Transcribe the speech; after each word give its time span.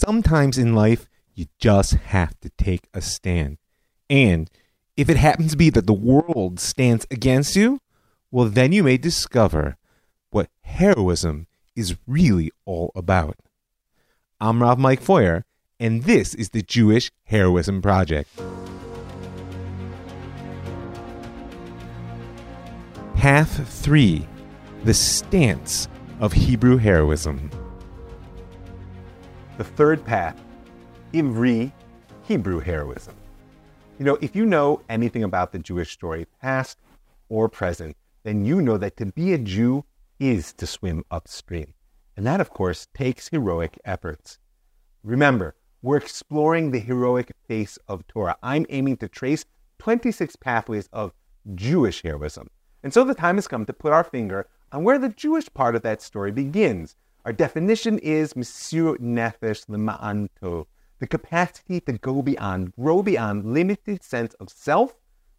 sometimes 0.00 0.56
in 0.56 0.74
life, 0.74 1.08
you 1.34 1.46
just 1.58 1.92
have 1.92 2.38
to 2.40 2.50
take 2.50 2.88
a 2.94 3.00
stand. 3.00 3.58
And 4.08 4.50
if 4.96 5.08
it 5.08 5.16
happens 5.16 5.52
to 5.52 5.56
be 5.56 5.70
that 5.70 5.86
the 5.86 5.92
world 5.92 6.58
stands 6.58 7.06
against 7.10 7.54
you, 7.54 7.80
well, 8.30 8.46
then 8.46 8.72
you 8.72 8.82
may 8.82 8.96
discover 8.96 9.76
what 10.30 10.48
heroism 10.62 11.46
is 11.76 11.96
really 12.06 12.50
all 12.64 12.92
about. 12.94 13.36
I'm 14.40 14.62
Rav 14.62 14.78
Mike 14.78 15.02
Feuer, 15.02 15.44
and 15.78 16.04
this 16.04 16.34
is 16.34 16.50
the 16.50 16.62
Jewish 16.62 17.10
Heroism 17.24 17.82
Project. 17.82 18.30
Path 23.14 23.68
3 23.82 24.26
The 24.84 24.94
Stance 24.94 25.88
of 26.20 26.32
Hebrew 26.32 26.78
Heroism. 26.78 27.50
The 29.60 29.64
third 29.64 30.06
path, 30.06 30.42
Ivri 31.12 31.70
Hebrew 32.22 32.60
Heroism. 32.60 33.14
You 33.98 34.06
know, 34.06 34.16
if 34.22 34.34
you 34.34 34.46
know 34.46 34.80
anything 34.88 35.22
about 35.22 35.52
the 35.52 35.58
Jewish 35.58 35.92
story, 35.92 36.26
past 36.40 36.78
or 37.28 37.46
present, 37.50 37.94
then 38.22 38.46
you 38.46 38.62
know 38.62 38.78
that 38.78 38.96
to 38.96 39.04
be 39.04 39.34
a 39.34 39.38
Jew 39.38 39.84
is 40.18 40.54
to 40.54 40.66
swim 40.66 41.04
upstream. 41.10 41.74
And 42.16 42.24
that, 42.24 42.40
of 42.40 42.48
course, 42.48 42.88
takes 42.94 43.28
heroic 43.28 43.78
efforts. 43.84 44.38
Remember, 45.04 45.54
we're 45.82 45.98
exploring 45.98 46.70
the 46.70 46.80
heroic 46.80 47.30
face 47.46 47.78
of 47.86 48.06
Torah. 48.06 48.38
I'm 48.42 48.64
aiming 48.70 48.96
to 48.96 49.08
trace 49.08 49.44
26 49.78 50.36
pathways 50.36 50.88
of 50.90 51.12
Jewish 51.54 52.00
heroism. 52.00 52.48
And 52.82 52.94
so 52.94 53.04
the 53.04 53.12
time 53.12 53.34
has 53.34 53.46
come 53.46 53.66
to 53.66 53.74
put 53.74 53.92
our 53.92 54.04
finger 54.04 54.48
on 54.72 54.84
where 54.84 54.98
the 54.98 55.10
Jewish 55.10 55.52
part 55.52 55.76
of 55.76 55.82
that 55.82 56.00
story 56.00 56.32
begins. 56.32 56.96
Our 57.26 57.34
definition 57.34 57.98
is 57.98 58.32
Mesirut 58.32 58.98
Nefesh 58.98 59.66
Lema'an 59.66 60.30
Tov, 60.40 60.64
the 61.00 61.06
capacity 61.06 61.78
to 61.80 61.92
go 61.92 62.22
beyond, 62.22 62.72
grow 62.72 63.02
beyond 63.02 63.52
limited 63.52 64.02
sense 64.02 64.32
of 64.40 64.48
self 64.48 64.94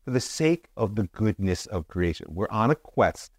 for 0.06 0.12
the 0.12 0.20
sake 0.20 0.68
of 0.78 0.94
the 0.94 1.08
goodness 1.08 1.66
of 1.66 1.88
creation. 1.88 2.28
We're 2.30 2.52
on 2.52 2.70
a 2.70 2.76
quest 2.76 3.32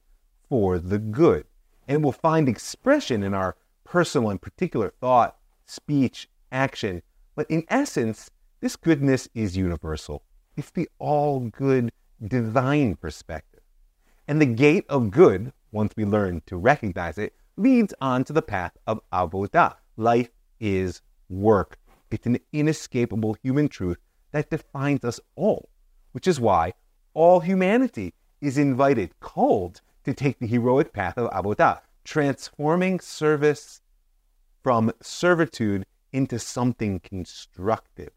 for 0.48 0.80
the 0.80 0.98
good. 0.98 1.44
And 1.86 2.02
we'll 2.02 2.10
find 2.10 2.48
expression 2.48 3.22
in 3.22 3.32
our 3.32 3.54
personal 3.84 4.30
and 4.30 4.42
particular 4.42 4.92
thought, 5.00 5.36
speech, 5.66 6.28
action. 6.50 7.02
But 7.36 7.48
in 7.48 7.62
essence, 7.68 8.28
this 8.58 8.74
goodness 8.74 9.28
is 9.34 9.56
universal. 9.56 10.24
It's 10.56 10.70
the 10.70 10.88
all 10.98 11.38
good 11.38 11.92
divine 12.20 12.96
perspective. 12.96 13.62
And 14.26 14.40
the 14.40 14.46
gate 14.46 14.84
of 14.88 15.12
good, 15.12 15.52
once 15.70 15.92
we 15.96 16.04
learn 16.04 16.42
to 16.46 16.56
recognize 16.56 17.18
it, 17.18 17.34
leads 17.56 17.94
on 18.00 18.24
to 18.24 18.32
the 18.32 18.42
path 18.42 18.72
of 18.86 19.00
avodah. 19.12 19.76
Life 19.96 20.30
is 20.60 21.02
work. 21.28 21.78
It's 22.10 22.26
an 22.26 22.38
inescapable 22.52 23.36
human 23.42 23.68
truth 23.68 23.98
that 24.32 24.50
defines 24.50 25.04
us 25.04 25.20
all, 25.34 25.68
which 26.12 26.26
is 26.26 26.40
why 26.40 26.72
all 27.14 27.40
humanity 27.40 28.14
is 28.40 28.58
invited, 28.58 29.18
called 29.20 29.80
to 30.04 30.12
take 30.12 30.38
the 30.38 30.46
heroic 30.46 30.92
path 30.92 31.16
of 31.16 31.30
avodah, 31.30 31.80
transforming 32.04 33.00
service 33.00 33.80
from 34.62 34.92
servitude 35.00 35.84
into 36.12 36.38
something 36.38 37.00
constructive, 37.00 38.10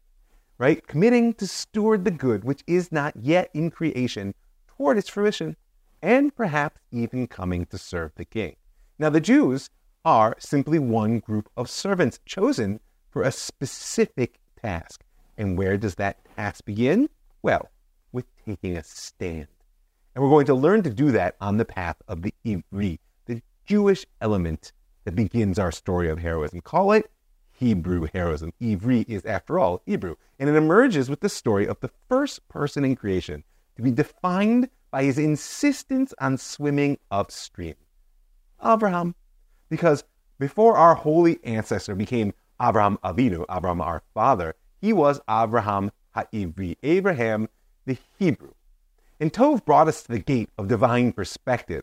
right? 0.58 0.86
Committing 0.86 1.34
to 1.34 1.46
steward 1.46 2.04
the 2.04 2.10
good 2.10 2.44
which 2.44 2.62
is 2.66 2.92
not 2.92 3.14
yet 3.16 3.50
in 3.54 3.70
creation 3.70 4.34
toward 4.66 4.98
its 4.98 5.08
fruition, 5.08 5.56
and 6.02 6.34
perhaps 6.36 6.80
even 6.90 7.26
coming 7.26 7.64
to 7.66 7.78
serve 7.78 8.12
the 8.16 8.24
king. 8.24 8.56
Now, 8.98 9.10
the 9.10 9.20
Jews 9.20 9.68
are 10.04 10.36
simply 10.38 10.78
one 10.78 11.18
group 11.18 11.50
of 11.56 11.68
servants 11.68 12.18
chosen 12.24 12.80
for 13.10 13.22
a 13.22 13.32
specific 13.32 14.38
task. 14.60 15.04
And 15.36 15.58
where 15.58 15.76
does 15.76 15.96
that 15.96 16.24
task 16.36 16.64
begin? 16.64 17.10
Well, 17.42 17.70
with 18.12 18.24
taking 18.46 18.76
a 18.76 18.82
stand. 18.82 19.48
And 20.14 20.24
we're 20.24 20.30
going 20.30 20.46
to 20.46 20.54
learn 20.54 20.82
to 20.84 20.90
do 20.90 21.10
that 21.12 21.36
on 21.42 21.58
the 21.58 21.66
path 21.66 21.96
of 22.08 22.22
the 22.22 22.32
Ivri, 22.46 22.98
the 23.26 23.42
Jewish 23.66 24.06
element 24.22 24.72
that 25.04 25.14
begins 25.14 25.58
our 25.58 25.72
story 25.72 26.08
of 26.08 26.18
heroism. 26.18 26.62
Call 26.62 26.92
it 26.92 27.10
Hebrew 27.52 28.08
heroism. 28.14 28.52
Ivri 28.62 29.06
is, 29.08 29.26
after 29.26 29.58
all, 29.58 29.82
Hebrew. 29.84 30.16
And 30.38 30.48
it 30.48 30.56
emerges 30.56 31.10
with 31.10 31.20
the 31.20 31.28
story 31.28 31.66
of 31.66 31.80
the 31.80 31.90
first 32.08 32.48
person 32.48 32.84
in 32.84 32.96
creation 32.96 33.44
to 33.76 33.82
be 33.82 33.90
defined 33.90 34.70
by 34.90 35.04
his 35.04 35.18
insistence 35.18 36.14
on 36.18 36.38
swimming 36.38 36.96
upstream. 37.10 37.74
Abraham. 38.64 39.14
Because 39.68 40.04
before 40.38 40.76
our 40.76 40.94
holy 40.94 41.38
ancestor 41.44 41.94
became 41.94 42.34
Abraham 42.60 42.98
Avinu, 43.04 43.44
Abraham 43.50 43.80
our 43.80 44.02
father, 44.14 44.54
he 44.80 44.92
was 44.92 45.20
Abraham 45.28 45.90
Ha'ivri, 46.14 46.76
Abraham 46.82 47.48
the 47.86 47.98
Hebrew. 48.18 48.52
And 49.18 49.32
Tov 49.32 49.64
brought 49.64 49.88
us 49.88 50.02
to 50.02 50.12
the 50.12 50.18
gate 50.18 50.50
of 50.58 50.68
divine 50.68 51.12
perspective, 51.12 51.82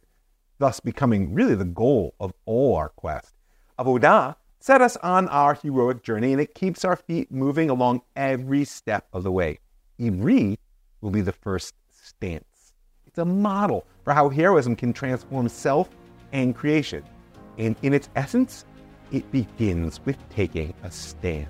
thus 0.60 0.80
becoming 0.80 1.34
really 1.34 1.56
the 1.56 1.66
goal 1.66 2.14
of 2.20 2.34
all 2.46 2.76
our 2.76 2.90
quest. 2.90 3.34
Avodah 3.80 4.36
set 4.60 4.82
us 4.82 4.96
on 4.98 5.28
our 5.30 5.56
heroic 5.56 6.04
journey, 6.04 6.32
and 6.32 6.42
it 6.42 6.54
keeps 6.54 6.86
our 6.86 6.96
feet 6.96 7.32
moving 7.32 7.70
along 7.70 8.02
every 8.16 8.64
step 8.64 9.08
of 9.12 9.24
the 9.24 9.32
way. 9.32 9.60
Ivri 10.00 10.58
will 11.02 11.12
be 11.12 11.22
the 11.22 11.32
first 11.32 11.74
stance. 11.90 12.74
It's 13.06 13.18
a 13.18 13.26
model 13.26 13.86
for 14.04 14.14
how 14.14 14.30
heroism 14.30 14.76
can 14.76 14.94
transform 14.94 15.50
self 15.50 15.90
and 16.34 16.54
creation. 16.54 17.04
And 17.58 17.78
in 17.84 17.94
its 17.94 18.10
essence, 18.16 18.66
it 19.12 19.32
begins 19.32 20.02
with 20.04 20.18
taking 20.30 20.74
a 20.84 20.92
stand. 20.92 21.48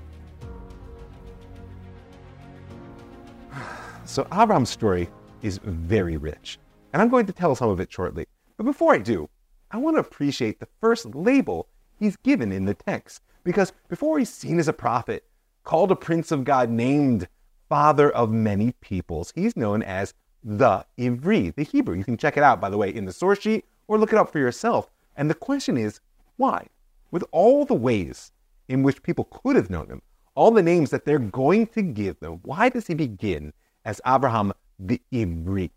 So, 4.06 4.28
Abraham's 4.34 4.70
story 4.70 5.10
is 5.42 5.60
very 5.64 6.18
rich, 6.18 6.60
and 6.92 7.02
I'm 7.02 7.08
going 7.08 7.26
to 7.26 7.32
tell 7.32 7.56
some 7.56 7.70
of 7.70 7.80
it 7.80 7.90
shortly. 7.90 8.28
But 8.58 8.66
before 8.66 8.94
I 8.94 8.98
do, 8.98 9.30
I 9.72 9.78
want 9.78 9.96
to 9.96 10.02
appreciate 10.02 10.60
the 10.60 10.68
first 10.82 11.16
label 11.16 11.70
he's 11.98 12.18
given 12.18 12.52
in 12.52 12.66
the 12.66 12.74
text, 12.74 13.22
because 13.46 13.72
before 13.88 14.20
he's 14.20 14.30
seen 14.30 14.60
as 14.60 14.68
a 14.68 14.74
prophet, 14.74 15.24
called 15.64 15.90
a 15.90 15.96
prince 15.96 16.34
of 16.34 16.44
God, 16.44 16.70
named 16.70 17.30
father 17.70 18.12
of 18.12 18.30
many 18.30 18.74
peoples, 18.82 19.32
he's 19.36 19.56
known 19.56 19.82
as 19.82 20.14
the 20.44 20.86
Ivri, 21.00 21.56
the 21.56 21.64
Hebrew. 21.64 21.96
You 21.96 22.04
can 22.04 22.18
check 22.18 22.36
it 22.36 22.44
out, 22.44 22.60
by 22.60 22.70
the 22.70 22.78
way, 22.78 22.94
in 22.94 23.06
the 23.06 23.14
source 23.14 23.40
sheet 23.40 23.64
or 23.94 23.98
look 23.98 24.14
it 24.14 24.20
up 24.20 24.32
for 24.32 24.40
yourself. 24.40 24.90
And 25.16 25.30
the 25.30 25.36
question 25.36 25.78
is, 25.78 26.00
why? 26.38 26.68
With 27.12 27.24
all 27.32 27.66
the 27.66 27.74
ways 27.74 28.32
in 28.68 28.84
which 28.84 29.04
people 29.04 29.26
could 29.26 29.56
have 29.56 29.70
known 29.70 29.88
him, 29.88 30.02
all 30.36 30.52
the 30.52 30.64
names 30.64 30.90
that 30.90 31.06
they're 31.06 31.20
going 31.20 31.68
to 31.68 31.82
give 31.82 32.20
them, 32.20 32.40
why 32.44 32.70
does 32.70 32.88
he 32.88 32.96
begin 32.96 33.54
as 33.86 34.02
Abraham 34.06 34.54
the 34.80 35.00
Ivri? 35.12 35.70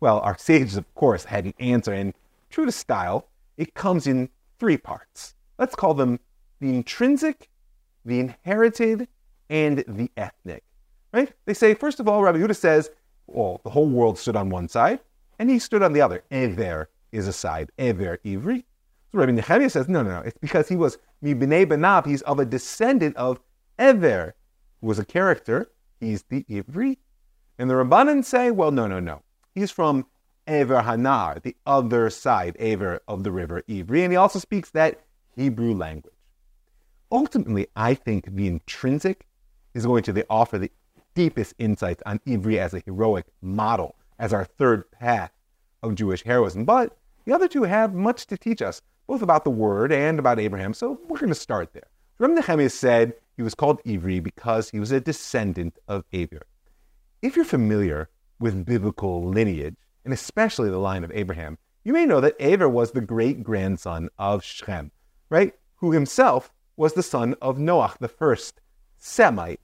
Well, 0.00 0.18
our 0.20 0.36
sages, 0.36 0.76
of 0.76 0.92
course, 0.96 1.24
had 1.24 1.44
an 1.44 1.54
answer, 1.60 1.92
and 1.92 2.12
true 2.50 2.66
to 2.66 2.72
style, 2.72 3.28
it 3.56 3.74
comes 3.74 4.08
in 4.08 4.28
three 4.58 4.76
parts. 4.76 5.36
Let's 5.58 5.76
call 5.76 5.94
them 5.94 6.18
the 6.60 6.74
intrinsic, 6.74 7.48
the 8.04 8.18
inherited, 8.18 9.06
and 9.48 9.84
the 9.86 10.10
ethnic. 10.16 10.64
Right? 11.12 11.32
They 11.44 11.54
say, 11.54 11.74
first 11.74 12.00
of 12.00 12.08
all, 12.08 12.22
Rabbi 12.22 12.38
Yehuda 12.38 12.56
says, 12.56 12.90
well, 13.28 13.60
the 13.62 13.70
whole 13.70 13.88
world 13.88 14.18
stood 14.18 14.34
on 14.34 14.50
one 14.50 14.68
side, 14.68 14.98
and 15.38 15.48
he 15.48 15.60
stood 15.60 15.82
on 15.82 15.92
the 15.92 16.00
other. 16.00 16.24
Ever 16.30 16.88
is 17.12 17.28
a 17.28 17.32
side. 17.32 17.70
Ever 17.78 18.18
Ivri. 18.24 18.64
So 19.10 19.18
Rabbi 19.18 19.32
Nehemiah 19.32 19.70
says, 19.70 19.88
no, 19.88 20.02
no, 20.02 20.10
no. 20.10 20.20
It's 20.20 20.38
because 20.38 20.68
he 20.68 20.76
was 20.76 20.98
Mibnei 21.22 21.66
Benav. 21.66 22.06
He's 22.06 22.22
of 22.22 22.38
a 22.38 22.44
descendant 22.44 23.16
of 23.16 23.40
Ever, 23.78 24.34
who 24.80 24.86
was 24.86 24.98
a 24.98 25.04
character. 25.04 25.70
He's 26.00 26.22
the 26.24 26.44
Ivri. 26.44 26.98
And 27.58 27.68
the 27.68 27.74
Rabbanan 27.74 28.24
say, 28.24 28.50
well, 28.50 28.70
no, 28.70 28.86
no, 28.86 29.00
no. 29.00 29.22
He's 29.54 29.70
from 29.70 30.06
Ever 30.46 30.82
Hanar, 30.82 31.42
the 31.42 31.56
other 31.66 32.10
side, 32.10 32.56
Ever 32.58 33.00
of 33.06 33.22
the 33.22 33.30
river 33.30 33.62
Ivri. 33.68 34.02
And 34.02 34.12
he 34.12 34.16
also 34.16 34.38
speaks 34.38 34.70
that 34.70 35.00
Hebrew 35.36 35.74
language. 35.74 36.14
Ultimately, 37.10 37.66
I 37.76 37.94
think 37.94 38.34
the 38.34 38.46
intrinsic 38.48 39.26
is 39.74 39.86
going 39.86 40.02
to 40.04 40.26
offer 40.30 40.58
the 40.58 40.70
deepest 41.14 41.54
insights 41.58 42.02
on 42.06 42.18
Ivri 42.20 42.56
as 42.56 42.72
a 42.72 42.80
heroic 42.80 43.26
model, 43.42 43.96
as 44.18 44.32
our 44.32 44.44
third 44.44 44.90
path 44.90 45.30
of 45.82 45.94
Jewish 45.94 46.22
heroism. 46.22 46.64
But 46.64 46.96
the 47.24 47.34
other 47.34 47.48
two 47.48 47.62
have 47.62 47.94
much 47.94 48.26
to 48.26 48.36
teach 48.36 48.62
us, 48.62 48.82
both 49.06 49.22
about 49.22 49.44
the 49.44 49.50
word 49.50 49.92
and 49.92 50.18
about 50.18 50.38
Abraham, 50.38 50.74
so 50.74 50.98
we're 51.08 51.18
going 51.18 51.28
to 51.28 51.34
start 51.34 51.72
there. 51.72 51.88
Rabbi 52.18 52.34
Nehemiah 52.34 52.70
said 52.70 53.14
he 53.36 53.42
was 53.42 53.54
called 53.54 53.82
Ivri 53.84 54.22
because 54.22 54.70
he 54.70 54.80
was 54.80 54.92
a 54.92 55.00
descendant 55.00 55.78
of 55.88 56.04
Ever. 56.12 56.42
If 57.20 57.36
you're 57.36 57.44
familiar 57.44 58.08
with 58.38 58.64
biblical 58.64 59.24
lineage, 59.28 59.76
and 60.04 60.12
especially 60.12 60.70
the 60.70 60.78
line 60.78 61.04
of 61.04 61.12
Abraham, 61.14 61.58
you 61.84 61.92
may 61.92 62.06
know 62.06 62.20
that 62.20 62.36
Ever 62.40 62.68
was 62.68 62.92
the 62.92 63.00
great 63.00 63.42
grandson 63.42 64.08
of 64.18 64.44
Shem, 64.44 64.90
right? 65.30 65.54
Who 65.76 65.92
himself 65.92 66.52
was 66.76 66.92
the 66.94 67.02
son 67.02 67.34
of 67.42 67.58
Noach, 67.58 67.98
the 67.98 68.08
first 68.08 68.60
Semite. 68.98 69.60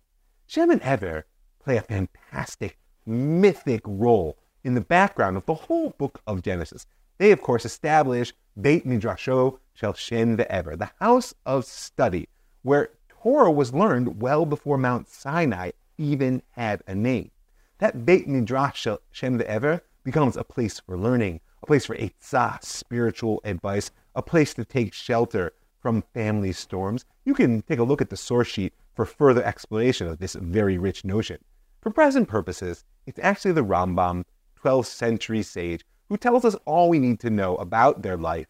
Shem 0.47 0.71
and 0.71 0.83
Ever 0.83 1.27
play 1.63 1.77
a 1.77 1.83
fantastic 1.83 2.79
mythic 3.07 3.83
role 3.85 4.39
in 4.65 4.75
the 4.75 4.81
background 4.81 5.37
of 5.37 5.47
the 5.47 5.55
whole 5.55 5.91
book 5.91 6.21
of 6.27 6.43
Genesis. 6.43 6.87
They, 7.19 7.33
of 7.33 7.43
course, 7.43 7.65
establish 7.65 8.33
Beit 8.61 8.87
Midrasho 8.87 9.59
Shel 9.75 9.93
Shem 9.93 10.37
ve'Ever, 10.37 10.79
the 10.79 10.91
house 11.01 11.35
of 11.45 11.65
study, 11.65 12.29
where 12.63 12.91
Torah 13.09 13.51
was 13.51 13.75
learned 13.75 14.23
well 14.23 14.47
before 14.47 14.79
Mount 14.79 15.09
Sinai 15.09 15.73
even 15.97 16.43
had 16.53 16.83
a 16.87 16.95
name. 16.95 17.33
That 17.79 18.07
Beit 18.07 18.29
Midrash 18.29 18.79
Shel 18.79 19.01
Shem 19.11 19.43
Ever 19.45 19.83
becomes 20.05 20.37
a 20.37 20.45
place 20.45 20.79
for 20.79 20.97
learning, 20.97 21.41
a 21.61 21.67
place 21.67 21.87
for 21.87 21.97
etzah, 21.97 22.63
spiritual 22.65 23.41
advice, 23.43 23.91
a 24.15 24.23
place 24.23 24.55
to 24.55 24.65
take 24.65 24.95
shelter 24.95 25.53
from 25.81 26.05
family 26.15 26.53
storms. 26.53 27.05
You 27.25 27.35
can 27.35 27.63
take 27.63 27.81
a 27.81 27.85
look 27.85 28.01
at 28.01 28.11
the 28.11 28.17
source 28.17 28.49
sheet 28.49 28.75
for 28.95 29.05
further 29.05 29.43
explanation 29.43 30.07
of 30.07 30.19
this 30.19 30.35
very 30.35 30.79
rich 30.79 31.05
notion. 31.05 31.39
For 31.81 31.91
present 31.91 32.29
purposes, 32.29 32.85
it's 33.07 33.21
actually 33.23 33.53
the 33.53 33.65
Rambam, 33.65 34.25
12th 34.63 34.87
century 34.87 35.43
sage, 35.43 35.85
who 36.09 36.17
tells 36.17 36.45
us 36.45 36.57
all 36.65 36.89
we 36.89 36.99
need 36.99 37.21
to 37.21 37.31
know 37.31 37.57
about 37.57 38.03
their 38.03 38.17
life 38.17 38.47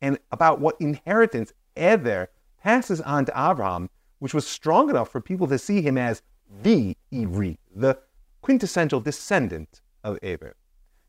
and 0.00 0.18
about 0.30 0.60
what 0.60 0.80
inheritance 0.80 1.52
Ever 1.76 2.28
passes 2.62 3.00
on 3.00 3.24
to 3.24 3.32
Abraham, 3.32 3.88
which 4.18 4.34
was 4.34 4.46
strong 4.46 4.90
enough 4.90 5.10
for 5.10 5.20
people 5.20 5.46
to 5.46 5.58
see 5.58 5.80
him 5.80 5.96
as 5.96 6.22
the 6.62 6.96
Ivri, 7.12 7.56
the 7.74 7.98
quintessential 8.42 9.00
descendant 9.00 9.80
of 10.04 10.18
Eber. 10.22 10.54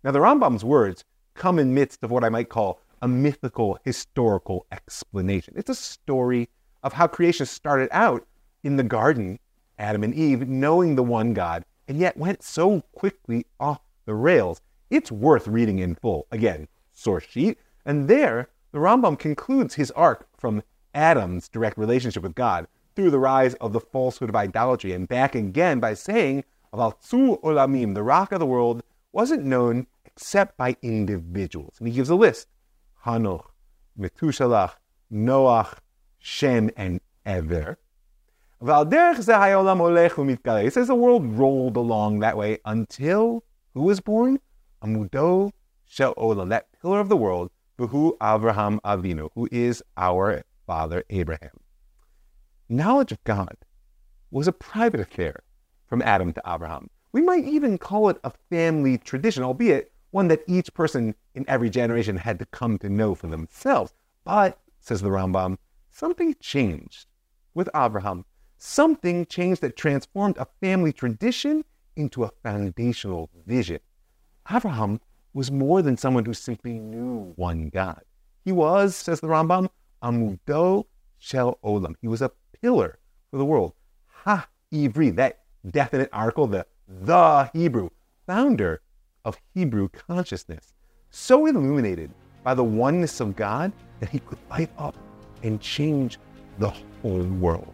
Now, 0.03 0.11
the 0.11 0.19
Rambam's 0.19 0.63
words 0.63 1.03
come 1.33 1.59
in 1.59 1.73
midst 1.73 2.03
of 2.03 2.11
what 2.11 2.23
I 2.23 2.29
might 2.29 2.49
call 2.49 2.79
a 3.01 3.07
mythical 3.07 3.77
historical 3.83 4.65
explanation. 4.71 5.53
It's 5.57 5.69
a 5.69 5.75
story 5.75 6.49
of 6.81 6.93
how 6.93 7.07
creation 7.07 7.45
started 7.45 7.89
out 7.91 8.25
in 8.63 8.77
the 8.77 8.83
garden, 8.83 9.39
Adam 9.77 10.03
and 10.03 10.13
Eve 10.13 10.47
knowing 10.47 10.95
the 10.95 11.03
one 11.03 11.33
God, 11.33 11.65
and 11.87 11.97
yet 11.97 12.15
went 12.15 12.43
so 12.43 12.81
quickly 12.93 13.45
off 13.59 13.81
the 14.05 14.13
rails. 14.13 14.61
It's 14.93 15.11
worth 15.11 15.47
reading 15.47 15.79
in 15.79 15.95
full. 15.95 16.27
Again, 16.29 16.67
source 16.91 17.23
sheet. 17.23 17.57
And 17.83 18.07
there, 18.07 18.49
the 18.71 18.77
Rambam 18.77 19.17
concludes 19.17 19.73
his 19.73 19.89
arc 19.89 20.27
from 20.37 20.61
Adam's 20.93 21.49
direct 21.49 21.79
relationship 21.79 22.21
with 22.21 22.35
God 22.35 22.67
through 22.95 23.09
the 23.09 23.17
rise 23.17 23.55
of 23.55 23.73
the 23.73 23.79
falsehood 23.79 24.29
of 24.29 24.35
idolatry 24.35 24.93
and 24.93 25.07
back 25.07 25.33
again 25.33 25.79
by 25.79 25.95
saying, 25.95 26.43
Aval 26.71 26.93
Tzur 27.01 27.41
Olamim, 27.41 27.95
the 27.95 28.03
rock 28.03 28.31
of 28.31 28.39
the 28.39 28.45
world, 28.45 28.83
wasn't 29.11 29.43
known 29.43 29.87
except 30.05 30.57
by 30.57 30.77
individuals. 30.83 31.73
And 31.79 31.87
he 31.87 31.95
gives 31.95 32.11
a 32.11 32.15
list 32.15 32.49
Hanoch, 33.03 33.45
Methuselah, 33.97 34.75
Noach, 35.11 35.79
Shem, 36.19 36.69
and 36.77 37.01
Ever. 37.25 37.79
He 38.61 38.67
says 38.67 39.25
the 40.87 40.95
world 40.95 41.25
rolled 41.33 41.77
along 41.77 42.19
that 42.19 42.37
way 42.37 42.59
until 42.63 43.43
who 43.73 43.81
was 43.81 43.99
born? 43.99 44.39
Amudo 44.83 45.51
Shel 45.85 46.13
Olam, 46.15 46.49
that 46.49 46.67
pillar 46.81 46.99
of 46.99 47.09
the 47.09 47.17
world, 47.17 47.49
who 47.77 48.17
Abraham 48.21 48.79
Avinu, 48.85 49.29
who 49.35 49.47
is 49.51 49.83
our 49.97 50.43
father 50.65 51.03
Abraham. 51.09 51.59
Knowledge 52.69 53.11
of 53.11 53.23
God 53.23 53.55
was 54.31 54.47
a 54.47 54.51
private 54.51 54.99
affair 54.99 55.43
from 55.87 56.01
Adam 56.01 56.33
to 56.33 56.41
Abraham. 56.47 56.89
We 57.11 57.21
might 57.21 57.45
even 57.45 57.77
call 57.77 58.09
it 58.09 58.19
a 58.23 58.31
family 58.49 58.97
tradition, 58.97 59.43
albeit 59.43 59.91
one 60.11 60.27
that 60.29 60.43
each 60.47 60.73
person 60.73 61.15
in 61.35 61.45
every 61.47 61.69
generation 61.69 62.17
had 62.17 62.39
to 62.39 62.45
come 62.45 62.77
to 62.79 62.89
know 62.89 63.15
for 63.15 63.27
themselves. 63.27 63.93
But, 64.23 64.59
says 64.79 65.01
the 65.01 65.09
Rambam, 65.09 65.57
something 65.91 66.35
changed 66.39 67.07
with 67.53 67.69
Abraham. 67.75 68.25
Something 68.57 69.25
changed 69.25 69.61
that 69.61 69.75
transformed 69.75 70.37
a 70.37 70.47
family 70.61 70.93
tradition 70.93 71.65
into 71.95 72.23
a 72.23 72.31
foundational 72.41 73.29
vision. 73.45 73.79
Abraham 74.51 74.99
was 75.33 75.51
more 75.51 75.81
than 75.81 75.97
someone 75.97 76.25
who 76.25 76.33
simply 76.33 76.79
knew 76.79 77.33
one 77.35 77.69
God. 77.69 78.01
He 78.43 78.51
was, 78.51 78.95
says 78.95 79.19
the 79.19 79.27
Rambam, 79.27 79.69
Amudo 80.03 80.85
Shel 81.17 81.57
Olam. 81.63 81.95
He 82.01 82.07
was 82.07 82.21
a 82.21 82.31
pillar 82.61 82.99
for 83.31 83.37
the 83.37 83.45
world. 83.45 83.73
Ha 84.07 84.47
Ivri, 84.71 85.15
that 85.15 85.43
definite 85.69 86.09
article, 86.11 86.47
the 86.47 86.65
the 86.87 87.49
Hebrew, 87.53 87.89
founder 88.27 88.81
of 89.25 89.39
Hebrew 89.53 89.87
consciousness, 89.89 90.73
so 91.09 91.45
illuminated 91.45 92.11
by 92.43 92.53
the 92.53 92.63
oneness 92.63 93.19
of 93.19 93.35
God 93.35 93.71
that 93.99 94.09
he 94.09 94.19
could 94.19 94.37
light 94.49 94.69
up 94.77 94.95
and 95.43 95.61
change 95.61 96.19
the 96.59 96.69
whole 97.01 97.23
world. 97.23 97.73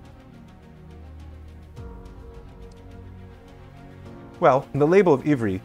Well, 4.39 4.67
the 4.73 4.87
label 4.87 5.13
of 5.13 5.23
Ivri 5.23 5.59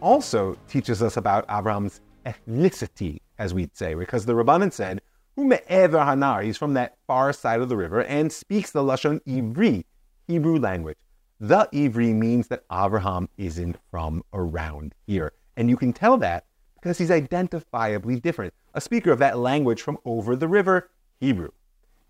also 0.00 0.56
teaches 0.68 1.02
us 1.02 1.16
about 1.16 1.44
Abraham's 1.50 2.00
ethnicity, 2.24 3.20
as 3.38 3.54
we'd 3.54 3.76
say, 3.76 3.94
because 3.94 4.26
the 4.26 4.32
Rabbanan 4.32 4.72
said 4.72 5.00
Ume'ever 5.38 6.04
Hanar, 6.04 6.42
he's 6.42 6.56
from 6.56 6.74
that 6.74 6.96
far 7.06 7.32
side 7.32 7.60
of 7.60 7.68
the 7.68 7.76
river 7.76 8.02
and 8.04 8.32
speaks 8.32 8.70
the 8.70 8.82
Lashon 8.82 9.20
Ivri, 9.26 9.84
Hebrew 10.26 10.58
language. 10.58 10.96
The 11.38 11.68
Ivri 11.72 12.14
means 12.14 12.48
that 12.48 12.64
Abraham 12.72 13.28
isn't 13.36 13.76
from 13.90 14.22
around 14.32 14.94
here. 15.06 15.32
And 15.58 15.68
you 15.68 15.76
can 15.76 15.92
tell 15.92 16.16
that 16.18 16.46
because 16.74 16.96
he's 16.96 17.10
identifiably 17.10 18.22
different, 18.22 18.54
a 18.72 18.80
speaker 18.80 19.10
of 19.10 19.18
that 19.18 19.38
language 19.38 19.82
from 19.82 19.98
over 20.04 20.36
the 20.36 20.48
river, 20.48 20.90
Hebrew. 21.20 21.50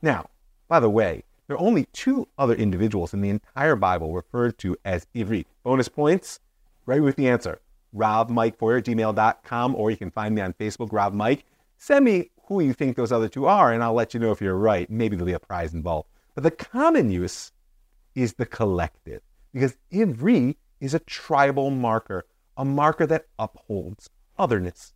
Now, 0.03 0.31
by 0.69 0.79
the 0.79 0.91
way, 0.91 1.25
there 1.47 1.57
are 1.57 1.61
only 1.61 1.87
two 1.93 2.29
other 2.39 2.55
individuals 2.55 3.13
in 3.15 3.21
the 3.21 3.31
entire 3.31 3.77
Bible 3.77 4.15
referred 4.15 4.59
to 4.59 4.77
as 4.85 5.07
Ivri. 5.15 5.47
Bonus 5.65 5.89
points, 5.89 6.41
right 6.87 7.03
with 7.03 7.17
the 7.17 7.29
answer. 7.29 7.61
Rav 7.97 8.31
Mike 8.31 8.59
Feuer, 8.59 8.83
gmail.com, 8.83 9.75
or 9.75 9.91
you 9.91 9.97
can 9.97 10.11
find 10.11 10.35
me 10.35 10.43
on 10.43 10.53
Facebook, 10.53 10.93
Rav 10.93 11.15
Mike. 11.15 11.45
Send 11.79 12.05
me 12.05 12.31
who 12.45 12.61
you 12.61 12.73
think 12.73 12.97
those 12.97 13.11
other 13.11 13.29
two 13.29 13.47
are, 13.47 13.73
and 13.73 13.83
I'll 13.83 13.95
let 13.95 14.15
you 14.15 14.21
know 14.21 14.31
if 14.31 14.41
you're 14.41 14.55
right. 14.55 14.89
Maybe 14.91 15.17
there'll 15.17 15.27
be 15.27 15.33
a 15.33 15.39
prize 15.41 15.75
involved. 15.75 16.09
But 16.35 16.45
the 16.45 16.51
common 16.51 17.11
use 17.11 17.53
is 18.15 18.35
the 18.35 18.47
collective, 18.47 19.23
because 19.53 19.77
Ivri 19.93 20.57
is 20.81 20.95
a 20.95 21.01
tribal 21.01 21.71
marker, 21.71 22.27
a 22.57 22.65
marker 22.65 23.07
that 23.07 23.27
upholds 23.39 24.11
otherness. 24.39 24.93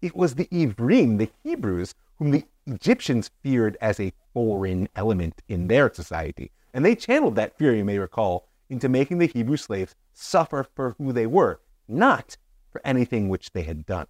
It 0.00 0.14
was 0.14 0.34
the 0.34 0.46
Ivrim, 0.46 1.18
the 1.18 1.30
Hebrews, 1.42 1.94
whom 2.18 2.30
the 2.30 2.44
Egyptians 2.66 3.30
feared 3.42 3.76
as 3.80 3.98
a 3.98 4.12
foreign 4.32 4.88
element 4.94 5.42
in 5.48 5.66
their 5.66 5.92
society. 5.92 6.52
And 6.72 6.84
they 6.84 6.94
channeled 6.94 7.36
that 7.36 7.56
fear, 7.58 7.74
you 7.74 7.84
may 7.84 7.98
recall, 7.98 8.48
into 8.70 8.88
making 8.88 9.18
the 9.18 9.26
Hebrew 9.26 9.56
slaves 9.56 9.94
suffer 10.12 10.66
for 10.74 10.94
who 10.98 11.12
they 11.12 11.26
were, 11.26 11.60
not 11.86 12.36
for 12.74 12.80
anything 12.84 13.28
which 13.28 13.52
they 13.52 13.62
had 13.62 13.86
done. 13.86 14.08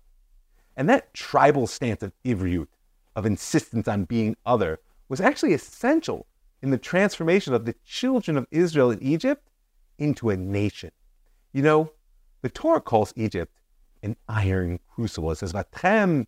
And 0.75 0.89
that 0.89 1.13
tribal 1.13 1.67
stance 1.67 2.03
of 2.03 2.13
Ivriut 2.25 2.67
of 3.15 3.27
insistence 3.27 3.87
on 3.87 4.05
being 4.05 4.37
other 4.47 4.81
was 5.11 5.21
actually 5.21 5.53
essential 5.53 6.27
in 6.63 6.71
the 6.71 6.79
transformation 6.79 7.53
of 7.53 7.67
the 7.67 7.75
children 7.85 8.39
of 8.39 8.47
Israel 8.51 8.91
in 8.91 9.03
Egypt 9.03 9.51
into 9.99 10.31
a 10.31 10.37
nation. 10.39 10.91
You 11.53 11.61
know, 11.61 11.93
the 12.41 12.49
Torah 12.49 12.81
calls 12.81 13.13
Egypt 13.17 13.55
an 14.03 14.17
iron 14.31 14.81
crucible. 14.95 15.31
It 15.31 15.37
says, 15.37 15.53
Vatem 15.53 16.27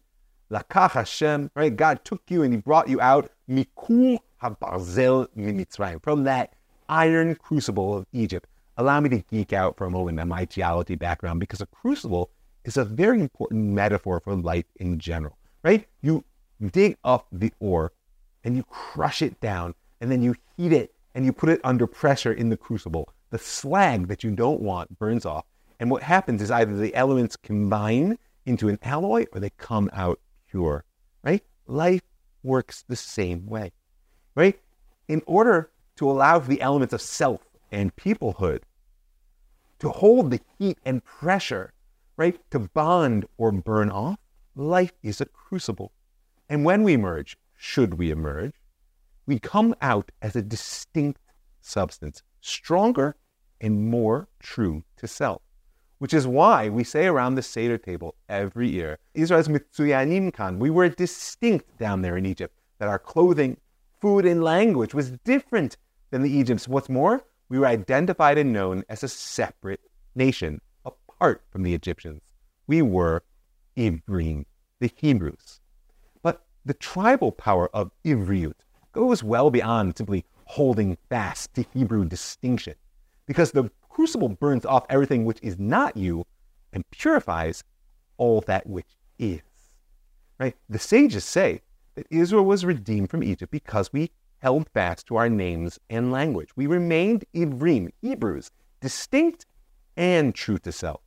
lakach 0.51 0.91
Hashem, 0.91 1.51
right? 1.55 1.75
God 1.75 2.05
took 2.05 2.21
you 2.29 2.43
and 2.43 2.53
he 2.53 2.61
brought 2.61 2.87
you 2.87 3.01
out, 3.01 3.31
mikur 3.49 4.19
habarzel 4.43 5.27
mimitzrayim, 5.35 6.03
from 6.03 6.25
that 6.25 6.53
iron 6.87 7.35
crucible 7.35 7.97
of 7.97 8.07
Egypt. 8.13 8.47
Allow 8.79 9.01
me 9.01 9.09
to 9.11 9.19
geek 9.19 9.53
out 9.53 9.77
for 9.77 9.87
a 9.87 9.91
moment 9.91 10.21
on 10.21 10.29
my 10.29 10.45
geology 10.45 10.97
background 10.97 11.41
because 11.41 11.61
a 11.61 11.67
crucible 11.67 12.31
is 12.65 12.77
a 12.77 12.85
very 12.85 13.21
important 13.21 13.65
metaphor 13.73 14.21
for 14.21 14.35
life 14.35 14.67
in 14.77 14.99
general, 14.99 15.39
right? 15.63 15.87
You 16.03 16.25
dig 16.73 16.97
up 17.05 17.27
the 17.33 17.53
ore 17.59 17.93
and 18.45 18.57
you 18.57 18.65
crush 18.65 19.23
it 19.23 19.41
down 19.41 19.75
and 20.01 20.11
then 20.11 20.23
you 20.23 20.35
heat 20.57 20.73
it 20.73 20.95
and 21.15 21.25
you 21.25 21.33
put 21.33 21.49
it 21.49 21.61
under 21.65 21.87
pressure 21.87 22.33
in 22.33 22.51
the 22.51 22.57
crucible. 22.57 23.09
The 23.31 23.39
slag 23.39 24.09
that 24.09 24.23
you 24.23 24.31
don't 24.31 24.61
want 24.61 24.99
burns 24.99 25.25
off. 25.25 25.47
And 25.81 25.91
what 25.91 26.03
happens 26.03 26.43
is 26.43 26.51
either 26.51 26.77
the 26.77 26.95
elements 26.95 27.37
combine 27.37 28.19
into 28.45 28.69
an 28.69 28.79
alloy 28.83 29.25
or 29.33 29.41
they 29.41 29.51
come 29.57 29.91
out 29.93 30.21
pure, 30.51 30.85
right? 31.23 31.43
Life 31.67 32.03
works 32.43 32.85
the 32.89 32.97
same 32.97 33.47
way, 33.47 33.73
right? 34.35 34.59
In 35.09 35.23
order 35.27 35.71
to 35.97 36.11
allow 36.11 36.39
the 36.39 36.61
elements 36.61 36.93
of 36.95 37.01
self 37.01 37.46
and 37.71 37.95
peoplehood 37.97 38.63
to 39.79 39.89
hold 39.91 40.31
the 40.31 40.41
heat 40.59 40.79
and 40.85 41.05
pressure, 41.05 41.73
right, 42.17 42.39
to 42.51 42.59
bond 42.59 43.27
or 43.37 43.53
burn 43.53 43.91
off, 43.91 44.19
life 44.55 44.93
is 45.03 45.21
a 45.21 45.27
crucible. 45.27 45.93
And 46.49 46.65
when 46.65 46.83
we 46.83 46.95
emerge, 46.95 47.37
should 47.57 47.95
we 47.95 48.11
emerge, 48.11 48.53
we 49.27 49.39
come 49.39 49.75
out 49.83 50.11
as 50.23 50.37
a 50.37 50.43
distinct 50.43 51.21
substance, 51.61 52.23
stronger 52.41 53.17
and 53.61 53.91
more 53.91 54.29
true 54.39 54.85
to 54.99 55.09
self. 55.09 55.43
Which 55.99 56.15
is 56.15 56.27
why 56.27 56.69
we 56.69 56.85
say 56.85 57.07
around 57.07 57.35
the 57.35 57.43
Seder 57.43 57.79
table 57.79 58.15
every 58.29 58.69
year, 58.69 58.99
Israel's 59.15 59.49
mitzuyanim 59.49 60.33
Khan, 60.33 60.59
we 60.59 60.71
were 60.71 60.89
distinct 60.89 61.79
down 61.79 62.03
there 62.03 62.17
in 62.17 62.27
Egypt, 62.27 62.55
that 62.79 62.89
our 62.89 62.99
clothing, 62.99 63.57
food, 64.01 64.27
and 64.27 64.45
language 64.45 64.93
was 64.95 65.13
different 65.25 65.79
than 66.11 66.23
the 66.23 66.39
Egyptians. 66.39 66.69
What's 66.69 66.91
more, 66.91 67.25
we 67.49 67.59
were 67.59 67.67
identified 67.67 68.39
and 68.39 68.53
known 68.53 68.85
as 68.89 69.03
a 69.03 69.09
separate 69.09 69.81
nation, 70.15 70.61
apart 70.85 71.43
from 71.51 71.63
the 71.63 71.75
Egyptians. 71.75 72.23
We 72.67 72.83
were 72.83 73.23
Ivrim, 73.77 74.47
the 74.81 74.91
Hebrews 74.97 75.61
But 76.23 76.45
the 76.65 76.75
tribal 76.75 77.33
power 77.33 77.69
of 77.75 77.91
Ivriut 78.05 78.55
goes 78.93 79.23
well 79.23 79.51
beyond 79.51 79.97
simply 79.97 80.25
holding 80.45 80.97
fast 81.09 81.55
to 81.55 81.65
Hebrew 81.75 82.05
distinction. 82.05 82.75
Because 83.27 83.53
the 83.53 83.71
crucible 83.89 84.29
burns 84.29 84.65
off 84.65 84.87
everything 84.89 85.25
which 85.25 85.39
is 85.43 85.59
not 85.59 85.97
you 85.97 86.25
and 86.73 86.89
purifies 86.91 87.63
all 88.17 88.41
that 88.43 88.67
which 88.67 88.97
is. 89.19 89.41
Right? 90.39 90.57
The 90.69 90.79
sages 90.79 91.25
say 91.25 91.63
that 91.95 92.07
Israel 92.11 92.45
was 92.45 92.65
redeemed 92.65 93.11
from 93.11 93.23
Egypt 93.23 93.51
because 93.51 93.93
we 93.93 94.11
held 94.39 94.69
fast 94.71 95.07
to 95.07 95.17
our 95.17 95.29
names 95.29 95.79
and 95.89 96.13
language. 96.13 96.51
We 96.57 96.67
remained 96.67 97.25
Ivrim, 97.35 97.91
Hebrews, 98.03 98.51
distinct 98.81 99.47
and 99.97 100.35
true 100.35 100.59
to 100.59 100.73
self. 100.73 101.01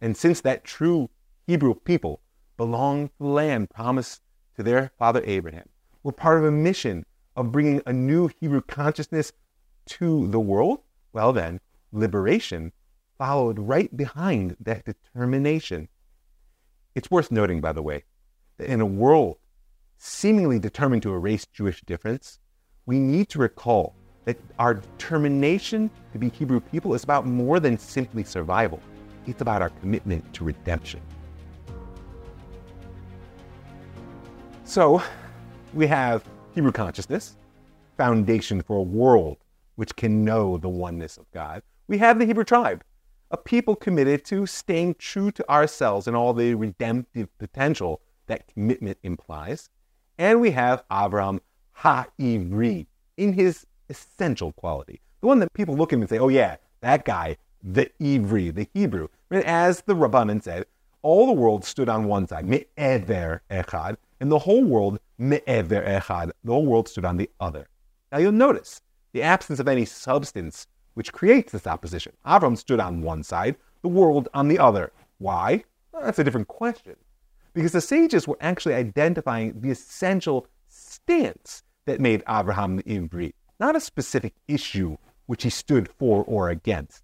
And 0.00 0.16
since 0.16 0.40
that 0.42 0.64
true 0.64 1.10
Hebrew 1.46 1.74
people 1.74 2.20
belonged 2.56 3.08
to 3.08 3.14
the 3.18 3.26
land 3.26 3.70
promised 3.70 4.22
to 4.56 4.62
their 4.62 4.92
father 4.98 5.22
Abraham, 5.24 5.68
we're 6.02 6.12
part 6.12 6.38
of 6.38 6.44
a 6.44 6.50
mission 6.50 7.04
of 7.36 7.52
bringing 7.52 7.82
a 7.86 7.92
new 7.92 8.28
Hebrew 8.40 8.60
consciousness 8.60 9.32
to 9.86 10.28
the 10.28 10.40
world. 10.40 10.80
Well, 11.12 11.32
then, 11.32 11.60
liberation 11.92 12.72
followed 13.16 13.58
right 13.58 13.94
behind 13.96 14.56
that 14.60 14.84
determination. 14.84 15.88
It's 16.94 17.10
worth 17.10 17.32
noting, 17.32 17.60
by 17.60 17.72
the 17.72 17.82
way, 17.82 18.04
that 18.58 18.68
in 18.68 18.80
a 18.80 18.86
world 18.86 19.38
seemingly 19.96 20.58
determined 20.58 21.02
to 21.02 21.12
erase 21.12 21.46
Jewish 21.46 21.80
difference, 21.82 22.38
we 22.88 22.98
need 22.98 23.28
to 23.28 23.38
recall 23.38 23.94
that 24.24 24.40
our 24.58 24.72
determination 24.72 25.90
to 26.10 26.18
be 26.18 26.30
Hebrew 26.30 26.58
people 26.58 26.94
is 26.94 27.04
about 27.04 27.26
more 27.26 27.60
than 27.60 27.76
simply 27.76 28.24
survival. 28.24 28.80
It's 29.26 29.42
about 29.42 29.60
our 29.60 29.68
commitment 29.68 30.32
to 30.32 30.44
redemption. 30.44 31.02
So, 34.64 35.02
we 35.74 35.86
have 35.86 36.24
Hebrew 36.54 36.72
consciousness, 36.72 37.36
foundation 37.98 38.62
for 38.62 38.78
a 38.78 38.82
world 38.82 39.36
which 39.74 39.94
can 39.94 40.24
know 40.24 40.56
the 40.56 40.70
oneness 40.70 41.18
of 41.18 41.30
God. 41.30 41.62
We 41.88 41.98
have 41.98 42.18
the 42.18 42.24
Hebrew 42.24 42.44
tribe, 42.44 42.82
a 43.30 43.36
people 43.36 43.76
committed 43.76 44.24
to 44.26 44.46
staying 44.46 44.94
true 44.94 45.30
to 45.32 45.50
ourselves 45.50 46.06
and 46.06 46.16
all 46.16 46.32
the 46.32 46.54
redemptive 46.54 47.28
potential 47.36 48.00
that 48.28 48.48
commitment 48.48 48.96
implies. 49.02 49.68
And 50.16 50.40
we 50.40 50.52
have 50.52 50.88
Avram 50.90 51.40
Ha'ivri 51.82 52.86
in 53.16 53.32
his 53.32 53.66
essential 53.88 54.52
quality. 54.52 55.00
The 55.20 55.26
one 55.28 55.38
that 55.38 55.52
people 55.52 55.76
look 55.76 55.92
at 55.92 55.96
him 55.96 56.02
and 56.02 56.10
say, 56.10 56.18
oh, 56.18 56.28
yeah, 56.28 56.56
that 56.80 57.04
guy, 57.04 57.36
the 57.62 57.90
Ivri, 58.00 58.54
the 58.54 58.68
Hebrew. 58.74 59.08
As 59.30 59.82
the 59.82 59.94
Rabbanan 59.94 60.42
said, 60.42 60.66
all 61.02 61.26
the 61.26 61.32
world 61.32 61.64
stood 61.64 61.88
on 61.88 62.04
one 62.04 62.26
side, 62.26 62.46
me'ever 62.46 63.42
echad, 63.50 63.96
and 64.20 64.30
the 64.30 64.40
whole 64.40 64.64
world, 64.64 64.98
me'ever 65.18 65.82
echad, 65.82 66.32
the 66.42 66.52
whole 66.52 66.66
world 66.66 66.88
stood 66.88 67.04
on 67.04 67.16
the 67.16 67.30
other. 67.38 67.68
Now 68.10 68.18
you'll 68.18 68.32
notice 68.32 68.80
the 69.12 69.22
absence 69.22 69.60
of 69.60 69.68
any 69.68 69.84
substance 69.84 70.66
which 70.94 71.12
creates 71.12 71.52
this 71.52 71.66
opposition. 71.66 72.12
Avram 72.26 72.58
stood 72.58 72.80
on 72.80 73.02
one 73.02 73.22
side, 73.22 73.56
the 73.82 73.88
world 73.88 74.28
on 74.34 74.48
the 74.48 74.58
other. 74.58 74.92
Why? 75.18 75.62
Well, 75.92 76.02
that's 76.04 76.18
a 76.18 76.24
different 76.24 76.48
question. 76.48 76.96
Because 77.54 77.72
the 77.72 77.80
sages 77.80 78.26
were 78.26 78.38
actually 78.40 78.74
identifying 78.74 79.60
the 79.60 79.70
essential 79.70 80.48
stance 80.68 81.62
that 81.88 82.00
made 82.00 82.22
Abraham 82.28 82.76
the 82.76 82.82
Ivri, 82.84 83.32
not 83.58 83.74
a 83.74 83.80
specific 83.80 84.34
issue 84.46 84.96
which 85.26 85.42
he 85.42 85.50
stood 85.50 85.88
for 85.98 86.22
or 86.24 86.50
against. 86.50 87.02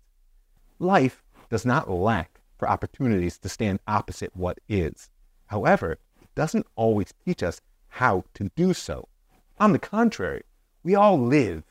Life 0.78 1.22
does 1.50 1.66
not 1.66 1.90
lack 1.90 2.40
for 2.58 2.68
opportunities 2.68 3.38
to 3.38 3.48
stand 3.48 3.80
opposite 3.88 4.34
what 4.36 4.58
is. 4.68 5.10
However, 5.46 5.92
it 6.20 6.34
doesn't 6.34 6.66
always 6.76 7.12
teach 7.24 7.42
us 7.42 7.60
how 7.88 8.24
to 8.34 8.50
do 8.56 8.74
so. 8.74 9.08
On 9.58 9.72
the 9.72 9.78
contrary, 9.78 10.42
we 10.82 10.94
all 10.94 11.18
live 11.18 11.62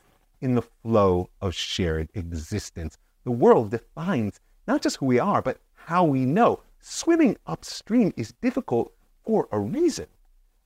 in 0.41 0.55
the 0.55 0.61
flow 0.61 1.29
of 1.41 1.53
shared 1.53 2.09
existence. 2.13 2.97
The 3.23 3.31
world 3.31 3.71
defines 3.71 4.39
not 4.67 4.81
just 4.81 4.97
who 4.97 5.05
we 5.05 5.19
are, 5.19 5.41
but 5.41 5.59
how 5.73 6.03
we 6.03 6.25
know. 6.25 6.61
Swimming 6.79 7.37
upstream 7.45 8.13
is 8.17 8.33
difficult 8.41 8.93
for 9.23 9.47
a 9.51 9.59
reason. 9.59 10.07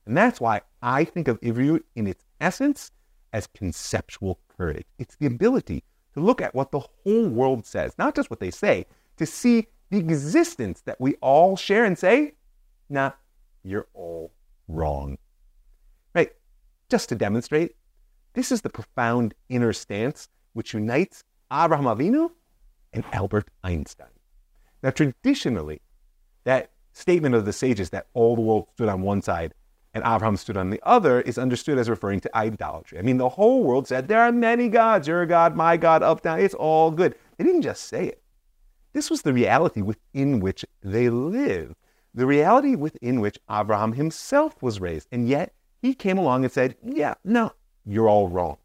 And 0.06 0.16
that's 0.16 0.40
why 0.40 0.62
I 0.82 1.04
think 1.04 1.28
of 1.28 1.40
Ivriut 1.40 1.82
in 1.94 2.06
its 2.06 2.24
essence 2.40 2.90
as 3.32 3.46
conceptual 3.46 4.40
courage. 4.56 4.86
It's 4.98 5.16
the 5.16 5.26
ability 5.26 5.84
to 6.14 6.20
look 6.20 6.40
at 6.40 6.54
what 6.54 6.70
the 6.70 6.80
whole 6.80 7.28
world 7.28 7.66
says, 7.66 7.92
not 7.98 8.14
just 8.14 8.30
what 8.30 8.40
they 8.40 8.50
say, 8.50 8.86
to 9.16 9.26
see 9.26 9.66
the 9.90 9.98
existence 9.98 10.82
that 10.82 11.00
we 11.00 11.14
all 11.16 11.56
share 11.56 11.84
and 11.84 11.98
say, 11.98 12.34
nah, 12.88 13.12
you're 13.62 13.88
all 13.94 14.32
wrong. 14.68 15.18
Right? 16.14 16.32
Just 16.88 17.08
to 17.10 17.14
demonstrate, 17.14 17.76
this 18.34 18.52
is 18.52 18.60
the 18.60 18.70
profound 18.70 19.34
inner 19.48 19.72
stance 19.72 20.28
which 20.52 20.74
unites 20.74 21.24
Abraham 21.52 21.86
Avinu 21.86 22.30
and 22.92 23.04
Albert 23.12 23.48
Einstein. 23.64 24.08
Now, 24.82 24.90
traditionally, 24.90 25.80
that 26.44 26.70
statement 26.92 27.34
of 27.34 27.44
the 27.44 27.52
sages 27.52 27.90
that 27.90 28.06
all 28.14 28.36
the 28.36 28.42
world 28.42 28.68
stood 28.74 28.88
on 28.88 29.02
one 29.02 29.22
side 29.22 29.54
and 29.98 30.14
Abraham 30.14 30.36
stood 30.36 30.56
on 30.56 30.70
the 30.70 30.80
other 30.84 31.20
is 31.22 31.38
understood 31.38 31.78
as 31.78 31.90
referring 31.90 32.20
to 32.20 32.36
idolatry. 32.36 32.98
I 32.98 33.02
mean, 33.02 33.18
the 33.18 33.28
whole 33.28 33.64
world 33.64 33.88
said, 33.88 34.08
There 34.08 34.20
are 34.20 34.32
many 34.32 34.68
gods, 34.68 35.08
your 35.08 35.26
God, 35.26 35.56
my 35.56 35.76
God, 35.76 36.02
up, 36.02 36.22
down, 36.22 36.40
it's 36.40 36.54
all 36.54 36.90
good. 36.90 37.14
They 37.36 37.44
didn't 37.44 37.62
just 37.62 37.84
say 37.84 38.06
it. 38.06 38.22
This 38.92 39.10
was 39.10 39.22
the 39.22 39.32
reality 39.32 39.82
within 39.82 40.40
which 40.40 40.64
they 40.82 41.10
lived, 41.10 41.74
the 42.14 42.26
reality 42.26 42.74
within 42.74 43.20
which 43.20 43.38
Abraham 43.50 43.92
himself 43.92 44.62
was 44.62 44.80
raised. 44.80 45.08
And 45.12 45.28
yet, 45.28 45.52
he 45.82 45.94
came 45.94 46.18
along 46.18 46.44
and 46.44 46.52
said, 46.52 46.76
Yeah, 46.84 47.14
no, 47.24 47.52
you're 47.84 48.08
all 48.08 48.28
wrong. 48.28 48.58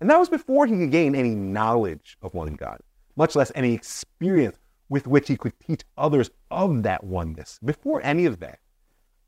And 0.00 0.10
that 0.10 0.18
was 0.18 0.28
before 0.28 0.66
he 0.66 0.76
could 0.76 0.90
gain 0.90 1.14
any 1.14 1.34
knowledge 1.34 2.16
of 2.22 2.34
one 2.34 2.54
God, 2.54 2.80
much 3.16 3.36
less 3.36 3.52
any 3.54 3.74
experience 3.74 4.58
with 4.88 5.06
which 5.06 5.28
he 5.28 5.36
could 5.36 5.52
teach 5.60 5.82
others 5.96 6.30
of 6.50 6.82
that 6.82 7.04
oneness. 7.04 7.58
Before 7.64 8.02
any 8.02 8.26
of 8.26 8.40
that, 8.40 8.58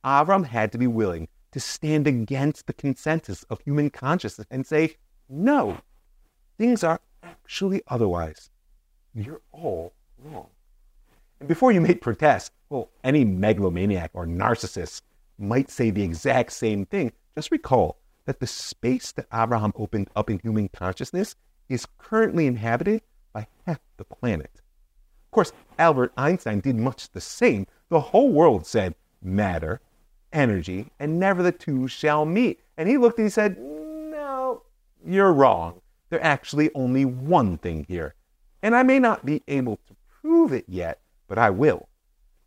Avram 0.04 0.46
had 0.46 0.72
to 0.72 0.78
be 0.78 0.86
willing 0.86 1.28
to 1.52 1.60
stand 1.60 2.06
against 2.06 2.66
the 2.66 2.72
consensus 2.72 3.44
of 3.44 3.60
human 3.60 3.90
consciousness 3.90 4.46
and 4.50 4.66
say, 4.66 4.96
no, 5.28 5.78
things 6.58 6.82
are 6.82 7.00
actually 7.22 7.82
otherwise. 7.88 8.50
You're 9.14 9.42
all 9.52 9.92
wrong. 10.18 10.48
And 11.40 11.48
before 11.48 11.72
you 11.72 11.80
make 11.80 12.00
protest, 12.00 12.52
well, 12.70 12.88
any 13.04 13.24
megalomaniac 13.24 14.10
or 14.14 14.26
narcissist 14.26 15.02
might 15.38 15.70
say 15.70 15.90
the 15.90 16.02
exact 16.02 16.52
same 16.52 16.86
thing. 16.86 17.12
Just 17.34 17.50
recall 17.50 17.98
that 18.24 18.40
the 18.40 18.46
space 18.46 19.12
that 19.12 19.26
Abraham 19.32 19.72
opened 19.76 20.08
up 20.16 20.30
in 20.30 20.38
human 20.38 20.68
consciousness 20.68 21.36
is 21.68 21.86
currently 21.98 22.46
inhabited 22.46 23.02
by 23.32 23.46
half 23.66 23.80
the 23.96 24.04
planet. 24.04 24.50
Of 24.54 25.30
course, 25.32 25.52
Albert 25.78 26.12
Einstein 26.16 26.60
did 26.60 26.76
much 26.76 27.10
the 27.10 27.20
same. 27.20 27.66
The 27.88 28.00
whole 28.00 28.30
world 28.30 28.66
said 28.66 28.94
matter, 29.22 29.80
energy, 30.32 30.90
and 30.98 31.18
never 31.18 31.42
the 31.42 31.52
two 31.52 31.88
shall 31.88 32.24
meet. 32.24 32.60
And 32.76 32.88
he 32.88 32.98
looked 32.98 33.18
and 33.18 33.26
he 33.26 33.30
said, 33.30 33.58
No, 33.58 34.62
you're 35.04 35.32
wrong. 35.32 35.80
There's 36.10 36.22
actually 36.22 36.70
only 36.74 37.04
one 37.04 37.58
thing 37.58 37.84
here. 37.88 38.14
And 38.62 38.74
I 38.74 38.82
may 38.82 38.98
not 38.98 39.24
be 39.24 39.42
able 39.48 39.76
to 39.88 39.96
prove 40.20 40.52
it 40.52 40.64
yet, 40.68 41.00
but 41.28 41.38
I 41.38 41.50
will. 41.50 41.88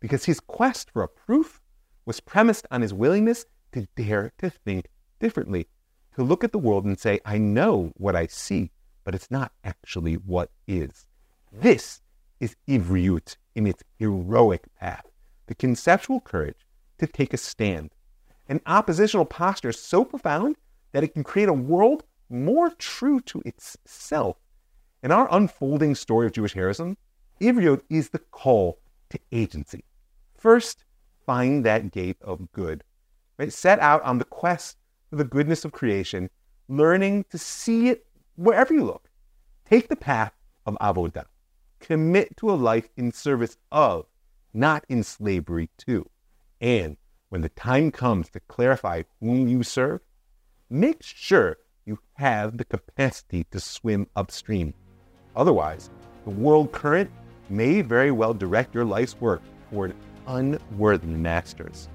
Because 0.00 0.24
his 0.24 0.40
quest 0.40 0.90
for 0.90 1.02
a 1.02 1.08
proof 1.08 1.60
was 2.04 2.20
premised 2.20 2.66
on 2.70 2.82
his 2.82 2.94
willingness 2.94 3.46
to 3.72 3.88
dare 3.96 4.32
to 4.38 4.50
think 4.50 4.86
differently, 5.18 5.66
to 6.14 6.22
look 6.22 6.44
at 6.44 6.52
the 6.52 6.58
world 6.58 6.84
and 6.84 6.98
say, 6.98 7.20
I 7.24 7.38
know 7.38 7.92
what 7.96 8.16
I 8.16 8.26
see, 8.26 8.70
but 9.04 9.14
it's 9.14 9.30
not 9.30 9.52
actually 9.64 10.14
what 10.14 10.50
is. 10.66 11.06
This 11.52 12.00
is 12.40 12.56
Ivriut 12.68 13.36
in 13.54 13.66
its 13.66 13.82
heroic 13.98 14.64
path, 14.78 15.06
the 15.46 15.54
conceptual 15.54 16.20
courage 16.20 16.65
to 16.98 17.06
take 17.06 17.34
a 17.34 17.36
stand, 17.36 17.90
an 18.48 18.60
oppositional 18.66 19.24
posture 19.24 19.70
is 19.70 19.78
so 19.78 20.04
profound 20.04 20.56
that 20.92 21.04
it 21.04 21.14
can 21.14 21.24
create 21.24 21.48
a 21.48 21.52
world 21.52 22.04
more 22.28 22.70
true 22.70 23.20
to 23.20 23.42
itself. 23.44 24.36
In 25.02 25.12
our 25.12 25.28
unfolding 25.30 25.94
story 25.94 26.26
of 26.26 26.32
Jewish 26.32 26.54
heroism, 26.54 26.96
Ivriut 27.40 27.82
is 27.90 28.10
the 28.10 28.18
call 28.18 28.78
to 29.10 29.18
agency. 29.32 29.84
First, 30.36 30.84
find 31.24 31.64
that 31.64 31.90
gate 31.90 32.16
of 32.20 32.50
good. 32.52 32.82
Right? 33.38 33.52
Set 33.52 33.78
out 33.80 34.02
on 34.02 34.18
the 34.18 34.24
quest 34.24 34.78
for 35.10 35.16
the 35.16 35.24
goodness 35.24 35.64
of 35.64 35.72
creation, 35.72 36.30
learning 36.68 37.26
to 37.30 37.38
see 37.38 37.88
it 37.88 38.06
wherever 38.36 38.72
you 38.72 38.84
look. 38.84 39.08
Take 39.68 39.88
the 39.88 39.96
path 39.96 40.32
of 40.64 40.76
avodah. 40.80 41.26
Commit 41.80 42.36
to 42.38 42.50
a 42.50 42.54
life 42.54 42.88
in 42.96 43.12
service 43.12 43.56
of, 43.70 44.06
not 44.54 44.84
in 44.88 45.02
slavery 45.02 45.68
to. 45.78 46.08
And 46.60 46.96
when 47.28 47.42
the 47.42 47.48
time 47.50 47.90
comes 47.90 48.30
to 48.30 48.40
clarify 48.40 49.02
whom 49.20 49.48
you 49.48 49.62
serve, 49.62 50.00
make 50.70 51.02
sure 51.02 51.58
you 51.84 51.98
have 52.14 52.56
the 52.56 52.64
capacity 52.64 53.44
to 53.50 53.60
swim 53.60 54.06
upstream. 54.16 54.74
Otherwise, 55.34 55.90
the 56.24 56.30
world 56.30 56.72
current 56.72 57.10
may 57.50 57.82
very 57.82 58.10
well 58.10 58.34
direct 58.34 58.74
your 58.74 58.84
life's 58.84 59.20
work 59.20 59.42
toward 59.70 59.94
unworthy 60.26 61.06
masters. 61.06 61.88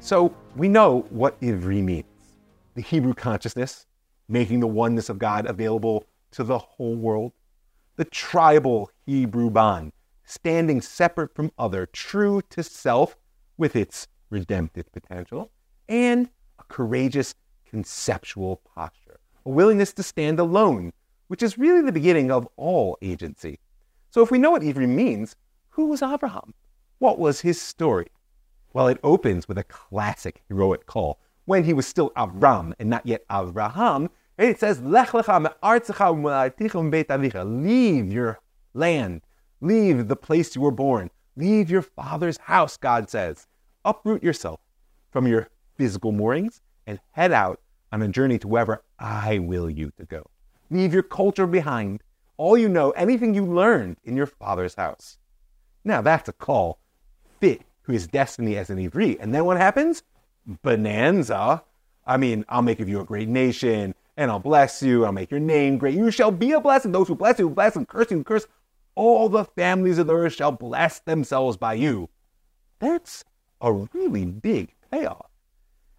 So 0.00 0.34
we 0.56 0.68
know 0.68 1.06
what 1.10 1.40
Ivri 1.40 1.82
means 1.82 2.04
the 2.74 2.82
Hebrew 2.82 3.14
consciousness, 3.14 3.86
making 4.28 4.60
the 4.60 4.66
oneness 4.66 5.08
of 5.08 5.18
God 5.18 5.46
available 5.46 6.06
to 6.30 6.44
the 6.44 6.58
whole 6.58 6.96
world, 6.96 7.32
the 8.00 8.04
tribal 8.06 8.90
Hebrew 9.04 9.50
bond, 9.50 9.92
standing 10.24 10.80
separate 10.80 11.34
from 11.34 11.52
other, 11.58 11.84
true 11.84 12.40
to 12.48 12.62
self 12.62 13.14
with 13.58 13.76
its 13.76 14.08
redemptive 14.30 14.90
potential, 14.90 15.50
and 15.86 16.30
a 16.58 16.62
courageous 16.64 17.34
conceptual 17.68 18.62
posture, 18.74 19.20
a 19.44 19.50
willingness 19.50 19.92
to 19.92 20.02
stand 20.02 20.40
alone, 20.40 20.94
which 21.28 21.42
is 21.42 21.58
really 21.58 21.82
the 21.82 21.92
beginning 21.92 22.30
of 22.30 22.48
all 22.56 22.96
agency. 23.02 23.58
So 24.08 24.22
if 24.22 24.30
we 24.30 24.38
know 24.38 24.52
what 24.52 24.62
Ivri 24.62 24.88
means, 24.88 25.36
who 25.68 25.84
was 25.88 26.02
Abraham? 26.02 26.54
What 27.00 27.18
was 27.18 27.42
his 27.42 27.60
story? 27.60 28.06
Well, 28.72 28.88
it 28.88 28.98
opens 29.04 29.46
with 29.46 29.58
a 29.58 29.64
classic 29.64 30.42
heroic 30.48 30.86
call 30.86 31.20
when 31.44 31.64
he 31.64 31.74
was 31.74 31.86
still 31.86 32.12
Avram 32.16 32.72
and 32.78 32.88
not 32.88 33.04
yet 33.04 33.28
Avraham. 33.28 34.08
It 34.40 34.58
says, 34.58 34.80
Lech 34.80 35.10
lecha 35.10 35.38
Leave 37.62 38.10
your 38.10 38.40
land. 38.72 39.20
Leave 39.60 40.08
the 40.08 40.16
place 40.16 40.56
you 40.56 40.62
were 40.62 40.70
born. 40.70 41.10
Leave 41.36 41.70
your 41.70 41.82
father's 41.82 42.38
house, 42.38 42.78
God 42.78 43.10
says. 43.10 43.46
Uproot 43.84 44.22
yourself 44.22 44.60
from 45.10 45.26
your 45.26 45.50
physical 45.76 46.10
moorings 46.10 46.62
and 46.86 46.98
head 47.10 47.32
out 47.32 47.60
on 47.92 48.00
a 48.00 48.08
journey 48.08 48.38
to 48.38 48.48
wherever 48.48 48.82
I 48.98 49.40
will 49.40 49.68
you 49.68 49.92
to 49.98 50.06
go. 50.06 50.24
Leave 50.70 50.94
your 50.94 51.02
culture 51.02 51.46
behind, 51.46 52.02
all 52.38 52.56
you 52.56 52.70
know, 52.70 52.92
anything 52.92 53.34
you 53.34 53.44
learned 53.44 53.98
in 54.04 54.16
your 54.16 54.26
father's 54.26 54.74
house. 54.74 55.18
Now 55.84 56.00
that's 56.00 56.30
a 56.30 56.32
call 56.32 56.78
fit 57.40 57.60
to 57.84 57.92
his 57.92 58.06
destiny 58.06 58.56
as 58.56 58.70
an 58.70 58.78
Ivri. 58.78 59.18
And 59.20 59.34
then 59.34 59.44
what 59.44 59.58
happens? 59.58 60.02
Bonanza. 60.62 61.62
I 62.06 62.16
mean, 62.16 62.46
I'll 62.48 62.62
make 62.62 62.80
of 62.80 62.88
you 62.88 63.00
a 63.00 63.04
great 63.04 63.28
nation, 63.28 63.94
and 64.20 64.30
I'll 64.30 64.38
bless 64.38 64.82
you, 64.82 65.06
I'll 65.06 65.12
make 65.12 65.30
your 65.30 65.40
name 65.40 65.78
great. 65.78 65.94
You 65.94 66.10
shall 66.10 66.30
be 66.30 66.52
a 66.52 66.60
blessing. 66.60 66.92
Those 66.92 67.08
who 67.08 67.14
bless 67.14 67.38
you, 67.38 67.48
bless, 67.48 67.74
and 67.74 67.88
curse 67.88 68.10
you, 68.10 68.22
curse. 68.22 68.46
All 68.94 69.30
the 69.30 69.46
families 69.46 69.96
of 69.96 70.08
the 70.08 70.14
earth 70.14 70.34
shall 70.34 70.52
bless 70.52 71.00
themselves 71.00 71.56
by 71.56 71.72
you. 71.72 72.10
That's 72.80 73.24
a 73.62 73.72
really 73.72 74.26
big 74.26 74.74
payoff. 74.92 75.30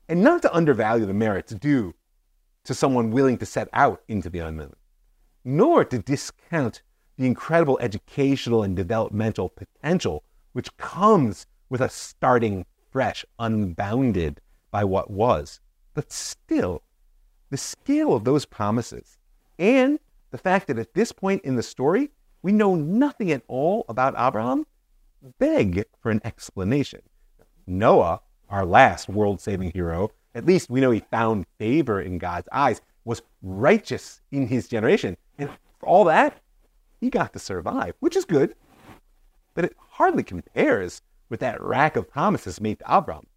And 0.08 0.22
not 0.22 0.44
to 0.44 0.54
undervalue 0.54 1.08
the 1.08 1.16
merits 1.16 1.56
due 1.56 1.96
to 2.63 2.75
someone 2.75 3.10
willing 3.10 3.40
to 3.40 3.46
set 3.48 3.70
out 3.74 4.04
into 4.08 4.30
the 4.30 4.38
unknown, 4.38 4.75
nor 5.44 5.84
to 5.84 5.98
discount 5.98 6.84
the 7.18 7.25
incredible 7.25 7.80
educational 7.82 8.62
and 8.62 8.75
developmental 8.75 9.50
potential 9.50 10.24
which 10.54 10.78
comes 10.78 11.48
with 11.70 11.82
a 11.82 11.90
starting 11.90 12.68
fresh, 12.92 13.25
unbounded 13.40 14.42
by 14.70 14.84
what 14.84 15.10
was. 15.10 15.60
But 15.96 16.12
still, 16.12 16.84
the 17.51 17.58
scale 17.58 18.15
of 18.15 18.24
those 18.24 18.46
promises 18.46 19.20
and 19.60 20.00
the 20.31 20.38
fact 20.38 20.67
that 20.67 20.79
at 20.79 20.93
this 20.96 21.12
point 21.12 21.43
in 21.43 21.58
the 21.58 21.62
story, 21.62 22.10
we 22.41 22.51
know 22.51 22.74
nothing 22.74 23.31
at 23.31 23.43
all 23.48 23.86
about 23.88 24.15
Abraham 24.17 24.65
beg 25.38 25.84
for 26.00 26.10
an 26.10 26.22
explanation. 26.24 27.01
Noah, 27.67 28.22
our 28.50 28.65
last 28.65 29.10
world 29.10 29.39
saving 29.39 29.72
hero, 29.72 30.10
at 30.34 30.46
least 30.46 30.70
we 30.70 30.79
know 30.79 30.91
he 30.91 31.03
found 31.12 31.46
favor 31.60 32.01
in 32.01 32.17
God's 32.17 32.48
eyes, 32.51 32.81
was 33.03 33.22
righteous 33.43 34.22
in 34.31 34.48
his 34.48 34.67
generation. 34.67 35.17
And 35.38 35.50
for 35.79 35.88
all 35.88 36.05
that, 36.05 36.39
he 37.01 37.10
got 37.10 37.34
to 37.34 37.39
survive, 37.39 37.93
which 38.00 38.15
is 38.15 38.25
good. 38.25 38.55
But 39.53 39.65
it 39.65 39.75
hardly 39.77 40.24
compares 40.24 41.01
with 41.29 41.41
that 41.41 41.62
rack 41.62 41.98
of 41.98 42.10
promises 42.10 42.62
made 42.62 42.79
to 42.79 42.98
Abram. 42.98 43.27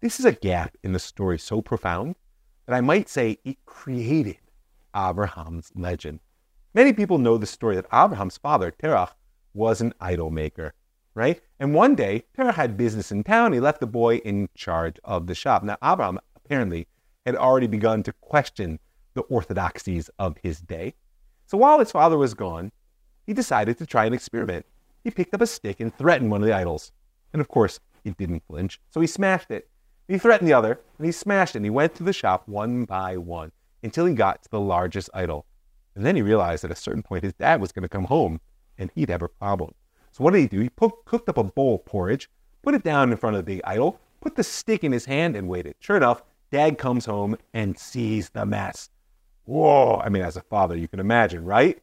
This 0.00 0.18
is 0.18 0.24
a 0.24 0.32
gap 0.32 0.76
in 0.82 0.92
the 0.92 0.98
story 0.98 1.38
so 1.38 1.60
profound 1.60 2.16
that 2.70 2.76
I 2.76 2.80
might 2.80 3.08
say 3.08 3.36
it 3.44 3.56
created 3.66 4.38
Abraham's 4.94 5.72
legend. 5.74 6.20
Many 6.72 6.92
people 6.92 7.18
know 7.18 7.36
the 7.36 7.44
story 7.44 7.74
that 7.74 7.86
Abraham's 7.86 8.36
father, 8.36 8.70
Terach, 8.70 9.10
was 9.52 9.80
an 9.80 9.92
idol 10.00 10.30
maker, 10.30 10.72
right? 11.16 11.40
And 11.58 11.74
one 11.74 11.96
day, 11.96 12.26
Terach 12.38 12.54
had 12.54 12.76
business 12.76 13.10
in 13.10 13.24
town. 13.24 13.52
He 13.52 13.58
left 13.58 13.80
the 13.80 13.88
boy 13.88 14.18
in 14.18 14.48
charge 14.54 15.00
of 15.02 15.26
the 15.26 15.34
shop. 15.34 15.64
Now, 15.64 15.78
Abraham 15.82 16.20
apparently 16.36 16.86
had 17.26 17.34
already 17.34 17.66
begun 17.66 18.04
to 18.04 18.12
question 18.12 18.78
the 19.14 19.22
orthodoxies 19.22 20.08
of 20.20 20.36
his 20.40 20.60
day. 20.60 20.94
So 21.48 21.58
while 21.58 21.80
his 21.80 21.90
father 21.90 22.18
was 22.18 22.34
gone, 22.34 22.70
he 23.26 23.32
decided 23.32 23.78
to 23.78 23.86
try 23.86 24.04
an 24.04 24.14
experiment. 24.14 24.64
He 25.02 25.10
picked 25.10 25.34
up 25.34 25.40
a 25.40 25.46
stick 25.48 25.80
and 25.80 25.92
threatened 25.92 26.30
one 26.30 26.40
of 26.40 26.46
the 26.46 26.54
idols. 26.54 26.92
And 27.32 27.40
of 27.40 27.48
course, 27.48 27.80
it 28.04 28.16
didn't 28.16 28.44
flinch, 28.46 28.80
so 28.90 29.00
he 29.00 29.08
smashed 29.08 29.50
it. 29.50 29.68
He 30.10 30.18
threatened 30.18 30.48
the 30.48 30.54
other, 30.54 30.80
and 30.98 31.06
he 31.06 31.12
smashed 31.12 31.54
it. 31.54 31.58
And 31.58 31.64
he 31.66 31.70
went 31.70 31.94
through 31.94 32.06
the 32.06 32.12
shop 32.12 32.48
one 32.48 32.84
by 32.84 33.16
one 33.16 33.52
until 33.80 34.06
he 34.06 34.14
got 34.14 34.42
to 34.42 34.50
the 34.50 34.58
largest 34.58 35.08
idol. 35.14 35.46
And 35.94 36.04
then 36.04 36.16
he 36.16 36.22
realized 36.22 36.64
at 36.64 36.72
a 36.72 36.76
certain 36.76 37.04
point 37.04 37.22
his 37.22 37.34
dad 37.34 37.60
was 37.60 37.70
going 37.70 37.84
to 37.84 37.88
come 37.88 38.06
home 38.06 38.40
and 38.76 38.90
he'd 38.96 39.08
have 39.08 39.22
a 39.22 39.28
problem. 39.28 39.72
So 40.10 40.24
what 40.24 40.32
did 40.32 40.40
he 40.40 40.48
do? 40.48 40.58
He 40.58 40.68
put, 40.68 41.04
cooked 41.04 41.28
up 41.28 41.38
a 41.38 41.44
bowl 41.44 41.76
of 41.76 41.84
porridge, 41.84 42.28
put 42.62 42.74
it 42.74 42.82
down 42.82 43.12
in 43.12 43.18
front 43.18 43.36
of 43.36 43.46
the 43.46 43.64
idol, 43.64 44.00
put 44.20 44.34
the 44.34 44.42
stick 44.42 44.82
in 44.82 44.90
his 44.90 45.04
hand, 45.04 45.36
and 45.36 45.48
waited. 45.48 45.76
Sure 45.78 45.96
enough, 45.96 46.24
dad 46.50 46.76
comes 46.76 47.04
home 47.04 47.36
and 47.54 47.78
sees 47.78 48.30
the 48.30 48.44
mess. 48.44 48.90
Whoa! 49.44 50.00
I 50.04 50.08
mean, 50.08 50.22
as 50.22 50.36
a 50.36 50.42
father, 50.42 50.76
you 50.76 50.88
can 50.88 50.98
imagine, 50.98 51.44
right? 51.44 51.80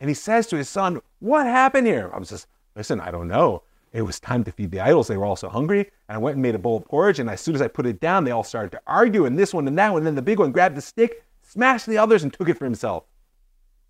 And 0.00 0.08
he 0.08 0.14
says 0.14 0.46
to 0.46 0.56
his 0.56 0.70
son, 0.70 1.02
What 1.18 1.44
happened 1.44 1.86
here? 1.86 2.10
I 2.14 2.18
was 2.18 2.30
just, 2.30 2.46
listen, 2.74 2.98
I 2.98 3.10
don't 3.10 3.28
know 3.28 3.62
it 3.92 4.02
was 4.02 4.20
time 4.20 4.44
to 4.44 4.52
feed 4.52 4.70
the 4.70 4.80
idols. 4.80 5.08
They 5.08 5.16
were 5.16 5.24
also 5.24 5.48
hungry. 5.48 5.90
And 6.08 6.16
I 6.16 6.18
went 6.18 6.36
and 6.36 6.42
made 6.42 6.54
a 6.54 6.58
bowl 6.58 6.76
of 6.76 6.84
porridge. 6.84 7.18
And 7.18 7.30
as 7.30 7.40
soon 7.40 7.54
as 7.54 7.62
I 7.62 7.68
put 7.68 7.86
it 7.86 8.00
down, 8.00 8.24
they 8.24 8.30
all 8.30 8.44
started 8.44 8.72
to 8.72 8.80
argue. 8.86 9.24
And 9.24 9.38
this 9.38 9.54
one 9.54 9.66
and 9.66 9.78
that 9.78 9.92
one. 9.92 10.00
And 10.00 10.06
then 10.06 10.14
the 10.14 10.22
big 10.22 10.38
one 10.38 10.52
grabbed 10.52 10.76
the 10.76 10.82
stick, 10.82 11.24
smashed 11.42 11.86
the 11.86 11.98
others, 11.98 12.22
and 12.22 12.32
took 12.32 12.48
it 12.48 12.58
for 12.58 12.64
himself. 12.64 13.04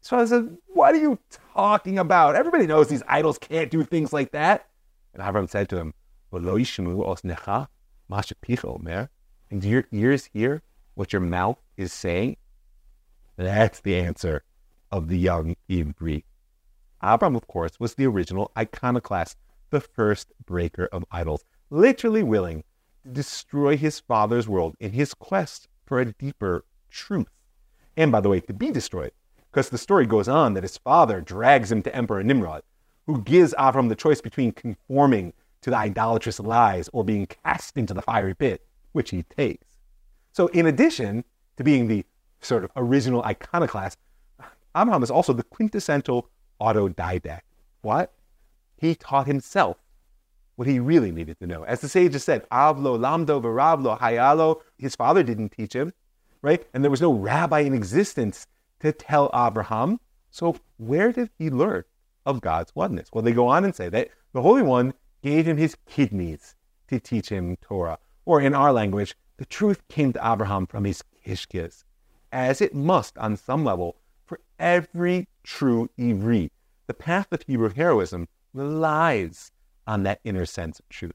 So 0.01 0.19
I 0.19 0.25
said, 0.25 0.57
What 0.69 0.95
are 0.95 0.99
you 0.99 1.19
talking 1.55 1.99
about? 1.99 2.37
Everybody 2.37 2.67
knows 2.67 2.89
these 2.89 3.03
idols 3.09 3.39
can't 3.39 3.71
do 3.71 3.83
things 3.83 4.13
like 4.13 4.31
that. 4.33 4.69
And 5.15 5.23
Avram 5.23 5.51
said 5.51 5.69
to 5.71 5.77
him, 5.77 5.95
And 9.51 9.65
your 9.65 9.85
ears 9.91 10.25
hear 10.33 10.63
what 10.95 11.13
your 11.13 11.21
mouth 11.21 11.59
is 11.77 11.93
saying? 11.93 12.37
That's 13.37 13.81
the 13.81 13.97
answer 13.97 14.45
of 14.91 15.09
the 15.09 15.19
young 15.19 15.57
Ivri. 15.69 16.25
Abram, 17.01 17.37
of 17.37 17.47
course, 17.47 17.79
was 17.79 17.95
the 17.95 18.07
original 18.07 18.51
iconoclast 18.57 19.37
the 19.71 19.81
first 19.81 20.33
breaker 20.45 20.89
of 20.93 21.05
idols, 21.11 21.45
literally 21.71 22.23
willing 22.23 22.65
to 23.03 23.09
destroy 23.11 23.77
his 23.77 24.01
father's 24.01 24.49
world 24.49 24.77
in 24.81 24.93
his 24.93 25.15
quest 25.15 25.69
for 25.87 26.01
a 26.01 26.13
deeper 26.13 26.65
truth. 26.91 27.29
And 27.97 28.13
by 28.13 28.21
the 28.21 28.29
way, 28.29 28.41
to 28.41 28.53
be 28.53 28.71
destroyed, 28.71 29.13
because 29.51 29.71
the 29.71 29.79
story 29.79 30.07
goes 30.07 30.29
on 30.29 30.55
that 30.55 30.63
his 30.63 30.79
father 30.79 31.21
drags 31.21 31.73
him 31.73 31.83
to 31.83 31.95
Emperor 31.95 32.23
Nimrod, 32.23 32.63
who 33.07 33.23
gives 33.23 33.55
Avram 33.55 33.89
the 33.89 33.95
choice 33.95 34.21
between 34.21 34.53
conforming 34.53 35.33
to 35.63 35.71
the 35.71 35.77
idolatrous 35.77 36.39
lies 36.39 36.89
or 36.93 37.05
being 37.05 37.27
cast 37.27 37.77
into 37.77 37.95
the 37.95 38.03
fiery 38.03 38.35
pit, 38.35 38.67
which 38.93 39.11
he 39.11 39.23
takes. 39.23 39.67
So, 40.33 40.47
in 40.49 40.67
addition 40.67 41.25
to 41.57 41.65
being 41.65 41.89
the 41.89 42.05
sort 42.41 42.65
of 42.65 42.71
original 42.77 43.23
iconoclast, 43.23 43.99
Abraham 44.77 45.03
is 45.03 45.11
also 45.11 45.33
the 45.33 45.43
quintessential 45.43 46.29
autodidact. 46.61 47.41
What? 47.83 48.13
He 48.79 48.95
taught 48.95 49.27
himself 49.27 49.77
what 50.57 50.67
he 50.67 50.81
really 50.81 51.13
needed 51.13 51.39
to 51.39 51.47
know. 51.47 51.63
As 51.65 51.81
the 51.81 51.89
sages 51.89 52.25
said, 52.25 52.49
Avlo 52.51 52.99
lamdo 52.99 53.41
varavlo 53.41 53.99
hayalo, 53.99 54.61
his 54.77 54.97
father 54.97 55.23
didn't 55.23 55.51
teach 55.51 55.73
him, 55.73 55.93
right? 56.43 56.67
And 56.75 56.83
there 56.83 56.91
was 56.91 57.01
no 57.01 57.13
rabbi 57.13 57.61
in 57.61 57.75
existence 57.75 58.47
to 58.81 58.93
tell 58.93 59.31
Abraham. 59.35 60.01
So 60.31 60.57
where 60.77 61.13
did 61.13 61.31
he 61.39 61.51
learn 61.51 61.85
of 62.27 62.41
God's 62.41 62.75
oneness? 62.75 63.09
Well, 63.13 63.23
they 63.23 63.33
go 63.33 63.49
on 63.49 63.65
and 63.65 63.75
say 63.75 63.89
that 63.89 64.09
the 64.33 64.43
Holy 64.43 64.63
One 64.63 64.95
gave 65.23 65.47
him 65.47 65.57
his 65.57 65.77
kidneys 65.87 66.55
to 66.89 67.01
teach 67.01 67.29
him 67.29 67.57
Torah. 67.57 67.99
Or 68.25 68.41
in 68.41 68.55
our 68.55 68.73
language, 68.73 69.17
the 69.37 69.47
truth 69.47 69.87
came 69.89 70.13
to 70.13 70.33
Abraham 70.33 70.67
from 70.67 70.85
his 70.85 71.03
kishkis, 71.25 71.85
as 72.33 72.61
it 72.61 72.75
must 72.75 73.17
on 73.19 73.37
some 73.37 73.65
level 73.65 73.97
for 74.27 74.41
every 74.59 75.29
true 75.45 75.89
Ivri. 75.99 76.51
The 76.89 76.95
path 76.95 77.29
of 77.33 77.43
Hebrew 77.43 77.71
heroism 77.71 78.29
relies 78.59 79.53
on 79.87 80.03
that 80.03 80.21
inner 80.25 80.45
sense 80.45 80.81
of 80.81 80.89
truth. 80.89 81.13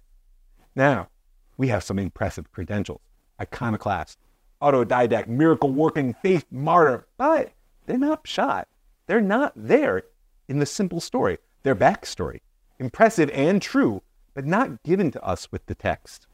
Now, 0.76 1.10
we 1.58 1.68
have 1.68 1.84
some 1.84 2.00
impressive 2.00 2.52
credentials 2.52 3.02
iconoclast, 3.42 4.18
autodidact, 4.62 5.28
miracle 5.28 5.72
working 5.72 6.14
faith 6.22 6.46
martyr, 6.50 7.08
but 7.18 7.52
they're 7.86 7.98
not 7.98 8.28
shot. 8.28 8.68
They're 9.08 9.22
not 9.22 9.52
there 9.56 10.04
in 10.48 10.60
the 10.60 10.66
simple 10.66 11.02
story, 11.02 11.40
their 11.64 11.76
backstory. 11.76 12.40
Impressive 12.80 13.30
and 13.34 13.62
true, 13.62 14.02
but 14.34 14.46
not 14.46 14.82
given 14.84 15.12
to 15.12 15.24
us 15.24 15.52
with 15.52 15.66
the 15.66 15.76
text. 15.76 16.28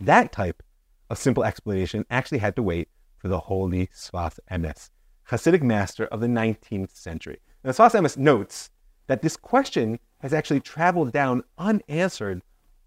That 0.00 0.30
type 0.30 0.62
of 1.10 1.18
simple 1.18 1.44
explanation 1.44 2.04
actually 2.10 2.38
had 2.38 2.54
to 2.56 2.62
wait 2.62 2.88
for 3.16 3.28
the 3.28 3.40
holy 3.40 3.88
Sfas 3.88 4.38
Emes, 4.50 4.90
Hasidic 5.30 5.62
master 5.62 6.06
of 6.06 6.20
the 6.20 6.28
19th 6.28 6.96
century. 6.96 7.40
Now, 7.64 7.72
Sfas 7.72 7.92
Emes 7.92 8.16
notes 8.16 8.70
that 9.08 9.22
this 9.22 9.36
question 9.36 9.98
has 10.20 10.32
actually 10.32 10.60
traveled 10.60 11.12
down 11.12 11.42
unanswered 11.58 12.42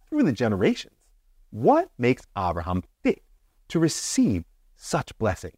through 0.09 0.23
the 0.23 0.31
generations. 0.31 0.95
what 1.51 1.89
makes 1.97 2.23
Abraham 2.37 2.81
fit 3.03 3.21
to 3.67 3.79
receive 3.79 4.45
such 4.77 5.17
blessings? 5.17 5.57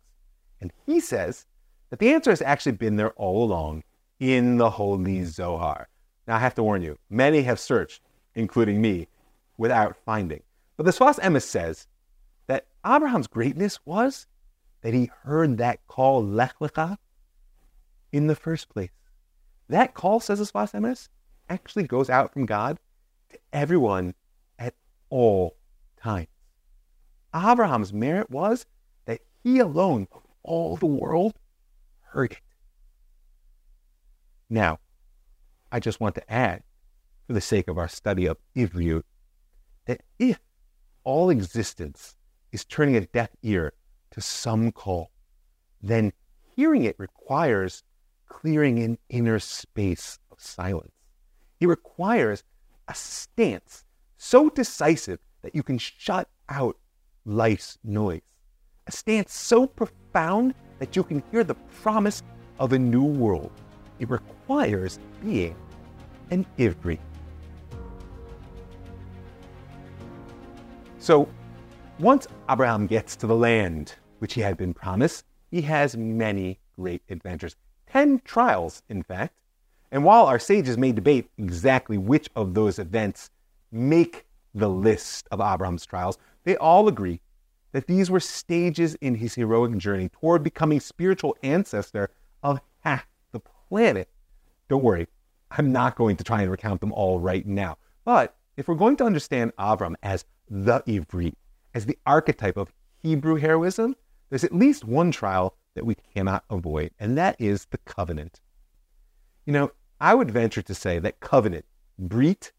And 0.60 0.74
he 0.86 1.00
says 1.00 1.46
that 1.90 2.00
the 2.00 2.14
answer 2.14 2.32
has 2.32 2.42
actually 2.42 2.74
been 2.74 2.96
there 2.96 3.12
all 3.12 3.44
along 3.44 3.84
in 4.20 4.58
the 4.58 4.72
Holy 4.72 5.24
Zohar. 5.24 5.88
Now, 6.28 6.36
I 6.36 6.40
have 6.40 6.56
to 6.56 6.64
warn 6.64 6.82
you, 6.82 6.98
many 7.10 7.44
have 7.44 7.60
searched, 7.60 8.02
including 8.36 8.82
me, 8.82 9.08
without 9.58 9.96
finding. 9.96 10.42
But 10.78 10.86
the 10.86 10.92
Sfas 10.92 11.20
Emes 11.20 11.44
says 11.44 11.88
that 12.48 12.66
Abraham's 12.86 13.28
greatness 13.28 13.80
was 13.86 14.26
that 14.82 14.94
he 14.94 15.12
heard 15.24 15.58
that 15.58 15.86
call, 15.88 16.24
Lech 16.24 16.58
Lecha, 16.60 16.98
in 18.12 18.28
the 18.28 18.36
first 18.36 18.70
place. 18.70 18.90
That 19.70 19.94
call, 19.94 20.20
says 20.20 20.40
the 20.40 20.46
Sfas 20.46 20.74
Emes, 20.74 21.10
actually 21.50 21.84
goes 21.84 22.10
out 22.10 22.34
from 22.34 22.46
God 22.46 22.80
to 23.30 23.40
everyone 23.52 24.14
at 24.60 24.74
all 25.10 25.56
times. 26.02 26.28
Abraham's 27.36 27.94
merit 27.94 28.30
was 28.30 28.66
that 29.06 29.22
he 29.44 29.60
alone 29.60 30.08
of 30.12 30.22
all 30.44 30.78
the 30.78 30.86
world 30.86 31.34
heard 32.02 32.34
it. 32.34 32.40
Now, 34.50 34.80
I 35.72 35.80
just 35.80 36.00
want 36.00 36.16
to 36.16 36.32
add, 36.32 36.64
for 37.26 37.34
the 37.34 37.42
sake 37.42 37.68
of 37.68 37.78
our 37.78 37.88
study 37.88 38.28
of 38.28 38.38
Ivriut, 38.56 39.04
that 39.86 40.02
if 40.20 40.40
all 41.04 41.30
existence 41.30 42.16
is 42.52 42.64
turning 42.64 42.96
a 42.96 43.02
deaf 43.02 43.30
ear 43.42 43.74
to 44.12 44.22
some 44.22 44.72
call, 44.72 45.10
then 45.82 46.14
hearing 46.56 46.84
it 46.84 46.96
requires 47.00 47.84
clearing 48.34 48.80
an 48.80 48.98
inner 49.10 49.40
space 49.40 50.20
of 50.32 50.42
silence. 50.42 50.92
It 51.60 51.68
requires 51.68 52.44
a 52.88 52.96
stance 52.96 53.86
so 54.18 54.50
decisive 54.50 55.20
that 55.44 55.56
you 55.56 55.64
can 55.64 55.78
shut 55.78 56.28
out 56.50 56.78
life's 57.26 57.78
noise. 57.84 58.22
A 58.88 58.92
stance 58.92 59.34
so 59.34 59.68
profound 59.68 60.56
that 60.80 60.96
you 60.96 61.04
can 61.04 61.24
hear 61.32 61.44
the 61.44 61.56
promise 61.82 62.24
of 62.60 62.74
a 62.74 62.80
new 62.80 63.06
world. 63.06 63.52
It 64.00 64.10
requires 64.10 65.00
being 65.22 65.56
an 66.32 66.46
Ivri. 66.58 67.00
So, 71.00 71.30
once 72.00 72.28
Abraham 72.50 72.88
gets 72.88 73.16
to 73.18 73.28
the 73.28 73.36
land 73.36 73.94
which 74.20 74.34
he 74.34 74.42
had 74.42 74.58
been 74.58 74.74
promised, 74.74 75.26
he 75.52 75.62
has 75.62 75.96
many 75.96 76.60
great 76.76 77.04
adventures. 77.10 77.56
Ten 77.94 78.22
trials, 78.26 78.82
in 78.90 79.04
fact. 79.04 79.36
And 79.92 80.04
while 80.04 80.26
our 80.26 80.40
sages 80.40 80.80
may 80.80 80.92
debate 80.92 81.30
exactly 81.38 82.00
which 82.00 82.28
of 82.36 82.56
those 82.56 82.80
events 82.80 83.30
make 83.72 84.26
the 84.56 84.68
list 84.68 85.28
of 85.30 85.40
Abraham's 85.40 85.86
trials, 85.86 86.18
they 86.44 86.58
all 86.58 86.88
agree 86.88 87.22
that 87.72 87.86
these 87.86 88.10
were 88.10 88.20
stages 88.20 88.96
in 88.96 89.14
his 89.14 89.36
heroic 89.36 89.78
journey 89.78 90.10
toward 90.10 90.42
becoming 90.44 90.80
spiritual 90.80 91.38
ancestor 91.44 92.10
of 92.42 92.60
half 92.80 93.06
the 93.32 93.40
planet. 93.40 94.10
Don't 94.70 94.84
worry, 94.84 95.08
I'm 95.52 95.72
not 95.72 95.96
going 95.96 96.16
to 96.16 96.24
try 96.24 96.42
and 96.42 96.50
recount 96.50 96.82
them 96.82 96.94
all 96.94 97.20
right 97.20 97.46
now. 97.46 97.78
But 98.06 98.36
if 98.58 98.68
we're 98.68 98.74
going 98.74 98.96
to 98.98 99.06
understand 99.06 99.56
Avram 99.60 99.94
as 100.02 100.26
the 100.50 100.80
Ivri, 100.88 101.36
as 101.76 101.86
the 101.86 102.00
archetype 102.08 102.58
of 102.58 102.74
Hebrew 103.04 103.36
heroism, 103.36 103.96
there's 104.32 104.44
at 104.44 104.56
least 104.56 104.84
one 104.84 105.12
trial 105.12 105.56
that 105.76 105.86
we 105.86 105.96
cannot 105.96 106.44
avoid, 106.50 106.92
and 107.00 107.18
that 107.18 107.36
is 107.40 107.66
the 107.66 107.78
covenant. 107.80 108.42
You 109.46 109.54
know, 109.54 109.72
I 110.00 110.14
would 110.16 110.32
venture 110.32 110.62
to 110.62 110.76
say 110.76 111.00
that 111.00 111.20
covenant, 111.20 111.66
brit, 111.98 112.52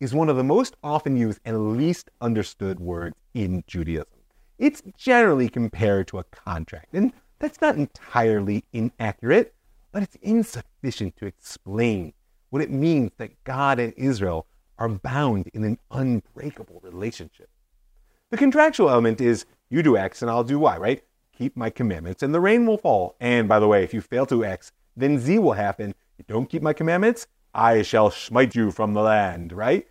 is 0.00 0.14
one 0.14 0.28
of 0.28 0.36
the 0.36 0.44
most 0.44 0.76
often 0.82 1.16
used 1.16 1.40
and 1.44 1.76
least 1.76 2.10
understood 2.20 2.78
words 2.78 3.16
in 3.34 3.64
Judaism. 3.66 4.06
It's 4.58 4.82
generally 4.96 5.48
compared 5.48 6.08
to 6.08 6.18
a 6.18 6.24
contract, 6.24 6.94
and 6.94 7.12
that's 7.38 7.60
not 7.60 7.76
entirely 7.76 8.64
inaccurate, 8.72 9.54
but 9.92 10.02
it's 10.02 10.16
insufficient 10.22 11.16
to 11.16 11.26
explain 11.26 12.12
what 12.50 12.62
it 12.62 12.70
means 12.70 13.12
that 13.18 13.44
God 13.44 13.78
and 13.78 13.92
Israel 13.96 14.46
are 14.78 14.88
bound 14.88 15.48
in 15.54 15.64
an 15.64 15.78
unbreakable 15.90 16.80
relationship. 16.82 17.48
The 18.30 18.36
contractual 18.36 18.90
element 18.90 19.20
is 19.20 19.46
you 19.70 19.82
do 19.82 19.96
X 19.96 20.22
and 20.22 20.30
I'll 20.30 20.44
do 20.44 20.58
Y, 20.58 20.76
right? 20.76 21.02
Keep 21.38 21.56
my 21.56 21.70
commandments 21.70 22.24
and 22.24 22.34
the 22.34 22.40
rain 22.40 22.66
will 22.66 22.78
fall. 22.78 23.14
And 23.20 23.48
by 23.48 23.60
the 23.60 23.68
way, 23.68 23.84
if 23.84 23.94
you 23.94 24.00
fail 24.00 24.26
to 24.26 24.44
X, 24.44 24.72
then 24.96 25.20
Z 25.20 25.38
will 25.38 25.52
happen. 25.52 25.94
You 26.18 26.24
don't 26.26 26.48
keep 26.48 26.62
my 26.62 26.72
commandments, 26.72 27.28
I 27.54 27.82
shall 27.82 28.10
smite 28.10 28.56
you 28.56 28.72
from 28.72 28.92
the 28.92 29.02
land, 29.02 29.52
right? 29.52 29.86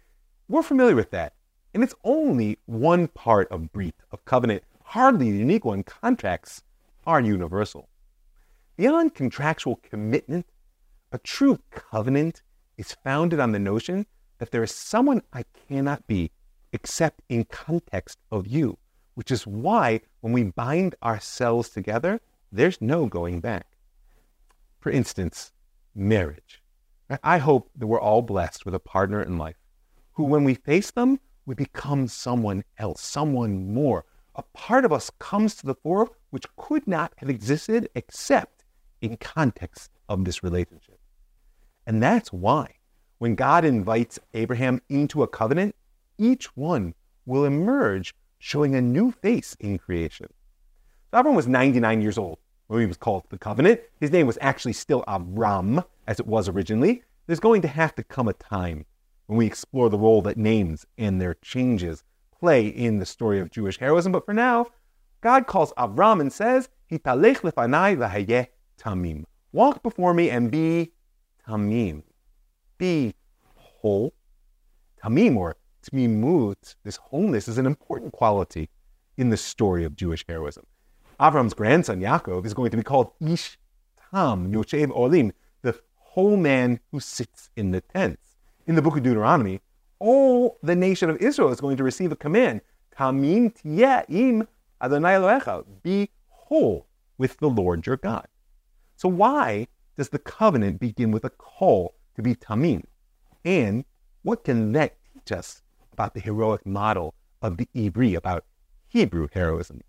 We're 0.50 0.62
familiar 0.62 0.94
with 0.94 1.12
that. 1.12 1.36
And 1.74 1.84
it's 1.84 1.96
only 2.04 2.60
one 2.66 3.08
part 3.08 3.50
of 3.50 3.72
Brit, 3.72 3.96
of 4.12 4.26
covenant, 4.26 4.64
hardly 4.84 5.30
a 5.30 5.36
unique 5.36 5.64
one. 5.64 5.84
Contracts 5.84 6.64
are 7.06 7.22
universal. 7.22 7.88
Beyond 8.76 9.16
contractual 9.16 9.78
commitment, 9.78 10.48
a 11.14 11.18
true 11.18 11.60
covenant 11.72 12.42
is 12.78 12.98
founded 13.06 13.40
on 13.40 13.54
the 13.54 13.60
notion 13.60 14.06
that 14.40 14.52
there 14.52 14.64
is 14.64 14.76
someone 14.76 15.22
I 15.32 15.46
cannot 15.70 16.06
be 16.08 16.32
except 16.74 17.22
in 17.30 17.46
context 17.46 18.18
of 18.32 18.48
you, 18.48 18.78
which 19.16 19.32
is 19.32 19.48
why 19.48 20.02
when 20.28 20.34
we 20.34 20.44
bind 20.44 20.94
ourselves 21.02 21.70
together, 21.70 22.20
there's 22.52 22.82
no 22.82 23.06
going 23.06 23.40
back. 23.40 23.78
For 24.82 24.92
instance, 24.92 25.54
marriage. 25.96 26.62
I 27.24 27.38
hope 27.38 27.72
that 27.78 27.88
we're 27.88 28.02
all 28.02 28.22
blessed 28.22 28.66
with 28.66 28.76
a 28.76 28.80
partner 28.80 29.22
in 29.22 29.38
life 29.38 29.56
who, 30.12 30.26
when 30.26 30.44
we 30.44 30.56
face 30.56 30.92
them, 30.92 31.22
we 31.46 31.56
become 31.56 32.10
someone 32.10 32.66
else, 32.78 33.00
someone 33.00 33.74
more. 33.74 34.04
A 34.36 34.44
part 34.54 34.84
of 34.84 34.92
us 34.92 35.10
comes 35.18 35.56
to 35.56 35.66
the 35.66 35.76
fore 35.76 36.10
which 36.32 36.46
could 36.58 36.86
not 36.86 37.14
have 37.20 37.30
existed 37.30 37.88
except 37.96 38.66
in 39.00 39.16
context 39.16 39.92
of 40.10 40.26
this 40.26 40.44
relationship. 40.44 41.00
And 41.86 42.04
that's 42.04 42.34
why 42.34 42.76
when 43.20 43.36
God 43.36 43.64
invites 43.64 44.20
Abraham 44.34 44.82
into 44.90 45.24
a 45.24 45.28
covenant, 45.30 45.74
each 46.18 46.48
one 46.58 46.96
will 47.26 47.46
emerge 47.46 48.14
showing 48.40 48.76
a 48.76 48.82
new 48.82 49.12
face 49.12 49.56
in 49.60 49.78
creation. 49.78 50.28
So 51.12 51.20
Abraham 51.20 51.36
was 51.36 51.48
99 51.48 52.02
years 52.02 52.18
old 52.18 52.40
when 52.68 52.82
he 52.82 52.86
was 52.86 52.98
called 52.98 53.24
the 53.30 53.38
covenant. 53.38 53.82
His 54.00 54.12
name 54.12 54.28
was 54.28 54.38
actually 54.42 54.74
still 54.74 55.04
Abram, 55.08 55.84
as 56.06 56.20
it 56.20 56.28
was 56.28 56.50
originally. 56.50 57.04
There's 57.26 57.40
going 57.40 57.62
to 57.64 57.68
have 57.68 57.96
to 57.96 58.04
come 58.04 58.28
a 58.28 58.34
time 58.34 58.86
when 59.26 59.38
we 59.38 59.46
explore 59.46 59.90
the 59.90 59.98
role 59.98 60.22
that 60.24 60.38
names 60.38 60.86
and 60.98 61.22
their 61.22 61.36
changes 61.36 62.04
play 62.40 62.68
in 62.68 63.00
the 63.00 63.06
story 63.06 63.40
of 63.40 63.52
Jewish 63.52 63.78
heroism. 63.78 64.12
But 64.12 64.26
for 64.26 64.34
now, 64.34 64.68
God 65.22 65.48
calls 65.48 65.74
Abram 65.78 66.22
and 66.22 66.32
says, 66.32 66.70
lefanai 66.92 68.48
tamim. 68.80 69.24
Walk 69.52 69.84
before 69.84 70.14
me 70.14 70.30
and 70.30 70.52
be 70.52 70.92
tamim. 71.48 72.04
Be 72.78 73.16
whole. 73.56 74.14
Tamim 75.04 75.36
or 75.38 75.58
tmimut, 75.90 76.76
this 76.84 76.98
wholeness, 76.98 77.48
is 77.48 77.58
an 77.58 77.66
important 77.66 78.14
quality 78.14 78.70
in 79.18 79.30
the 79.30 79.38
story 79.38 79.84
of 79.84 79.96
Jewish 79.96 80.26
heroism. 80.28 80.66
Avram's 81.20 81.54
grandson 81.54 82.00
Yaakov 82.00 82.46
is 82.46 82.54
going 82.54 82.72
to 82.72 82.78
be 82.78 82.84
called 82.84 83.12
Ish 83.20 83.58
Tam, 84.12 84.52
Yoshev 84.52 84.88
Ohalim, 84.88 85.32
the 85.64 85.80
whole 85.96 86.38
man 86.38 86.80
who 86.92 87.00
sits 87.00 87.50
in 87.56 87.72
the 87.72 87.82
tents. 87.82 88.36
In 88.68 88.76
the 88.76 88.82
book 88.82 88.98
of 88.98 89.04
Deuteronomy, 89.04 89.62
all 90.00 90.60
the 90.62 90.76
nation 90.76 91.10
of 91.10 91.18
Israel 91.18 91.52
is 91.52 91.62
going 91.62 91.78
to 91.78 91.84
receive 91.84 92.12
a 92.12 92.16
command, 92.16 92.62
Tamim 92.96 93.52
im 94.10 94.48
Adonai 94.82 95.14
Elohecha, 95.14 95.66
be 95.82 96.10
whole 96.28 96.88
with 97.18 97.38
the 97.38 97.50
Lord 97.50 97.86
your 97.86 97.98
God. 97.98 98.28
So 98.96 99.10
why 99.10 99.68
does 99.96 100.10
the 100.10 100.20
covenant 100.20 100.80
begin 100.80 101.12
with 101.12 101.26
a 101.26 101.30
call 101.30 101.96
to 102.16 102.22
be 102.22 102.36
Tamim? 102.36 102.84
And 103.44 103.86
what 104.22 104.44
can 104.44 104.72
that 104.74 104.98
teach 105.14 105.32
us 105.32 105.62
about 105.98 106.14
the 106.14 106.20
heroic 106.20 106.64
model 106.64 107.16
of 107.42 107.58
the 107.58 107.68
Ivri, 107.76 108.16
about 108.16 108.46
Hebrew 108.88 109.28
heroism? 109.34 109.82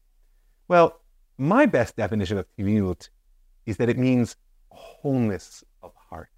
Well, 0.67 1.01
my 1.37 1.67
best 1.67 1.97
definition 1.97 2.39
of 2.39 2.47
Tmimut 2.59 3.11
is 3.67 3.77
that 3.77 3.91
it 3.91 3.99
means 3.99 4.35
wholeness 4.71 5.63
of 5.83 5.93
heart. 5.95 6.31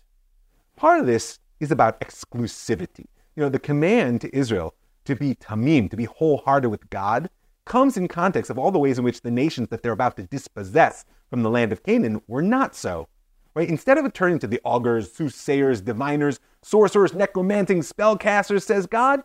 Part 0.75 0.99
of 0.99 1.07
this 1.07 1.39
is 1.61 1.71
about 1.71 2.01
exclusivity. 2.01 3.07
You 3.37 3.45
know, 3.45 3.49
the 3.49 3.61
command 3.61 4.23
to 4.23 4.37
Israel 4.37 4.75
to 5.05 5.15
be 5.15 5.37
tamim, 5.37 5.89
to 5.91 5.97
be 5.97 6.05
wholehearted 6.05 6.69
with 6.69 6.91
God, 6.91 7.31
comes 7.65 7.97
in 7.97 8.09
context 8.09 8.51
of 8.51 8.59
all 8.59 8.73
the 8.73 8.79
ways 8.81 8.99
in 8.99 9.05
which 9.05 9.21
the 9.21 9.31
nations 9.31 9.69
that 9.69 9.85
they're 9.85 9.93
about 9.93 10.17
to 10.17 10.25
dispossess 10.25 11.05
from 11.29 11.45
the 11.45 11.51
land 11.51 11.71
of 11.71 11.85
Canaan 11.85 12.21
were 12.27 12.43
not 12.43 12.75
so. 12.75 13.07
Right? 13.55 13.69
Instead 13.69 13.99
of 13.99 14.13
turning 14.13 14.41
to 14.41 14.47
the 14.49 14.61
augurs, 14.65 15.13
soothsayers, 15.13 15.81
diviners, 15.81 16.41
sorcerers, 16.63 17.15
necromanting, 17.15 17.81
spellcasters, 17.81 18.63
says 18.63 18.87
God, 18.87 19.23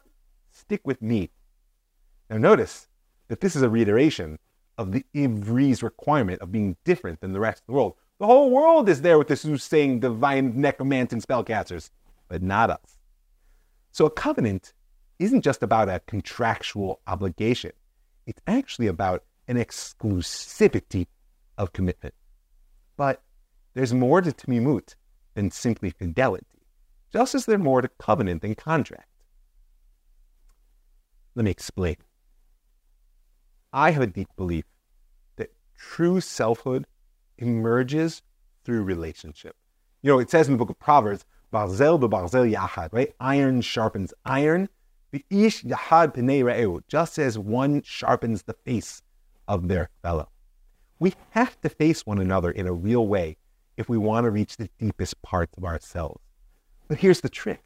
stick 0.55 0.81
with 0.85 1.01
me. 1.01 1.29
Now 2.29 2.37
notice 2.37 2.87
that 3.27 3.41
this 3.41 3.55
is 3.55 3.61
a 3.61 3.69
reiteration 3.69 4.39
of 4.77 4.91
the 4.91 5.05
Ivri's 5.13 5.83
requirement 5.83 6.41
of 6.41 6.51
being 6.51 6.77
different 6.83 7.21
than 7.21 7.33
the 7.33 7.39
rest 7.39 7.61
of 7.61 7.67
the 7.67 7.73
world. 7.73 7.95
The 8.19 8.25
whole 8.25 8.49
world 8.49 8.89
is 8.89 9.01
there 9.01 9.17
with 9.17 9.27
the 9.27 9.35
soothsaying, 9.35 9.99
divine, 9.99 10.59
necromanting 10.59 11.21
spellcasters, 11.21 11.89
but 12.27 12.41
not 12.41 12.69
us. 12.69 12.97
So 13.91 14.05
a 14.05 14.09
covenant 14.11 14.73
isn't 15.19 15.41
just 15.41 15.63
about 15.63 15.89
a 15.89 16.01
contractual 16.07 16.99
obligation. 17.07 17.71
It's 18.25 18.41
actually 18.47 18.87
about 18.87 19.23
an 19.47 19.57
exclusivity 19.57 21.07
of 21.57 21.73
commitment. 21.73 22.13
But 22.97 23.21
there's 23.73 23.93
more 23.93 24.21
to 24.21 24.31
Tamimut 24.31 24.95
than 25.35 25.51
simply 25.51 25.89
fidelity, 25.91 26.45
just 27.11 27.35
as 27.35 27.45
there's 27.45 27.59
more 27.59 27.81
to 27.81 27.89
covenant 27.99 28.41
than 28.41 28.55
contract. 28.55 29.07
Let 31.35 31.45
me 31.45 31.51
explain. 31.51 31.97
I 33.73 33.91
have 33.91 34.01
a 34.01 34.07
deep 34.07 34.29
belief 34.37 34.65
that 35.35 35.51
true 35.77 36.21
selfhood 36.21 36.85
emerges 37.37 38.21
through 38.63 38.83
relationship. 38.83 39.55
You 40.01 40.11
know, 40.11 40.19
it 40.19 40.29
says 40.29 40.47
in 40.47 40.53
the 40.53 40.57
book 40.57 40.69
of 40.69 40.79
Proverbs, 40.79 41.25
Barzel 41.51 41.99
barzel 41.99 42.51
yachad, 42.51 42.89
right? 42.93 43.13
Iron 43.19 43.61
sharpens 43.61 44.13
iron. 44.25 44.69
The 45.11 45.25
ish 45.29 45.63
yahad 45.63 46.13
re'eu, 46.15 46.81
just 46.87 47.19
as 47.19 47.37
one 47.37 47.81
sharpens 47.81 48.43
the 48.43 48.53
face 48.53 49.01
of 49.47 49.67
their 49.67 49.89
fellow. 50.01 50.29
We 50.99 51.13
have 51.31 51.59
to 51.61 51.69
face 51.69 52.05
one 52.05 52.19
another 52.19 52.51
in 52.51 52.67
a 52.67 52.73
real 52.73 53.07
way 53.07 53.37
if 53.77 53.89
we 53.89 53.97
want 53.97 54.23
to 54.23 54.31
reach 54.31 54.57
the 54.57 54.69
deepest 54.79 55.21
parts 55.21 55.57
of 55.57 55.65
ourselves. 55.65 56.21
But 56.87 56.99
here's 56.99 57.21
the 57.21 57.29
trick 57.29 57.61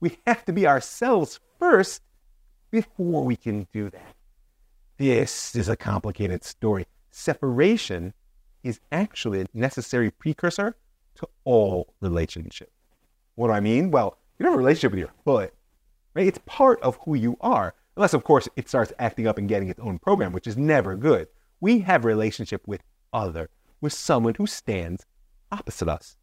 we 0.00 0.18
have 0.26 0.44
to 0.46 0.52
be 0.52 0.66
ourselves 0.66 1.38
first 1.58 2.02
before 2.72 3.22
we 3.24 3.36
can 3.36 3.68
do 3.72 3.90
that. 3.90 4.16
This 4.96 5.54
is 5.54 5.68
a 5.68 5.76
complicated 5.76 6.42
story. 6.42 6.86
Separation 7.10 8.14
is 8.64 8.80
actually 8.90 9.42
a 9.42 9.46
necessary 9.54 10.10
precursor 10.10 10.74
to 11.16 11.28
all 11.44 11.94
relationships. 12.00 12.72
What 13.34 13.48
do 13.48 13.52
I 13.52 13.60
mean? 13.60 13.90
Well, 13.90 14.18
you 14.38 14.46
have 14.46 14.54
a 14.54 14.58
relationship 14.58 14.92
with 14.92 15.00
your 15.00 15.12
foot, 15.24 15.54
right? 16.14 16.26
It's 16.26 16.40
part 16.46 16.80
of 16.82 16.98
who 17.04 17.14
you 17.14 17.36
are. 17.40 17.74
Unless, 17.96 18.14
of 18.14 18.24
course, 18.24 18.48
it 18.56 18.68
starts 18.68 18.92
acting 18.98 19.26
up 19.26 19.36
and 19.36 19.48
getting 19.48 19.68
its 19.68 19.80
own 19.80 19.98
program, 19.98 20.32
which 20.32 20.46
is 20.46 20.56
never 20.56 20.96
good. 20.96 21.28
We 21.60 21.80
have 21.80 22.04
a 22.04 22.08
relationship 22.08 22.66
with 22.66 22.82
other, 23.12 23.50
with 23.82 23.92
someone 23.92 24.34
who 24.36 24.46
stands 24.46 25.04
opposite 25.50 25.88
us. 25.88 26.16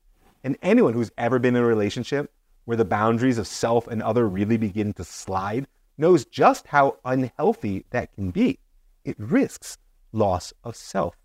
And 0.44 0.58
anyone 0.64 0.94
who's 0.94 1.12
ever 1.18 1.38
been 1.38 1.56
in 1.56 1.62
a 1.62 1.68
relationship 1.68 2.32
where 2.66 2.78
the 2.78 2.86
boundaries 2.86 3.38
of 3.38 3.46
self 3.46 3.88
and 3.88 4.02
other 4.02 4.28
really 4.28 4.58
begin 4.58 4.94
to 4.94 5.04
slide 5.04 5.68
knows 6.00 6.26
just 6.26 6.68
how 6.68 6.98
unhealthy 7.06 7.86
that 7.92 8.14
can 8.14 8.32
be. 8.32 8.60
It 9.04 9.16
risks 9.20 9.78
loss 10.12 10.54
of 10.64 10.76
self. 10.76 11.16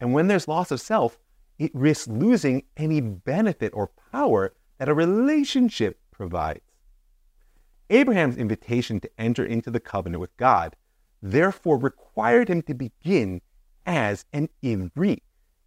And 0.00 0.12
when 0.12 0.28
there's 0.28 0.48
loss 0.48 0.70
of 0.70 0.80
self, 0.80 1.18
it 1.58 1.70
risks 1.74 2.08
losing 2.08 2.64
any 2.76 3.00
benefit 3.00 3.72
or 3.74 3.90
power 4.12 4.54
that 4.78 4.88
a 4.88 4.94
relationship 4.94 5.98
provides. 6.10 6.60
Abraham's 7.88 8.36
invitation 8.36 9.00
to 9.00 9.10
enter 9.18 9.44
into 9.44 9.70
the 9.70 9.80
covenant 9.80 10.20
with 10.20 10.36
God 10.36 10.76
therefore 11.22 11.78
required 11.78 12.48
him 12.48 12.62
to 12.62 12.74
begin 12.74 13.40
as 13.86 14.24
an 14.32 14.48
Ivri, 14.62 15.20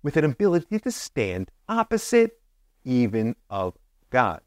with 0.04 0.18
an 0.18 0.26
ability 0.26 0.80
to 0.80 0.92
stand 0.92 1.50
opposite 1.68 2.40
even 2.84 3.36
of 3.50 3.76
God. 4.10 4.42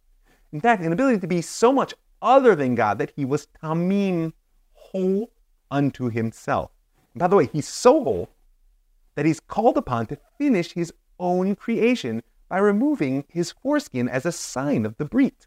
In 0.53 0.61
fact, 0.61 0.83
an 0.83 0.93
ability 0.93 1.21
to 1.21 1.27
be 1.27 1.41
so 1.41 1.73
much 1.73 1.95
other 2.23 2.55
than 2.55 2.75
God 2.75 2.99
that 2.99 3.13
he 3.17 3.25
was 3.25 3.49
tamim, 3.63 4.33
whole 4.73 5.31
unto 5.71 6.09
himself. 6.09 6.71
And 7.13 7.21
by 7.21 7.27
the 7.27 7.37
way, 7.37 7.47
he's 7.47 7.69
so 7.69 8.03
whole 8.03 8.31
that 9.15 9.27
he's 9.27 9.41
called 9.41 9.77
upon 9.77 10.07
to 10.07 10.19
finish 10.39 10.73
his 10.73 10.93
own 11.19 11.57
creation 11.57 12.23
by 12.49 12.59
removing 12.59 13.25
his 13.29 13.53
foreskin 13.53 14.09
as 14.09 14.25
a 14.25 14.33
sign 14.33 14.87
of 14.87 14.97
the 14.97 15.05
brit. 15.05 15.47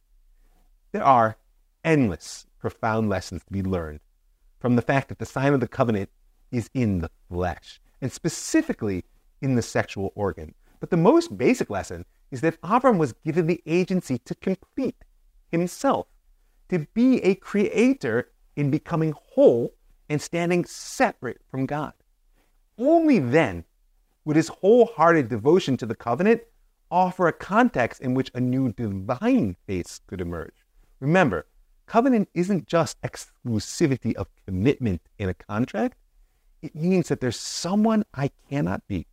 There 0.92 1.04
are 1.04 1.38
endless 1.84 2.46
profound 2.60 3.10
lessons 3.10 3.44
to 3.46 3.54
be 3.54 3.64
learned 3.64 4.00
from 4.60 4.76
the 4.76 4.82
fact 4.82 5.10
that 5.10 5.20
the 5.20 5.26
sign 5.26 5.54
of 5.54 5.60
the 5.60 5.68
covenant 5.68 6.10
is 6.52 6.70
in 6.74 7.00
the 7.00 7.12
flesh, 7.30 7.80
and 8.02 8.12
specifically 8.12 9.04
in 9.42 9.56
the 9.56 9.62
sexual 9.62 10.12
organ. 10.16 10.56
But 10.80 10.90
the 10.90 10.98
most 10.98 11.38
basic 11.38 11.70
lesson 11.70 12.06
is 12.32 12.42
that 12.42 12.60
Avram 12.62 12.98
was 12.98 13.14
given 13.14 13.46
the 13.48 13.62
agency 13.66 14.18
to 14.20 14.36
complete 14.36 15.04
himself, 15.52 16.08
to 16.70 16.88
be 16.94 17.22
a 17.24 17.36
creator 17.36 18.32
in 18.56 18.72
becoming 18.72 19.14
whole 19.34 19.74
and 20.10 20.22
standing 20.22 20.66
separate 20.66 21.42
from 21.50 21.66
God. 21.66 21.94
Only 22.78 23.20
then 23.20 23.66
would 24.24 24.36
his 24.36 24.48
wholehearted 24.48 25.30
devotion 25.30 25.78
to 25.78 25.86
the 25.86 25.96
covenant 25.96 26.42
offer 26.92 27.28
a 27.28 27.34
context 27.34 28.02
in 28.02 28.14
which 28.14 28.32
a 28.34 28.40
new 28.40 28.72
divine 28.74 29.56
face 29.66 30.02
could 30.08 30.22
emerge. 30.22 30.54
Remember, 31.00 31.46
covenant 31.86 32.30
isn't 32.34 32.68
just 32.68 33.02
exclusivity 33.02 34.14
of 34.16 34.28
commitment 34.46 35.02
in 35.18 35.30
a 35.30 35.34
contract, 35.34 35.98
it 36.62 36.76
means 36.76 37.10
that 37.10 37.22
there's 37.22 37.40
someone 37.40 38.06
I 38.14 38.32
cannot 38.50 38.88
be 38.88 39.06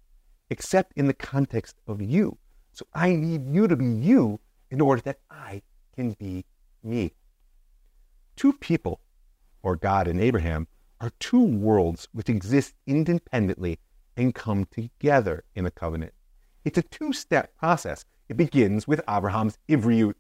except 0.51 0.93
in 0.97 1.07
the 1.07 1.15
context 1.15 1.77
of 1.87 2.01
you. 2.01 2.39
So 2.73 2.87
I 2.95 3.15
need 3.15 3.47
you 3.47 3.69
to 3.69 3.77
be 3.77 3.87
you 3.87 4.41
in 4.71 4.81
order 4.81 5.03
that 5.03 5.19
I 5.31 5.63
can 5.95 6.13
be 6.13 6.45
me. 6.83 7.13
Two 8.37 8.53
people, 8.55 9.01
or 9.63 9.77
God 9.77 10.09
and 10.09 10.21
Abraham, 10.21 10.67
are 11.01 11.11
two 11.19 11.43
worlds 11.43 12.09
which 12.13 12.29
exist 12.29 12.75
independently 12.87 13.79
and 14.17 14.35
come 14.35 14.67
together 14.67 15.45
in 15.55 15.67
a 15.67 15.71
covenant. 15.71 16.13
It's 16.65 16.79
a 16.79 16.83
two 16.83 17.13
step 17.13 17.57
process. 17.57 18.05
It 18.29 18.37
begins 18.37 18.87
with 18.87 19.01
Abraham's 19.09 19.59
ivriut, 19.69 20.15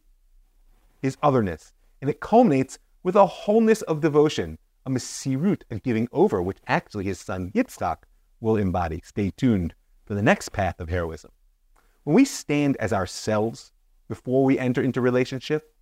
his 1.01 1.16
otherness, 1.22 1.72
and 2.01 2.11
it 2.11 2.20
culminates 2.20 2.79
with 3.03 3.16
a 3.16 3.27
wholeness 3.27 3.83
of 3.83 4.01
devotion, 4.01 4.59
a 4.85 4.90
mesirut, 4.90 5.62
a 5.70 5.79
giving 5.79 6.09
over, 6.12 6.42
which 6.42 6.59
actually 6.66 7.05
his 7.05 7.20
son 7.20 7.51
Yitzchak 7.55 7.98
will 8.40 8.57
embody. 8.57 9.01
Stay 9.05 9.31
tuned 9.31 9.75
for 10.05 10.14
the 10.14 10.22
next 10.22 10.51
path 10.51 10.81
of 10.81 10.88
heroism. 10.88 11.31
When 12.05 12.14
we 12.14 12.25
stand 12.25 12.77
as 12.79 12.92
ourselves 12.92 13.72
before 14.09 14.44
we 14.44 14.59
enter 14.59 14.83
into 14.83 15.01
relationship, 15.01 15.75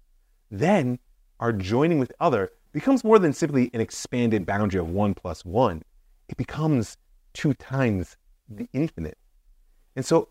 then 0.51 0.99
our 1.41 1.53
joining 1.53 1.99
with 1.99 2.13
other 2.21 2.53
becomes 2.73 3.03
more 3.03 3.19
than 3.19 3.33
simply 3.33 3.71
an 3.73 3.81
expanded 3.81 4.47
boundary 4.47 4.79
of 4.79 4.91
one 4.91 5.15
plus 5.15 5.45
one. 5.45 5.83
It 6.29 6.37
becomes 6.37 6.97
two 7.33 7.55
times 7.55 8.17
the 8.49 8.69
infinite. 8.73 9.19
And 9.97 10.05
so, 10.05 10.29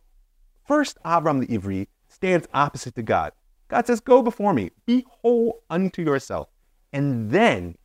first, 0.66 0.98
Avram 1.04 1.40
the 1.40 1.48
Ivri 1.48 1.88
stands 2.08 2.48
opposite 2.54 2.96
to 2.96 3.02
God. 3.02 3.34
God 3.70 3.88
says, 3.88 4.00
Go 4.00 4.22
before 4.22 4.54
me, 4.54 4.70
be 4.86 5.06
whole 5.10 5.64
unto 5.70 6.02
yourself. 6.04 6.48
And 6.94 7.32
then 7.32 7.76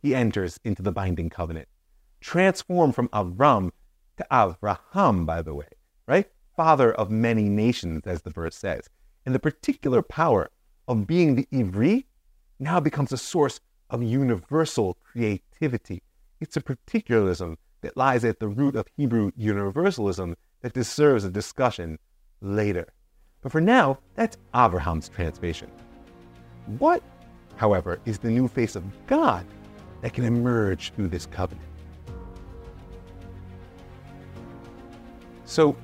he 0.00 0.14
enters 0.14 0.60
into 0.64 0.82
the 0.82 0.92
binding 0.92 1.30
covenant, 1.30 1.68
transformed 2.20 2.94
from 2.94 3.08
Avram 3.08 3.70
to 4.18 4.26
Avraham, 4.30 5.26
by 5.26 5.42
the 5.42 5.54
way, 5.54 5.68
right? 6.06 6.30
Father 6.54 6.92
of 6.92 7.10
many 7.10 7.48
nations, 7.48 8.02
as 8.06 8.22
the 8.22 8.30
verse 8.30 8.56
says. 8.56 8.88
And 9.26 9.34
the 9.34 9.40
particular 9.40 10.02
power 10.02 10.50
of 10.86 11.06
being 11.06 11.34
the 11.34 11.48
Ivri 11.52 12.04
now 12.58 12.80
becomes 12.80 13.12
a 13.12 13.18
source 13.18 13.60
of 13.90 14.02
universal 14.02 14.96
creativity. 15.04 16.02
It's 16.40 16.56
a 16.56 16.60
particularism 16.60 17.56
that 17.82 17.96
lies 17.96 18.24
at 18.24 18.40
the 18.40 18.48
root 18.48 18.76
of 18.76 18.86
Hebrew 18.96 19.30
universalism 19.36 20.36
that 20.62 20.72
deserves 20.72 21.24
a 21.24 21.30
discussion 21.30 21.98
later. 22.40 22.88
But 23.42 23.52
for 23.52 23.60
now, 23.60 23.98
that's 24.14 24.38
Abraham's 24.54 25.08
transformation. 25.08 25.70
What, 26.78 27.02
however, 27.56 28.00
is 28.06 28.18
the 28.18 28.30
new 28.30 28.48
face 28.48 28.74
of 28.74 28.84
God 29.06 29.44
that 30.00 30.14
can 30.14 30.24
emerge 30.24 30.92
through 30.94 31.08
this 31.08 31.26
covenant? 31.26 31.68
So, 35.44 35.76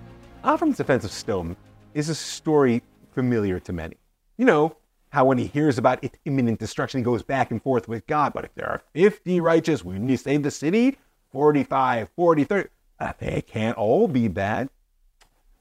Avram's 0.42 0.78
defense 0.78 1.04
of 1.04 1.10
Sodom 1.10 1.54
is 1.92 2.08
a 2.08 2.14
story 2.14 2.82
familiar 3.12 3.60
to 3.60 3.72
many. 3.74 3.96
You 4.38 4.46
know, 4.46 4.76
how 5.10 5.24
when 5.24 5.38
he 5.38 5.46
hears 5.46 5.76
about 5.76 6.02
its 6.02 6.18
imminent 6.24 6.58
destruction, 6.58 7.00
he 7.00 7.04
goes 7.04 7.22
back 7.22 7.50
and 7.50 7.62
forth 7.62 7.88
with 7.88 8.06
God. 8.06 8.32
But 8.32 8.44
if 8.44 8.54
there 8.54 8.68
are 8.68 8.82
50 8.94 9.40
righteous, 9.40 9.84
we 9.84 9.98
need 9.98 10.16
to 10.16 10.22
save 10.22 10.42
the 10.42 10.50
city. 10.50 10.98
45, 11.32 12.10
40, 12.16 12.44
30. 12.44 12.68
Uh, 12.98 13.12
they 13.18 13.42
can't 13.42 13.76
all 13.76 14.08
be 14.08 14.28
bad. 14.28 14.68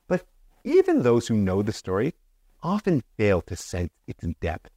But 0.07 0.25
even 0.63 1.03
those 1.03 1.27
who 1.27 1.35
know 1.35 1.61
the 1.61 1.73
story 1.73 2.13
often 2.61 3.03
fail 3.17 3.41
to 3.41 3.55
sense 3.55 3.91
its 4.07 4.25
depth. 4.39 4.69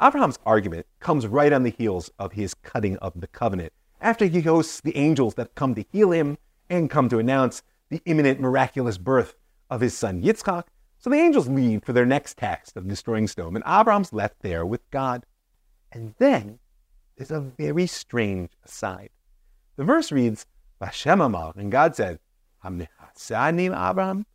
Abraham's 0.00 0.38
argument 0.44 0.86
comes 1.00 1.26
right 1.26 1.52
on 1.52 1.62
the 1.62 1.70
heels 1.70 2.10
of 2.18 2.32
his 2.32 2.54
cutting 2.54 2.96
of 2.98 3.18
the 3.18 3.26
covenant, 3.26 3.72
after 4.00 4.26
he 4.26 4.42
hosts 4.42 4.80
the 4.80 4.96
angels 4.96 5.34
that 5.34 5.54
come 5.54 5.74
to 5.74 5.84
heal 5.90 6.10
him 6.12 6.36
and 6.68 6.90
come 6.90 7.08
to 7.08 7.18
announce 7.18 7.62
the 7.88 8.02
imminent 8.04 8.38
miraculous 8.38 8.98
birth 8.98 9.34
of 9.70 9.80
his 9.80 9.96
son 9.96 10.22
Yitzchak. 10.22 10.64
So 10.98 11.10
the 11.10 11.16
angels 11.16 11.48
leave 11.48 11.84
for 11.84 11.92
their 11.92 12.06
next 12.06 12.38
task 12.38 12.76
of 12.76 12.88
destroying 12.88 13.28
Sodom, 13.28 13.56
and 13.56 13.64
Abraham's 13.66 14.12
left 14.12 14.42
there 14.42 14.66
with 14.66 14.88
God. 14.90 15.24
And 15.92 16.14
then 16.18 16.58
there's 17.16 17.30
a 17.30 17.40
very 17.40 17.86
strange 17.86 18.50
aside. 18.64 19.10
The 19.76 19.84
verse 19.84 20.10
reads, 20.10 20.46
Vashem 20.80 21.24
Amar, 21.24 21.52
and 21.56 21.70
God 21.70 21.94
said, 21.96 22.18
Abraham, 22.64 24.26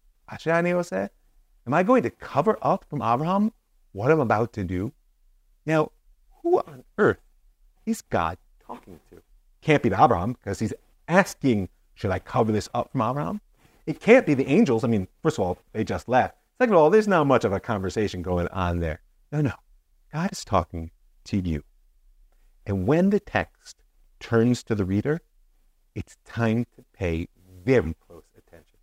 Am 1.67 1.73
I 1.73 1.83
going 1.83 2.03
to 2.03 2.09
cover 2.09 2.57
up 2.61 2.85
from 2.89 3.01
Abraham 3.01 3.51
what 3.91 4.11
I'm 4.11 4.19
about 4.19 4.53
to 4.53 4.63
do? 4.63 4.93
Now, 5.65 5.91
who 6.41 6.59
on 6.59 6.83
earth 6.97 7.19
is 7.85 8.01
God 8.01 8.37
talking 8.65 8.99
to? 9.11 9.21
Can't 9.61 9.83
be 9.83 9.89
to 9.89 10.03
Abraham 10.03 10.33
because 10.33 10.59
he's 10.59 10.73
asking, 11.07 11.69
should 11.93 12.11
I 12.11 12.19
cover 12.19 12.51
this 12.51 12.69
up 12.73 12.91
from 12.91 13.01
Abraham? 13.01 13.41
It 13.85 13.99
can't 13.99 14.25
be 14.25 14.33
the 14.33 14.47
angels. 14.47 14.83
I 14.83 14.87
mean, 14.87 15.07
first 15.21 15.37
of 15.37 15.45
all, 15.45 15.57
they 15.73 15.83
just 15.83 16.07
left. 16.07 16.35
Second 16.61 16.75
of 16.75 16.79
all, 16.79 16.89
there's 16.91 17.07
not 17.07 17.25
much 17.25 17.43
of 17.43 17.53
a 17.53 17.59
conversation 17.59 18.21
going 18.21 18.47
on 18.49 18.81
there. 18.81 19.01
No, 19.31 19.41
no. 19.41 19.53
God 20.13 20.31
is 20.31 20.45
talking 20.45 20.91
to 21.23 21.37
you. 21.39 21.63
And 22.67 22.85
when 22.85 23.09
the 23.09 23.19
text 23.19 23.81
turns 24.19 24.61
to 24.65 24.75
the 24.75 24.85
reader, 24.85 25.21
it's 25.95 26.17
time 26.23 26.67
to 26.75 26.83
pay 26.93 27.27
very 27.65 27.95
close 28.05 28.25
attention. 28.37 28.77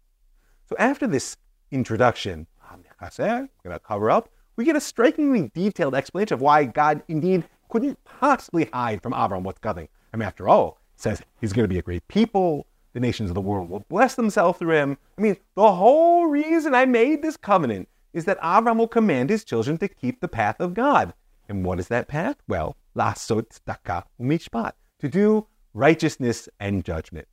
So 0.68 0.74
after 0.76 1.06
this 1.06 1.36
introduction, 1.70 2.48
I'm 2.68 2.82
going 2.82 3.48
to 3.72 3.78
cover 3.78 4.10
up, 4.10 4.28
we 4.56 4.64
get 4.64 4.74
a 4.74 4.80
strikingly 4.80 5.52
detailed 5.54 5.94
explanation 5.94 6.34
of 6.34 6.40
why 6.40 6.64
God 6.64 7.04
indeed 7.06 7.44
couldn't 7.68 8.02
possibly 8.02 8.64
hide 8.72 9.04
from 9.04 9.12
Avram 9.12 9.42
what's 9.42 9.60
coming. 9.60 9.86
I 10.12 10.16
mean, 10.16 10.26
after 10.26 10.48
all, 10.48 10.80
it 10.96 11.00
says 11.00 11.22
he's 11.40 11.52
going 11.52 11.62
to 11.62 11.72
be 11.72 11.78
a 11.78 11.82
great 11.82 12.08
people. 12.08 12.66
The 12.98 13.06
nations 13.06 13.30
of 13.30 13.34
the 13.34 13.40
world 13.40 13.70
will 13.70 13.86
bless 13.88 14.16
themselves 14.16 14.58
through 14.58 14.74
him. 14.74 14.98
I 15.16 15.20
mean, 15.20 15.36
the 15.54 15.72
whole 15.72 16.26
reason 16.26 16.74
I 16.74 16.84
made 16.84 17.22
this 17.22 17.36
covenant 17.36 17.88
is 18.12 18.24
that 18.24 18.40
Avram 18.40 18.76
will 18.76 18.88
command 18.88 19.30
his 19.30 19.44
children 19.44 19.78
to 19.78 19.86
keep 19.86 20.20
the 20.20 20.26
path 20.26 20.58
of 20.58 20.74
God. 20.74 21.14
And 21.48 21.64
what 21.64 21.78
is 21.78 21.86
that 21.86 22.08
path? 22.08 22.38
Well, 22.48 22.76
lasot 22.96 23.50
tzedakah 23.50 24.02
umishpat, 24.20 24.72
to 24.98 25.08
do 25.08 25.46
righteousness 25.74 26.48
and 26.58 26.84
judgment. 26.84 27.28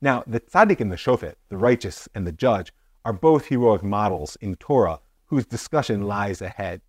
Now, 0.00 0.22
the 0.24 0.38
tzaddik 0.38 0.80
and 0.80 0.92
the 0.92 0.96
shofet, 0.96 1.34
the 1.48 1.56
righteous 1.56 2.08
and 2.14 2.24
the 2.24 2.30
judge, 2.30 2.72
are 3.04 3.12
both 3.12 3.46
heroic 3.46 3.82
models 3.82 4.36
in 4.40 4.54
Torah 4.54 5.00
whose 5.24 5.46
discussion 5.46 6.02
lies 6.02 6.40
ahead. 6.40 6.80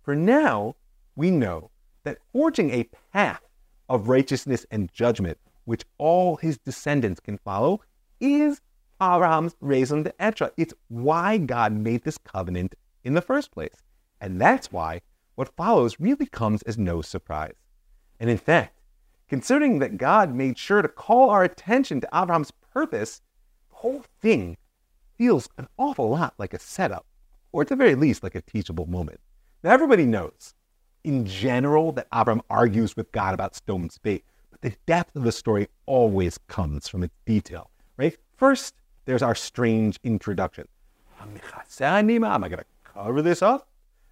For 0.00 0.16
now, 0.16 0.76
we 1.16 1.30
know 1.30 1.70
that 2.04 2.16
forging 2.32 2.70
a 2.70 2.88
path 3.12 3.42
of 3.90 4.08
righteousness 4.08 4.64
and 4.70 4.90
judgment, 4.90 5.36
which 5.64 5.84
all 5.98 6.36
his 6.36 6.58
descendants 6.58 7.20
can 7.20 7.38
follow, 7.38 7.80
is 8.20 8.60
Abraham's 9.00 9.56
raison 9.60 10.02
d'etre. 10.02 10.50
It's 10.56 10.74
why 10.88 11.38
God 11.38 11.72
made 11.72 12.04
this 12.04 12.18
covenant 12.18 12.74
in 13.02 13.14
the 13.14 13.22
first 13.22 13.50
place. 13.50 13.82
And 14.20 14.40
that's 14.40 14.72
why 14.72 15.00
what 15.34 15.54
follows 15.56 15.98
really 15.98 16.26
comes 16.26 16.62
as 16.62 16.78
no 16.78 17.02
surprise. 17.02 17.54
And 18.20 18.30
in 18.30 18.38
fact, 18.38 18.80
considering 19.28 19.80
that 19.80 19.98
God 19.98 20.34
made 20.34 20.58
sure 20.58 20.82
to 20.82 20.88
call 20.88 21.30
our 21.30 21.44
attention 21.44 22.00
to 22.00 22.08
Abraham's 22.14 22.52
purpose, 22.72 23.20
the 23.70 23.76
whole 23.76 24.04
thing 24.20 24.56
feels 25.18 25.48
an 25.58 25.68
awful 25.76 26.10
lot 26.10 26.34
like 26.38 26.54
a 26.54 26.58
setup, 26.58 27.06
or 27.52 27.62
at 27.62 27.68
the 27.68 27.76
very 27.76 27.94
least, 27.94 28.22
like 28.22 28.34
a 28.34 28.40
teachable 28.40 28.86
moment. 28.86 29.20
Now, 29.62 29.72
everybody 29.72 30.06
knows 30.06 30.54
in 31.04 31.26
general 31.26 31.92
that 31.92 32.08
Abraham 32.14 32.42
argues 32.48 32.96
with 32.96 33.12
God 33.12 33.34
about 33.34 33.54
Sodom's 33.54 33.98
fate, 33.98 34.24
but 34.54 34.70
the 34.70 34.76
depth 34.86 35.16
of 35.16 35.24
the 35.24 35.32
story 35.32 35.68
always 35.86 36.38
comes 36.46 36.86
from 36.86 37.02
its 37.02 37.14
detail, 37.26 37.70
right? 37.96 38.16
First, 38.36 38.74
there's 39.04 39.22
our 39.22 39.34
strange 39.34 39.98
introduction. 40.04 40.68
Am 42.34 42.44
I 42.44 42.48
going 42.48 42.60
to 42.60 42.64
cover 42.84 43.20
this 43.20 43.42
up? 43.42 43.66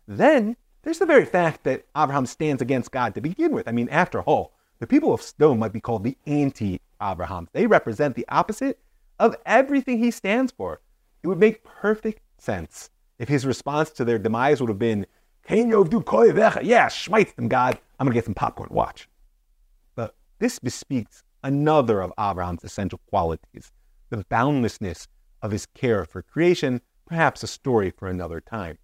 Then 0.09 0.57
there's 0.83 0.99
the 0.99 1.07
very 1.07 1.25
fact 1.25 1.63
that 1.63 1.85
Abraham 1.97 2.27
stands 2.27 2.61
against 2.61 2.91
God 2.91 3.15
to 3.15 3.21
begin 3.21 3.53
with. 3.53 3.69
I 3.69 3.73
mean, 3.73 3.89
after 3.91 4.21
all, 4.23 4.55
the 4.81 4.87
people 4.87 5.15
of 5.15 5.23
Sodom 5.23 5.61
might 5.61 5.73
be 5.73 5.81
called 5.81 6.03
the 6.03 6.17
anti 6.27 6.81
Abrahams. 7.01 7.49
They 7.53 7.69
represent 7.69 8.17
the 8.17 8.27
opposite 8.29 8.81
of 9.21 9.37
everything 9.47 9.99
he 9.99 10.11
stands 10.11 10.51
for. 10.51 10.81
It 11.23 11.29
would 11.29 11.39
make 11.39 11.63
perfect 11.63 12.21
sense 12.39 12.91
if 13.21 13.29
his 13.29 13.47
response 13.47 13.91
to 13.91 14.05
their 14.05 14.19
demise 14.19 14.61
would 14.61 14.71
have 14.71 14.79
been, 14.81 15.07
yeah, 15.49 16.89
schmeiz 16.89 17.35
them, 17.37 17.47
God. 17.47 17.79
I'm 18.01 18.07
going 18.07 18.13
to 18.13 18.19
get 18.19 18.25
some 18.25 18.35
popcorn. 18.35 18.71
Watch. 18.73 19.09
This 20.43 20.59
bespeaks 20.59 21.23
another 21.45 22.01
of 22.01 22.13
Abraham's 22.19 22.65
essential 22.65 22.99
qualities 23.07 23.71
the 24.11 24.25
boundlessness 24.29 25.07
of 25.41 25.53
his 25.53 25.67
care 25.67 26.05
for 26.05 26.21
creation, 26.21 26.81
perhaps 27.07 27.45
a 27.45 27.47
story 27.47 27.93
for 27.97 28.09
another 28.09 28.41
time. 28.41 28.77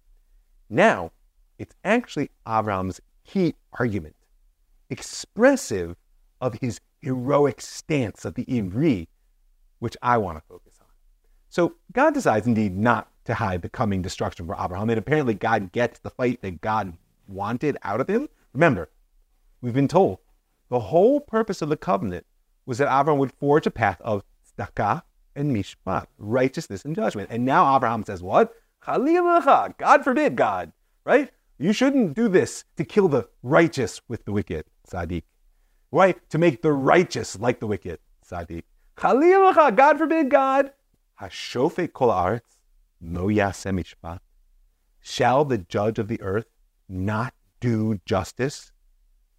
Now, 0.69 1.11
it's 1.57 1.75
actually 1.83 2.29
Abraham's 2.47 3.01
key 3.25 3.55
argument, 3.73 4.15
expressive 4.89 5.97
of 6.39 6.53
his 6.61 6.79
heroic 7.01 7.59
stance 7.59 8.23
of 8.23 8.35
the 8.35 8.45
Ivri, 8.45 9.07
which 9.79 9.97
I 10.01 10.17
want 10.17 10.37
to 10.37 10.43
focus 10.47 10.77
on. 10.79 10.87
So 11.49 11.75
God 11.91 12.13
decides 12.13 12.47
indeed 12.47 12.77
not 12.77 13.11
to 13.25 13.33
hide 13.33 13.63
the 13.63 13.69
coming 13.69 14.01
destruction 14.01 14.47
for 14.47 14.55
Abraham, 14.57 14.89
and 14.89 14.97
apparently 14.97 15.33
God 15.33 15.73
gets 15.73 15.99
the 15.99 16.09
fight 16.09 16.41
that 16.41 16.61
God 16.61 16.93
wanted 17.27 17.75
out 17.83 17.99
of 17.99 18.07
him. 18.07 18.29
Remember, 18.53 18.89
we've 19.59 19.73
been 19.73 19.89
told 19.89 20.19
the 20.69 20.79
whole 20.79 21.19
purpose 21.19 21.61
of 21.61 21.69
the 21.69 21.77
covenant 21.77 22.25
was 22.65 22.77
that 22.77 22.87
Abraham 22.87 23.19
would 23.19 23.33
forge 23.33 23.65
a 23.65 23.71
path 23.71 23.99
of 24.01 24.23
tzedakah 24.57 25.01
and 25.35 25.55
mishpat, 25.55 26.05
righteousness 26.17 26.85
and 26.85 26.95
judgment. 26.95 27.29
And 27.31 27.45
now 27.45 27.75
Abraham 27.75 28.03
says, 28.03 28.21
what? 28.21 28.53
God 28.85 30.03
forbid, 30.03 30.35
God, 30.35 30.71
right? 31.03 31.31
You 31.57 31.73
shouldn't 31.73 32.13
do 32.13 32.27
this 32.27 32.63
to 32.77 32.85
kill 32.85 33.07
the 33.07 33.27
righteous 33.43 34.01
with 34.07 34.23
the 34.25 34.31
wicked, 34.31 34.65
Sadiq. 34.89 35.23
Right? 35.91 36.17
To 36.29 36.37
make 36.37 36.61
the 36.61 36.71
righteous 36.71 37.37
like 37.39 37.59
the 37.59 37.67
wicked, 37.67 37.99
Sadiq. 38.25 38.63
God 38.95 39.97
forbid, 39.97 40.29
God. 40.29 40.71
Hashofet 41.19 41.93
kol 41.93 42.11
arts, 42.11 42.59
no 43.01 43.25
mishpat. 43.25 44.19
Shall 45.01 45.45
the 45.45 45.57
judge 45.57 45.99
of 45.99 46.07
the 46.07 46.21
earth 46.21 46.45
not 46.87 47.33
do 47.59 47.99
justice? 48.05 48.71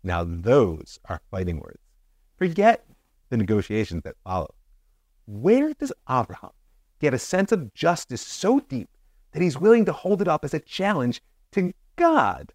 Now 0.02 0.24
those 0.24 0.98
are 1.06 1.20
fighting 1.30 1.60
words. 1.60 1.82
Forget 2.36 2.86
the 3.28 3.36
negotiations 3.36 4.02
that 4.04 4.16
follow. 4.24 4.54
Where 5.26 5.72
does 5.74 5.92
Abraham 6.08 6.50
get 7.00 7.14
a 7.14 7.18
sense 7.18 7.52
of 7.52 7.72
justice 7.74 8.22
so 8.22 8.60
deep 8.60 8.88
that 9.32 9.42
he's 9.42 9.58
willing 9.58 9.84
to 9.84 9.92
hold 9.92 10.22
it 10.22 10.28
up 10.28 10.44
as 10.44 10.54
a 10.54 10.60
challenge 10.60 11.22
to 11.52 11.72
God? 11.96 12.52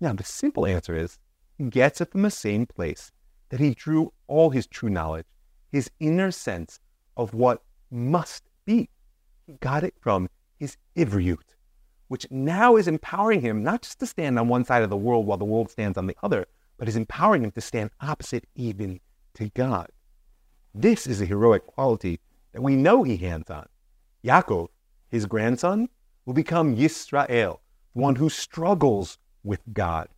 Now, 0.00 0.12
the 0.12 0.24
simple 0.24 0.66
answer 0.66 0.94
is 0.94 1.18
he 1.56 1.64
gets 1.64 2.00
it 2.00 2.10
from 2.10 2.22
the 2.22 2.30
same 2.30 2.66
place 2.66 3.12
that 3.48 3.60
he 3.60 3.74
drew 3.74 4.12
all 4.26 4.50
his 4.50 4.66
true 4.66 4.90
knowledge, 4.90 5.26
his 5.70 5.90
inner 6.00 6.30
sense 6.30 6.80
of 7.16 7.32
what 7.32 7.62
must 7.90 8.44
be. 8.64 8.90
He 9.46 9.54
got 9.54 9.84
it 9.84 9.94
from 10.00 10.28
his 10.58 10.76
Ivriyut, 10.96 11.54
which 12.08 12.30
now 12.30 12.76
is 12.76 12.88
empowering 12.88 13.40
him 13.40 13.62
not 13.62 13.82
just 13.82 14.00
to 14.00 14.06
stand 14.06 14.38
on 14.38 14.48
one 14.48 14.64
side 14.64 14.82
of 14.82 14.90
the 14.90 14.96
world 14.96 15.26
while 15.26 15.38
the 15.38 15.44
world 15.44 15.70
stands 15.70 15.96
on 15.96 16.06
the 16.06 16.16
other, 16.22 16.46
but 16.78 16.88
is 16.88 16.96
empowering 16.96 17.44
him 17.44 17.50
to 17.52 17.60
stand 17.60 17.90
opposite 18.00 18.46
even 18.54 19.00
to 19.34 19.48
God. 19.50 19.88
This 20.74 21.06
is 21.06 21.20
a 21.20 21.26
heroic 21.26 21.66
quality 21.66 22.20
that 22.52 22.62
we 22.62 22.76
know 22.76 23.02
he 23.02 23.16
hands 23.16 23.50
on. 23.50 23.66
Yaakov, 24.24 24.68
his 25.08 25.26
grandson, 25.26 25.88
will 26.24 26.34
become 26.34 26.76
Yisrael, 26.76 27.58
one 27.92 28.16
who 28.16 28.28
struggles 28.28 29.18
with 29.42 29.60
God. 29.72 30.08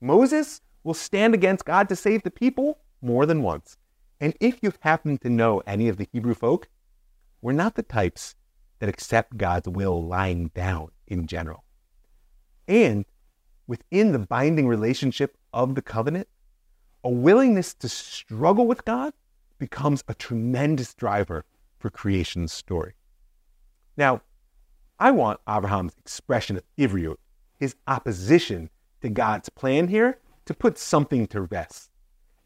Moses 0.00 0.60
will 0.84 0.94
stand 0.94 1.34
against 1.34 1.64
God 1.64 1.88
to 1.88 1.96
save 1.96 2.22
the 2.22 2.30
people 2.30 2.78
more 3.00 3.26
than 3.26 3.42
once. 3.42 3.76
And 4.20 4.34
if 4.40 4.58
you 4.62 4.72
happen 4.80 5.18
to 5.18 5.30
know 5.30 5.62
any 5.66 5.88
of 5.88 5.96
the 5.96 6.08
Hebrew 6.12 6.34
folk, 6.34 6.68
we're 7.40 7.52
not 7.52 7.74
the 7.74 7.82
types 7.82 8.36
that 8.78 8.88
accept 8.88 9.36
God's 9.36 9.68
will 9.68 10.04
lying 10.04 10.48
down 10.54 10.90
in 11.06 11.26
general. 11.26 11.64
And 12.68 13.04
within 13.66 14.12
the 14.12 14.18
binding 14.18 14.66
relationship 14.66 15.36
of 15.54 15.74
the 15.74 15.82
covenant, 15.82 16.28
a 17.02 17.08
willingness 17.08 17.72
to 17.74 17.88
struggle 17.88 18.66
with 18.66 18.84
God 18.84 19.14
becomes 19.58 20.04
a 20.08 20.14
tremendous 20.14 20.92
driver 20.94 21.44
for 21.78 21.88
creation's 21.88 22.52
story. 22.52 22.94
Now, 23.96 24.22
I 24.98 25.10
want 25.12 25.40
Abraham's 25.48 25.94
expression 25.98 26.56
of 26.56 26.64
Ivriut, 26.76 27.16
his 27.58 27.76
opposition 27.86 28.68
to 29.00 29.08
God's 29.08 29.48
plan 29.48 29.88
here, 29.88 30.18
to 30.46 30.54
put 30.54 30.76
something 30.76 31.26
to 31.28 31.42
rest. 31.42 31.90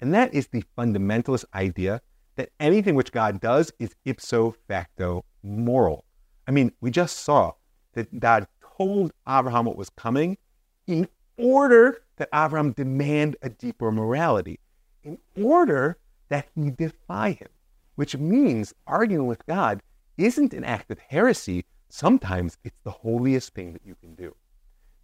And 0.01 0.15
that 0.15 0.33
is 0.35 0.49
the 0.49 0.65
fundamentalist 0.77 1.45
idea 1.55 2.01
that 2.37 2.51
anything 2.61 2.95
which 2.95 3.11
God 3.11 3.41
does 3.41 3.73
is 3.79 3.97
ipso 4.05 4.55
facto 4.69 5.25
moral. 5.43 6.05
I 6.47 6.51
mean, 6.51 6.73
we 6.81 6.91
just 6.91 7.19
saw 7.21 7.53
that 7.95 8.21
God 8.21 8.47
told 8.77 9.13
Abraham 9.29 9.65
what 9.65 9.77
was 9.77 9.91
coming 9.91 10.39
in 10.87 11.09
order 11.37 12.03
that 12.19 12.29
Abraham 12.35 12.73
demand 12.73 13.37
a 13.43 13.49
deeper 13.49 13.91
morality, 13.91 14.61
in 15.03 15.19
order 15.37 15.99
that 16.29 16.49
he 16.55 16.71
defy 16.71 17.33
him, 17.33 17.49
which 17.95 18.17
means 18.17 18.75
arguing 18.87 19.27
with 19.27 19.47
God 19.47 19.83
isn't 20.17 20.53
an 20.53 20.65
act 20.65 20.91
of 20.91 20.99
heresy. 20.99 21.65
Sometimes 21.89 22.59
it's 22.65 22.79
the 22.85 22.91
holiest 22.91 23.55
thing 23.55 23.73
that 23.73 23.85
you 23.85 23.95
can 24.01 24.15
do. 24.15 24.35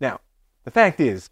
Now, 0.00 0.20
the 0.64 0.70
fact 0.70 1.00
is, 1.00 1.30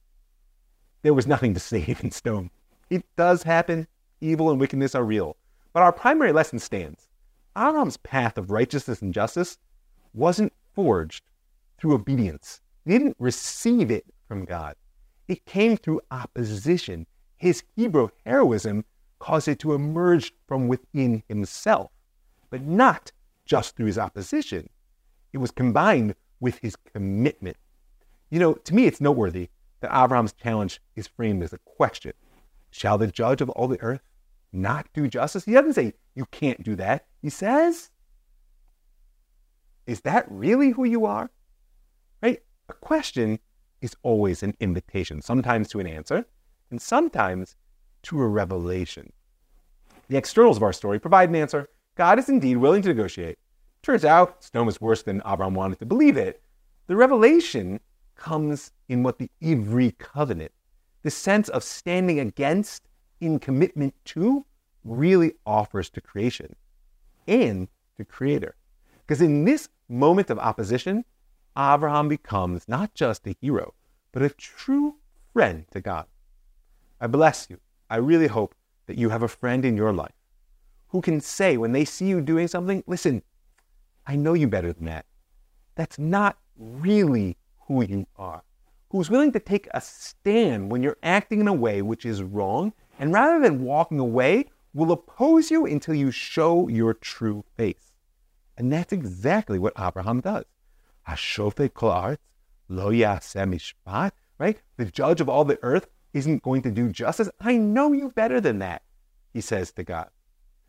there 1.02 1.14
was 1.14 1.26
nothing 1.26 1.54
to 1.54 1.60
save 1.72 2.02
in 2.02 2.10
Sodom. 2.10 2.50
It 2.90 3.04
does 3.16 3.42
happen. 3.42 3.86
Evil 4.20 4.50
and 4.50 4.60
wickedness 4.60 4.94
are 4.94 5.04
real. 5.04 5.36
But 5.72 5.82
our 5.82 5.92
primary 5.92 6.32
lesson 6.32 6.58
stands. 6.58 7.08
Abraham's 7.56 7.96
path 7.98 8.38
of 8.38 8.50
righteousness 8.50 9.02
and 9.02 9.12
justice 9.12 9.58
wasn't 10.14 10.52
forged 10.74 11.24
through 11.78 11.94
obedience. 11.94 12.60
He 12.84 12.92
didn't 12.92 13.16
receive 13.18 13.90
it 13.90 14.04
from 14.28 14.44
God. 14.44 14.74
It 15.28 15.44
came 15.44 15.76
through 15.76 16.00
opposition 16.10 17.06
His 17.36 17.62
Hebrew 17.76 18.08
heroism 18.24 18.84
caused 19.18 19.48
it 19.48 19.60
to 19.60 19.72
emerge 19.72 20.32
from 20.48 20.66
within 20.66 21.22
himself, 21.28 21.92
but 22.50 22.62
not 22.62 23.12
just 23.44 23.76
through 23.76 23.86
his 23.86 23.98
opposition. 23.98 24.68
It 25.32 25.38
was 25.38 25.50
combined 25.52 26.16
with 26.40 26.58
his 26.58 26.76
commitment. 26.76 27.56
You 28.30 28.40
know, 28.40 28.54
to 28.54 28.74
me, 28.74 28.86
it's 28.86 29.00
noteworthy 29.00 29.48
that 29.80 29.96
Abraham's 29.96 30.32
challenge 30.32 30.80
is 30.96 31.06
framed 31.06 31.42
as 31.42 31.52
a 31.52 31.58
question 31.58 32.12
Shall 32.70 32.98
the 32.98 33.06
judge 33.06 33.40
of 33.40 33.50
all 33.50 33.68
the 33.68 33.80
earth 33.80 34.02
not 34.52 34.88
do 34.92 35.06
justice? 35.06 35.44
He 35.44 35.52
doesn't 35.52 35.74
say, 35.74 35.94
You 36.14 36.26
can't 36.26 36.62
do 36.62 36.74
that. 36.76 37.06
He 37.20 37.30
says, 37.30 37.90
Is 39.86 40.00
that 40.00 40.26
really 40.30 40.70
who 40.70 40.84
you 40.84 41.06
are? 41.06 41.30
Right? 42.22 42.42
A 42.68 42.72
question 42.72 43.38
is 43.82 43.94
always 44.02 44.42
an 44.42 44.54
invitation, 44.60 45.20
sometimes 45.20 45.68
to 45.68 45.80
an 45.80 45.86
answer, 45.86 46.24
and 46.70 46.80
sometimes 46.80 47.56
to 48.04 48.20
a 48.20 48.26
revelation. 48.26 49.12
The 50.08 50.16
externals 50.16 50.56
of 50.56 50.62
our 50.62 50.72
story 50.72 50.98
provide 50.98 51.28
an 51.28 51.36
answer. 51.36 51.68
God 51.96 52.18
is 52.18 52.28
indeed 52.28 52.56
willing 52.56 52.82
to 52.82 52.88
negotiate. 52.88 53.38
Turns 53.82 54.04
out, 54.04 54.42
Sodom 54.42 54.68
is 54.68 54.80
worse 54.80 55.02
than 55.02 55.20
Abraham 55.26 55.54
wanted 55.54 55.78
to 55.80 55.86
believe 55.86 56.16
it. 56.16 56.40
The 56.86 56.96
revelation 56.96 57.80
comes 58.16 58.70
in 58.88 59.02
what 59.02 59.18
the 59.18 59.30
Ivri 59.42 59.96
covenant, 59.98 60.52
the 61.02 61.10
sense 61.10 61.48
of 61.48 61.64
standing 61.64 62.20
against 62.20 62.88
in 63.20 63.38
commitment 63.38 63.94
to, 64.06 64.46
really 64.84 65.34
offers 65.44 65.90
to 65.90 66.00
creation 66.00 66.54
and 67.26 67.68
to 67.96 68.04
Creator. 68.04 68.54
Because 69.00 69.20
in 69.20 69.44
this 69.44 69.68
moment 69.88 70.30
of 70.30 70.38
opposition, 70.38 71.04
Abraham 71.56 72.08
becomes 72.08 72.68
not 72.68 72.94
just 72.94 73.26
a 73.26 73.36
hero, 73.40 73.74
but 74.12 74.22
a 74.22 74.30
true 74.30 74.96
friend 75.32 75.66
to 75.70 75.80
God. 75.80 76.06
I 77.00 77.06
bless 77.06 77.48
you. 77.50 77.58
I 77.90 77.96
really 77.96 78.28
hope 78.28 78.54
that 78.86 78.96
you 78.96 79.10
have 79.10 79.22
a 79.22 79.28
friend 79.28 79.64
in 79.64 79.76
your 79.76 79.92
life 79.92 80.14
who 80.88 81.00
can 81.00 81.20
say 81.20 81.56
when 81.56 81.72
they 81.72 81.84
see 81.84 82.06
you 82.06 82.20
doing 82.20 82.46
something, 82.46 82.84
listen, 82.86 83.22
I 84.06 84.16
know 84.16 84.34
you 84.34 84.46
better 84.46 84.72
than 84.72 84.86
that. 84.86 85.06
That's 85.74 85.98
not 85.98 86.38
really 86.56 87.38
who 87.66 87.82
you 87.82 88.06
are. 88.16 88.42
Who's 88.90 89.08
willing 89.08 89.32
to 89.32 89.40
take 89.40 89.68
a 89.72 89.80
stand 89.80 90.70
when 90.70 90.82
you're 90.82 90.98
acting 91.02 91.40
in 91.40 91.48
a 91.48 91.54
way 91.54 91.80
which 91.80 92.04
is 92.04 92.22
wrong, 92.22 92.74
and 92.98 93.12
rather 93.12 93.40
than 93.40 93.64
walking 93.64 93.98
away, 93.98 94.46
will 94.74 94.92
oppose 94.92 95.50
you 95.50 95.64
until 95.64 95.94
you 95.94 96.10
show 96.10 96.68
your 96.68 96.92
true 96.92 97.44
face. 97.56 97.92
And 98.58 98.70
that's 98.70 98.92
exactly 98.92 99.58
what 99.58 99.72
Abraham 99.78 100.20
does. 100.20 100.44
Hashofet 101.08 101.74
kol 101.74 101.90
haaretz 101.90 102.18
lo 102.68 102.90
yaseh 102.90 103.46
mishpat, 103.46 104.12
right? 104.38 104.58
The 104.76 104.86
judge 104.86 105.20
of 105.20 105.28
all 105.28 105.44
the 105.44 105.58
earth 105.62 105.88
isn't 106.12 106.42
going 106.42 106.62
to 106.62 106.70
do 106.70 106.90
justice. 106.90 107.30
I 107.40 107.56
know 107.56 107.92
you 107.92 108.10
better 108.10 108.40
than 108.40 108.58
that, 108.60 108.82
he 109.32 109.40
says 109.40 109.72
to 109.72 109.84
God. 109.84 110.08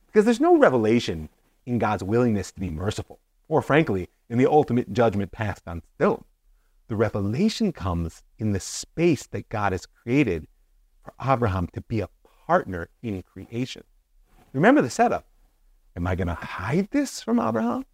Because 0.08 0.26
there's 0.26 0.40
no 0.40 0.58
revelation 0.58 1.30
in 1.66 1.80
God's 1.80 2.04
willingness 2.04 2.52
to 2.52 2.60
be 2.60 2.70
merciful, 2.70 3.20
or 3.48 3.62
frankly, 3.62 4.10
in 4.30 4.38
the 4.38 4.50
ultimate 4.50 4.94
judgment 4.94 5.32
passed 5.32 5.64
on 5.68 5.82
Sodom. 6.00 6.26
The 6.88 6.96
revelation 6.96 7.72
comes 7.72 8.24
in 8.38 8.52
the 8.52 8.60
space 8.60 9.26
that 9.28 9.50
God 9.50 9.72
has 9.72 9.86
created 9.86 10.48
for 11.04 11.14
Abraham 11.26 11.68
to 11.74 11.82
be 11.82 12.02
a 12.02 12.10
partner 12.46 12.90
in 13.02 13.24
creation. 13.24 13.84
Remember 14.54 14.82
the 14.82 14.90
setup. 14.90 15.26
Am 15.96 16.06
I 16.08 16.16
going 16.16 16.28
to 16.28 16.34
hide 16.34 16.90
this 16.92 17.22
from 17.22 17.40
Abraham? 17.40 17.86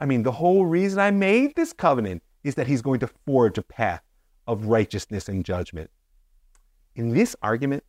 I 0.00 0.06
mean, 0.06 0.22
the 0.22 0.32
whole 0.32 0.66
reason 0.66 0.98
I 0.98 1.10
made 1.10 1.54
this 1.56 1.72
covenant 1.72 2.22
is 2.44 2.54
that 2.54 2.66
he's 2.66 2.82
going 2.82 3.00
to 3.00 3.10
forge 3.26 3.58
a 3.58 3.62
path 3.62 4.02
of 4.46 4.66
righteousness 4.66 5.28
and 5.28 5.44
judgment. 5.44 5.90
In 6.94 7.12
this 7.12 7.34
argument, 7.42 7.84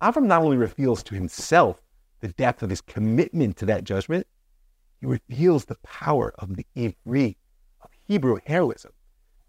Avram 0.00 0.24
not 0.26 0.42
only 0.42 0.56
reveals 0.56 1.02
to 1.04 1.14
himself 1.14 1.80
the 2.20 2.28
depth 2.28 2.62
of 2.62 2.70
his 2.70 2.80
commitment 2.80 3.56
to 3.56 3.66
that 3.66 3.84
judgment, 3.84 4.26
he 5.00 5.06
reveals 5.06 5.64
the 5.64 5.76
power 5.76 6.32
of 6.38 6.56
the 6.56 6.66
Ivri, 6.76 7.36
of 7.82 7.90
Hebrew 8.06 8.38
heroism. 8.46 8.92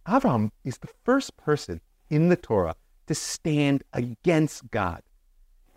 Avram 0.07 0.51
is 0.63 0.77
the 0.77 0.89
first 1.03 1.35
person 1.37 1.81
in 2.09 2.29
the 2.29 2.35
Torah 2.35 2.75
to 3.07 3.15
stand 3.15 3.83
against 3.93 4.69
God. 4.71 5.01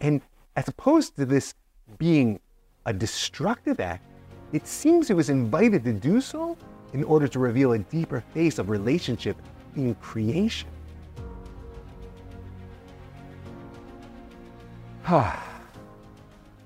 And 0.01 0.23
as 0.57 0.69
opposed 0.69 1.17
to 1.17 1.27
this 1.27 1.55
being 1.99 2.41
a 2.87 2.93
destructive 2.93 3.81
act, 3.81 4.05
it 4.53 4.67
seems 4.67 5.09
he 5.09 5.15
was 5.15 5.31
invited 5.31 5.85
to 5.85 5.93
do 5.93 6.21
so 6.21 6.57
in 6.93 7.05
order 7.05 7.29
to 7.29 7.39
reveal 7.39 7.73
a 7.73 7.79
deeper 7.79 8.23
face 8.33 8.59
of 8.59 8.71
relationship 8.71 9.37
in 9.77 9.95
creation. 9.97 10.69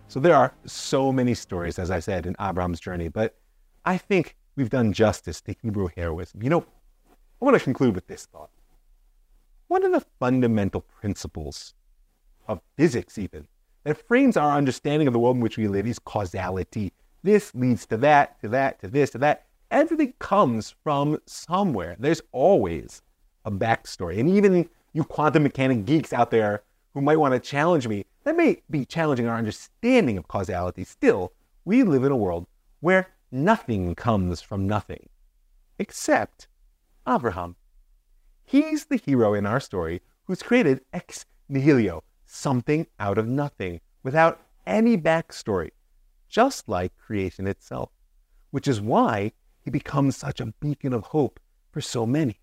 so 0.08 0.20
there 0.20 0.34
are 0.34 0.52
so 0.64 1.12
many 1.12 1.34
stories, 1.34 1.78
as 1.78 1.90
I 1.90 2.00
said, 2.00 2.26
in 2.26 2.34
Abraham's 2.40 2.80
journey, 2.80 3.08
but 3.08 3.36
I 3.84 3.98
think 3.98 4.36
we've 4.56 4.70
done 4.70 4.92
justice 4.92 5.40
to 5.42 5.54
Hebrew 5.62 5.88
heroism. 5.96 6.42
You 6.42 6.50
know, 6.50 6.66
I 7.40 7.44
want 7.44 7.56
to 7.56 7.62
conclude 7.62 7.94
with 7.94 8.06
this 8.06 8.26
thought. 8.26 8.50
One 9.68 9.84
of 9.84 9.92
the 9.92 10.04
fundamental 10.20 10.82
principles 10.82 11.74
of 12.46 12.60
physics, 12.76 13.18
even, 13.18 13.48
that 13.84 14.06
frames 14.06 14.36
our 14.36 14.56
understanding 14.56 15.08
of 15.08 15.12
the 15.12 15.18
world 15.18 15.36
in 15.36 15.42
which 15.42 15.56
we 15.56 15.66
live 15.66 15.86
is 15.86 15.98
causality. 15.98 16.92
This 17.22 17.54
leads 17.54 17.86
to 17.86 17.96
that, 17.98 18.40
to 18.40 18.48
that, 18.48 18.80
to 18.80 18.88
this, 18.88 19.10
to 19.10 19.18
that. 19.18 19.46
Everything 19.70 20.14
comes 20.18 20.74
from 20.82 21.18
somewhere. 21.26 21.96
There's 21.98 22.20
always 22.32 23.02
a 23.44 23.50
backstory. 23.50 24.18
And 24.18 24.28
even 24.28 24.68
you 24.92 25.04
quantum 25.04 25.42
mechanic 25.44 25.84
geeks 25.84 26.12
out 26.12 26.30
there 26.30 26.62
who 26.94 27.00
might 27.00 27.16
want 27.16 27.32
to 27.32 27.40
challenge 27.40 27.88
me, 27.88 28.04
that 28.24 28.36
may 28.36 28.62
be 28.70 28.84
challenging 28.84 29.26
our 29.26 29.38
understanding 29.38 30.18
of 30.18 30.28
causality. 30.28 30.84
Still, 30.84 31.32
we 31.64 31.82
live 31.82 32.04
in 32.04 32.12
a 32.12 32.16
world 32.16 32.46
where 32.80 33.08
nothing 33.30 33.94
comes 33.94 34.42
from 34.42 34.66
nothing, 34.66 35.08
except 35.78 36.48
Abraham. 37.08 37.56
He's 38.44 38.84
the 38.84 38.96
hero 38.96 39.32
in 39.32 39.46
our 39.46 39.60
story 39.60 40.02
who's 40.24 40.42
created 40.42 40.82
ex 40.92 41.24
nihilo, 41.48 42.04
something 42.26 42.86
out 43.00 43.16
of 43.16 43.26
nothing, 43.26 43.80
without 44.02 44.40
any 44.66 44.98
backstory, 44.98 45.70
just 46.32 46.66
like 46.66 46.96
creation 46.96 47.46
itself, 47.46 47.90
which 48.50 48.66
is 48.66 48.80
why 48.80 49.30
he 49.60 49.70
becomes 49.70 50.16
such 50.16 50.40
a 50.40 50.46
beacon 50.60 50.94
of 50.94 51.04
hope 51.04 51.38
for 51.70 51.82
so 51.82 52.06
many. 52.06 52.40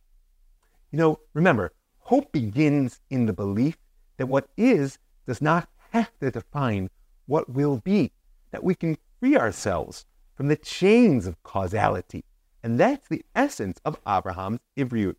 You 0.92 1.00
know, 1.00 1.20
remember, 1.34 1.74
hope 1.98 2.32
begins 2.32 3.02
in 3.10 3.26
the 3.26 3.34
belief 3.34 3.78
that 4.18 4.28
what 4.28 4.48
is 4.56 5.00
does 5.26 5.42
not 5.42 5.68
have 5.90 6.12
to 6.20 6.30
define 6.30 6.90
what 7.26 7.50
will 7.50 7.78
be, 7.78 8.12
that 8.52 8.64
we 8.64 8.76
can 8.76 8.96
free 9.20 9.36
ourselves 9.36 10.06
from 10.36 10.48
the 10.48 10.56
chains 10.56 11.26
of 11.26 11.42
causality. 11.42 12.24
And 12.64 12.80
that's 12.80 13.08
the 13.08 13.26
essence 13.36 13.82
of 13.84 14.00
Abraham's 14.08 14.60
Ivriyut. 14.78 15.16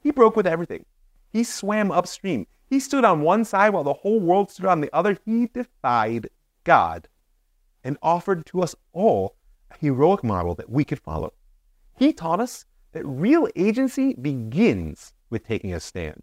He 0.00 0.12
broke 0.12 0.36
with 0.36 0.46
everything. 0.46 0.84
He 1.32 1.42
swam 1.42 1.90
upstream. 1.90 2.46
He 2.70 2.78
stood 2.78 3.04
on 3.04 3.22
one 3.22 3.44
side 3.44 3.70
while 3.70 3.84
the 3.84 3.92
whole 3.92 4.20
world 4.20 4.50
stood 4.50 4.66
on 4.66 4.80
the 4.80 4.94
other. 4.94 5.18
He 5.24 5.46
defied 5.46 6.28
God 6.64 7.08
and 7.84 7.98
offered 8.02 8.46
to 8.46 8.62
us 8.62 8.74
all 8.92 9.36
a 9.70 9.78
heroic 9.78 10.22
model 10.22 10.54
that 10.54 10.70
we 10.70 10.84
could 10.84 11.00
follow. 11.00 11.32
He 11.96 12.12
taught 12.12 12.40
us 12.40 12.64
that 12.92 13.06
real 13.06 13.48
agency 13.56 14.14
begins 14.14 15.12
with 15.30 15.46
taking 15.46 15.72
a 15.72 15.80
stand, 15.80 16.22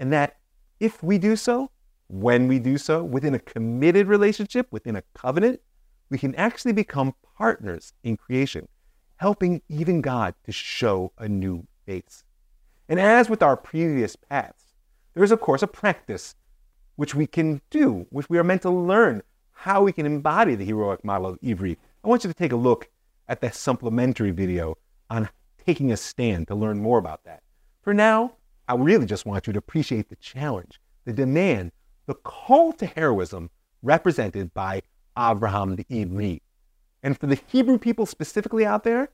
and 0.00 0.12
that 0.12 0.36
if 0.80 1.02
we 1.02 1.18
do 1.18 1.36
so, 1.36 1.70
when 2.08 2.48
we 2.48 2.58
do 2.58 2.78
so, 2.78 3.04
within 3.04 3.34
a 3.34 3.38
committed 3.38 4.06
relationship, 4.06 4.66
within 4.70 4.96
a 4.96 5.02
covenant, 5.14 5.60
we 6.10 6.18
can 6.18 6.34
actually 6.36 6.72
become 6.72 7.14
partners 7.36 7.92
in 8.02 8.16
creation, 8.16 8.66
helping 9.16 9.60
even 9.68 10.00
God 10.00 10.34
to 10.44 10.52
show 10.52 11.12
a 11.18 11.28
new 11.28 11.66
face. 11.84 12.24
And 12.88 12.98
as 12.98 13.28
with 13.28 13.42
our 13.42 13.56
previous 13.56 14.16
paths, 14.16 14.72
there 15.14 15.22
is, 15.22 15.32
of 15.32 15.40
course, 15.40 15.62
a 15.62 15.66
practice 15.66 16.34
which 16.96 17.14
we 17.14 17.26
can 17.26 17.60
do, 17.70 18.06
which 18.10 18.30
we 18.30 18.38
are 18.38 18.44
meant 18.44 18.62
to 18.62 18.70
learn 18.70 19.22
how 19.58 19.82
we 19.82 19.92
can 19.92 20.06
embody 20.06 20.54
the 20.54 20.64
heroic 20.64 21.04
model 21.04 21.26
of 21.26 21.40
Ivri. 21.40 21.76
I 22.04 22.08
want 22.08 22.22
you 22.22 22.30
to 22.30 22.34
take 22.34 22.52
a 22.52 22.56
look 22.56 22.88
at 23.26 23.40
the 23.40 23.50
supplementary 23.50 24.30
video 24.30 24.78
on 25.10 25.28
taking 25.66 25.90
a 25.90 25.96
stand 25.96 26.46
to 26.46 26.54
learn 26.54 26.78
more 26.78 26.96
about 26.96 27.24
that. 27.24 27.42
For 27.82 27.92
now, 27.92 28.34
I 28.68 28.76
really 28.76 29.04
just 29.04 29.26
want 29.26 29.48
you 29.48 29.52
to 29.52 29.58
appreciate 29.58 30.10
the 30.10 30.16
challenge, 30.16 30.80
the 31.06 31.12
demand, 31.12 31.72
the 32.06 32.14
call 32.14 32.72
to 32.74 32.86
heroism 32.86 33.50
represented 33.82 34.54
by 34.54 34.82
Abraham 35.18 35.74
the 35.74 35.84
Ivri. 35.90 36.40
And 37.02 37.18
for 37.18 37.26
the 37.26 37.40
Hebrew 37.48 37.78
people 37.78 38.06
specifically 38.06 38.64
out 38.64 38.84
there, 38.84 39.08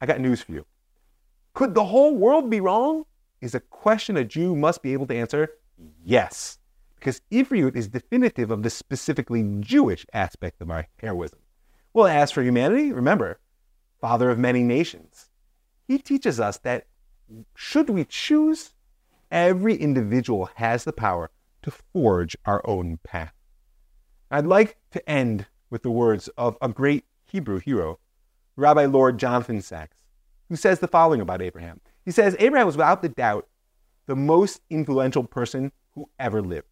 I 0.00 0.06
got 0.06 0.18
news 0.18 0.42
for 0.42 0.50
you. 0.50 0.66
Could 1.54 1.74
the 1.74 1.84
whole 1.84 2.16
world 2.16 2.50
be 2.50 2.60
wrong? 2.60 3.04
Is 3.40 3.54
a 3.54 3.60
question 3.60 4.16
a 4.16 4.24
Jew 4.24 4.56
must 4.56 4.82
be 4.82 4.92
able 4.94 5.06
to 5.06 5.14
answer 5.14 5.48
yes, 6.04 6.58
because 7.00 7.22
Ivriut 7.32 7.74
is 7.74 7.88
definitive 7.88 8.50
of 8.50 8.62
the 8.62 8.70
specifically 8.70 9.42
Jewish 9.60 10.04
aspect 10.12 10.60
of 10.60 10.70
our 10.70 10.86
heroism. 10.98 11.40
Well, 11.94 12.06
as 12.06 12.30
for 12.30 12.42
humanity, 12.42 12.92
remember, 12.92 13.40
father 14.00 14.30
of 14.30 14.38
many 14.38 14.62
nations. 14.62 15.30
He 15.88 15.98
teaches 15.98 16.38
us 16.38 16.58
that 16.58 16.86
should 17.54 17.88
we 17.88 18.04
choose, 18.04 18.74
every 19.30 19.76
individual 19.76 20.50
has 20.56 20.84
the 20.84 20.92
power 20.92 21.30
to 21.62 21.70
forge 21.70 22.36
our 22.44 22.60
own 22.64 22.98
path. 23.02 23.32
I'd 24.30 24.46
like 24.46 24.76
to 24.92 25.08
end 25.08 25.46
with 25.70 25.82
the 25.82 25.90
words 25.90 26.28
of 26.36 26.56
a 26.60 26.68
great 26.68 27.04
Hebrew 27.24 27.60
hero, 27.60 27.98
Rabbi 28.56 28.84
Lord 28.84 29.18
Jonathan 29.18 29.62
Sacks, 29.62 29.96
who 30.48 30.56
says 30.56 30.80
the 30.80 30.88
following 30.88 31.20
about 31.20 31.42
Abraham. 31.42 31.80
He 32.04 32.10
says, 32.10 32.36
Abraham 32.38 32.66
was 32.66 32.76
without 32.76 33.02
the 33.02 33.08
doubt 33.08 33.48
the 34.06 34.16
most 34.16 34.60
influential 34.68 35.24
person 35.24 35.72
who 35.94 36.08
ever 36.18 36.42
lived. 36.42 36.66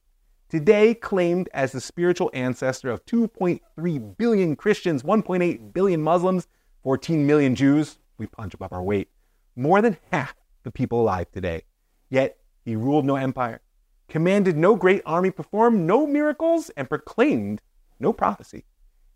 Today, 0.48 0.94
claimed 0.94 1.50
as 1.52 1.72
the 1.72 1.80
spiritual 1.80 2.30
ancestor 2.32 2.88
of 2.90 3.04
2.3 3.04 4.16
billion 4.16 4.56
Christians, 4.56 5.02
1.8 5.02 5.74
billion 5.74 6.00
Muslims, 6.00 6.48
14 6.84 7.26
million 7.26 7.54
Jews, 7.54 7.98
we 8.16 8.26
punch 8.28 8.54
above 8.54 8.72
our 8.72 8.82
weight, 8.82 9.10
more 9.56 9.82
than 9.82 9.98
half 10.10 10.34
the 10.62 10.70
people 10.70 11.02
alive 11.02 11.30
today. 11.30 11.64
Yet, 12.08 12.38
he 12.64 12.76
ruled 12.76 13.04
no 13.04 13.16
empire, 13.16 13.60
commanded 14.08 14.56
no 14.56 14.74
great 14.74 15.02
army, 15.04 15.30
performed 15.30 15.86
no 15.86 16.06
miracles, 16.06 16.70
and 16.78 16.88
proclaimed 16.88 17.60
no 18.00 18.14
prophecy. 18.14 18.64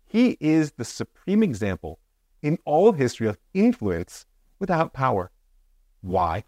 He 0.05 0.37
is 0.39 0.73
the 0.73 0.85
supreme 0.85 1.41
example 1.41 1.97
in 2.43 2.59
all 2.63 2.87
of 2.87 2.97
history 2.97 3.25
of 3.25 3.39
influence 3.55 4.27
without 4.59 4.93
power. 4.93 5.31
Why? 6.01 6.43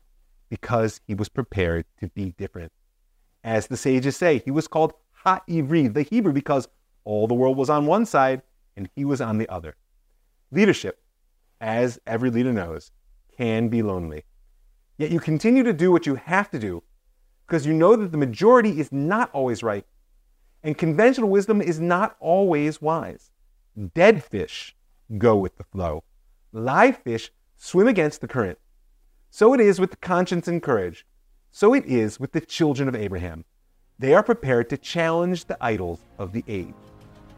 Because 0.47 1.01
he 1.07 1.15
was 1.15 1.27
prepared 1.27 1.85
to 2.01 2.09
be 2.09 2.35
different. 2.37 2.71
As 3.45 3.67
the 3.67 3.77
sages 3.77 4.17
say, 4.17 4.39
he 4.39 4.49
was 4.49 4.67
called 4.67 4.93
Ha-Ivri, 5.23 5.93
the 5.93 6.01
Hebrew, 6.01 6.33
because 6.33 6.67
all 7.03 7.27
the 7.27 7.35
world 7.35 7.55
was 7.55 7.69
on 7.69 7.85
one 7.85 8.07
side 8.07 8.41
and 8.75 8.89
he 8.95 9.05
was 9.05 9.21
on 9.21 9.37
the 9.37 9.47
other. 9.49 9.75
Leadership, 10.51 10.99
as 11.61 11.99
every 12.07 12.31
leader 12.31 12.51
knows, 12.51 12.91
can 13.37 13.69
be 13.69 13.83
lonely. 13.83 14.23
Yet 14.97 15.11
you 15.11 15.19
continue 15.19 15.61
to 15.61 15.73
do 15.73 15.91
what 15.91 16.07
you 16.07 16.15
have 16.15 16.49
to 16.49 16.59
do 16.59 16.81
because 17.45 17.67
you 17.67 17.73
know 17.73 17.95
that 17.95 18.11
the 18.11 18.17
majority 18.17 18.79
is 18.79 18.91
not 18.91 19.29
always 19.31 19.61
right 19.61 19.85
and 20.63 20.75
conventional 20.75 21.29
wisdom 21.29 21.61
is 21.61 21.79
not 21.79 22.15
always 22.19 22.81
wise. 22.81 23.29
Dead 23.93 24.23
fish 24.23 24.75
go 25.19 25.35
with 25.35 25.55
the 25.57 25.63
flow. 25.65 26.03
Live 26.51 26.97
fish 26.97 27.31
swim 27.57 27.87
against 27.87 28.21
the 28.21 28.27
current. 28.27 28.57
So 29.29 29.53
it 29.53 29.59
is 29.59 29.79
with 29.79 30.01
conscience 30.01 30.47
and 30.47 30.63
courage. 30.63 31.05
So 31.57 31.73
it 31.73 31.85
is 31.85 32.19
with 32.19 32.33
the 32.33 32.41
children 32.41 32.89
of 32.89 32.97
Abraham. 32.97 33.45
They 33.97 34.13
are 34.13 34.21
prepared 34.23 34.69
to 34.71 34.77
challenge 34.77 35.45
the 35.45 35.57
idols 35.61 36.01
of 36.19 36.33
the 36.33 36.43
age. 36.49 36.73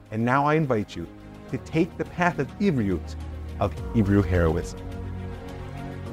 And 0.10 0.26
now 0.26 0.44
I 0.44 0.56
invite 0.56 0.96
you 0.96 1.08
to 1.52 1.60
take 1.60 1.96
the 2.00 2.06
path 2.06 2.40
of 2.40 2.48
Ivriyut, 2.58 3.14
of 3.60 3.76
Hebrew 3.94 4.24
heroism. 4.24 4.80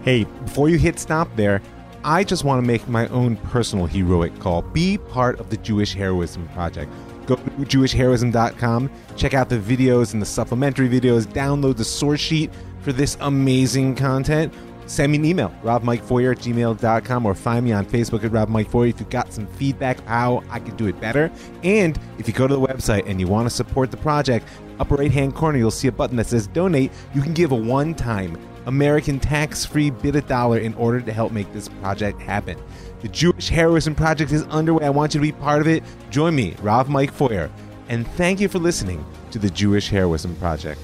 Hey, 0.03 0.25
before 0.25 0.69
you 0.69 0.77
hit 0.77 0.99
stop 0.99 1.35
there, 1.35 1.63
I 2.05 2.25
just 2.25 2.45
want 2.45 2.63
to 2.63 2.67
make 2.67 2.87
my 2.89 3.09
own 3.09 3.39
personal 3.39 3.87
heroic 3.87 4.39
call. 4.39 4.61
Be 4.61 4.99
part 4.99 5.41
of 5.41 5.49
the 5.49 5.57
Jewish 5.57 5.95
Heroism 5.95 6.47
Project. 6.49 6.93
Go 7.25 7.37
to 7.37 7.43
jewishheroism.com, 7.43 8.91
check 9.17 9.33
out 9.33 9.49
the 9.49 9.57
videos 9.59 10.13
and 10.13 10.21
the 10.21 10.27
supplementary 10.27 10.91
videos, 10.91 11.25
download 11.25 11.79
the 11.79 11.87
source 11.87 12.21
sheet 12.21 12.51
for 12.81 12.93
this 12.93 13.17
amazing 13.23 13.97
content. 13.97 14.53
Send 14.87 15.13
me 15.13 15.19
an 15.19 15.25
email, 15.25 15.55
ravmikefeuer 15.63 16.33
at 16.33 16.39
gmail.com, 16.39 17.27
or 17.27 17.35
find 17.35 17.65
me 17.65 17.73
on 17.73 17.87
Facebook 17.87 18.25
at 18.25 18.33
ravmikefeuer 18.33 18.91
if 18.91 19.01
you've 19.01 19.11
got 19.11 19.33
some 19.33 19.47
feedback 19.47 20.05
how 20.07 20.43
I 20.51 20.61
could 20.61 20.77
do 20.77 20.87
it 20.87 21.01
better. 21.01 21.31
And 21.63 21.99
if 22.19 22.29
you 22.29 22.35
go 22.35 22.47
to 22.47 22.55
the 22.55 22.61
website 22.61 23.09
and 23.09 23.19
you 23.21 23.27
want 23.27 23.49
to 23.49 23.55
support 23.55 23.91
the 23.91 23.97
project, 23.97 24.47
upper 24.79 24.97
right 24.97 25.11
hand 25.11 25.35
corner, 25.35 25.59
you'll 25.59 25.71
see 25.71 25.89
a 25.89 25.93
button 25.93 26.17
that 26.17 26.27
says 26.27 26.47
donate. 26.49 26.93
You 27.15 27.23
can 27.23 27.33
give 27.33 27.53
a 27.53 27.57
one 27.57 27.95
time 27.95 28.39
American 28.67 29.21
tax 29.21 29.65
free 29.65 29.91
bit 29.91 30.17
of 30.17 30.27
dollar 30.27 30.59
in 30.59 30.75
order 30.75 31.01
to 31.01 31.13
help 31.13 31.33
make 31.33 31.53
this 31.53 31.69
project 31.69 32.21
happen. 32.21 32.59
The 33.01 33.09
Jewish 33.09 33.49
Heroism 33.49 33.95
Project 33.95 34.33
is 34.33 34.45
underway. 34.45 34.87
I 34.87 34.91
want 34.91 35.15
you 35.15 35.21
to 35.21 35.23
be 35.23 35.33
part 35.33 35.61
of 35.61 35.69
it. 35.69 35.83
Join 36.11 36.35
me, 36.35 36.55
Rav 36.63 36.89
Mike 36.89 37.13
Feuer, 37.13 37.51
and 37.89 38.07
thank 38.13 38.41
you 38.41 38.49
for 38.49 38.59
listening 38.59 39.05
to 39.31 39.39
the 39.39 39.51
Jewish 39.51 39.89
Heroism 39.89 40.35
Project. 40.37 40.81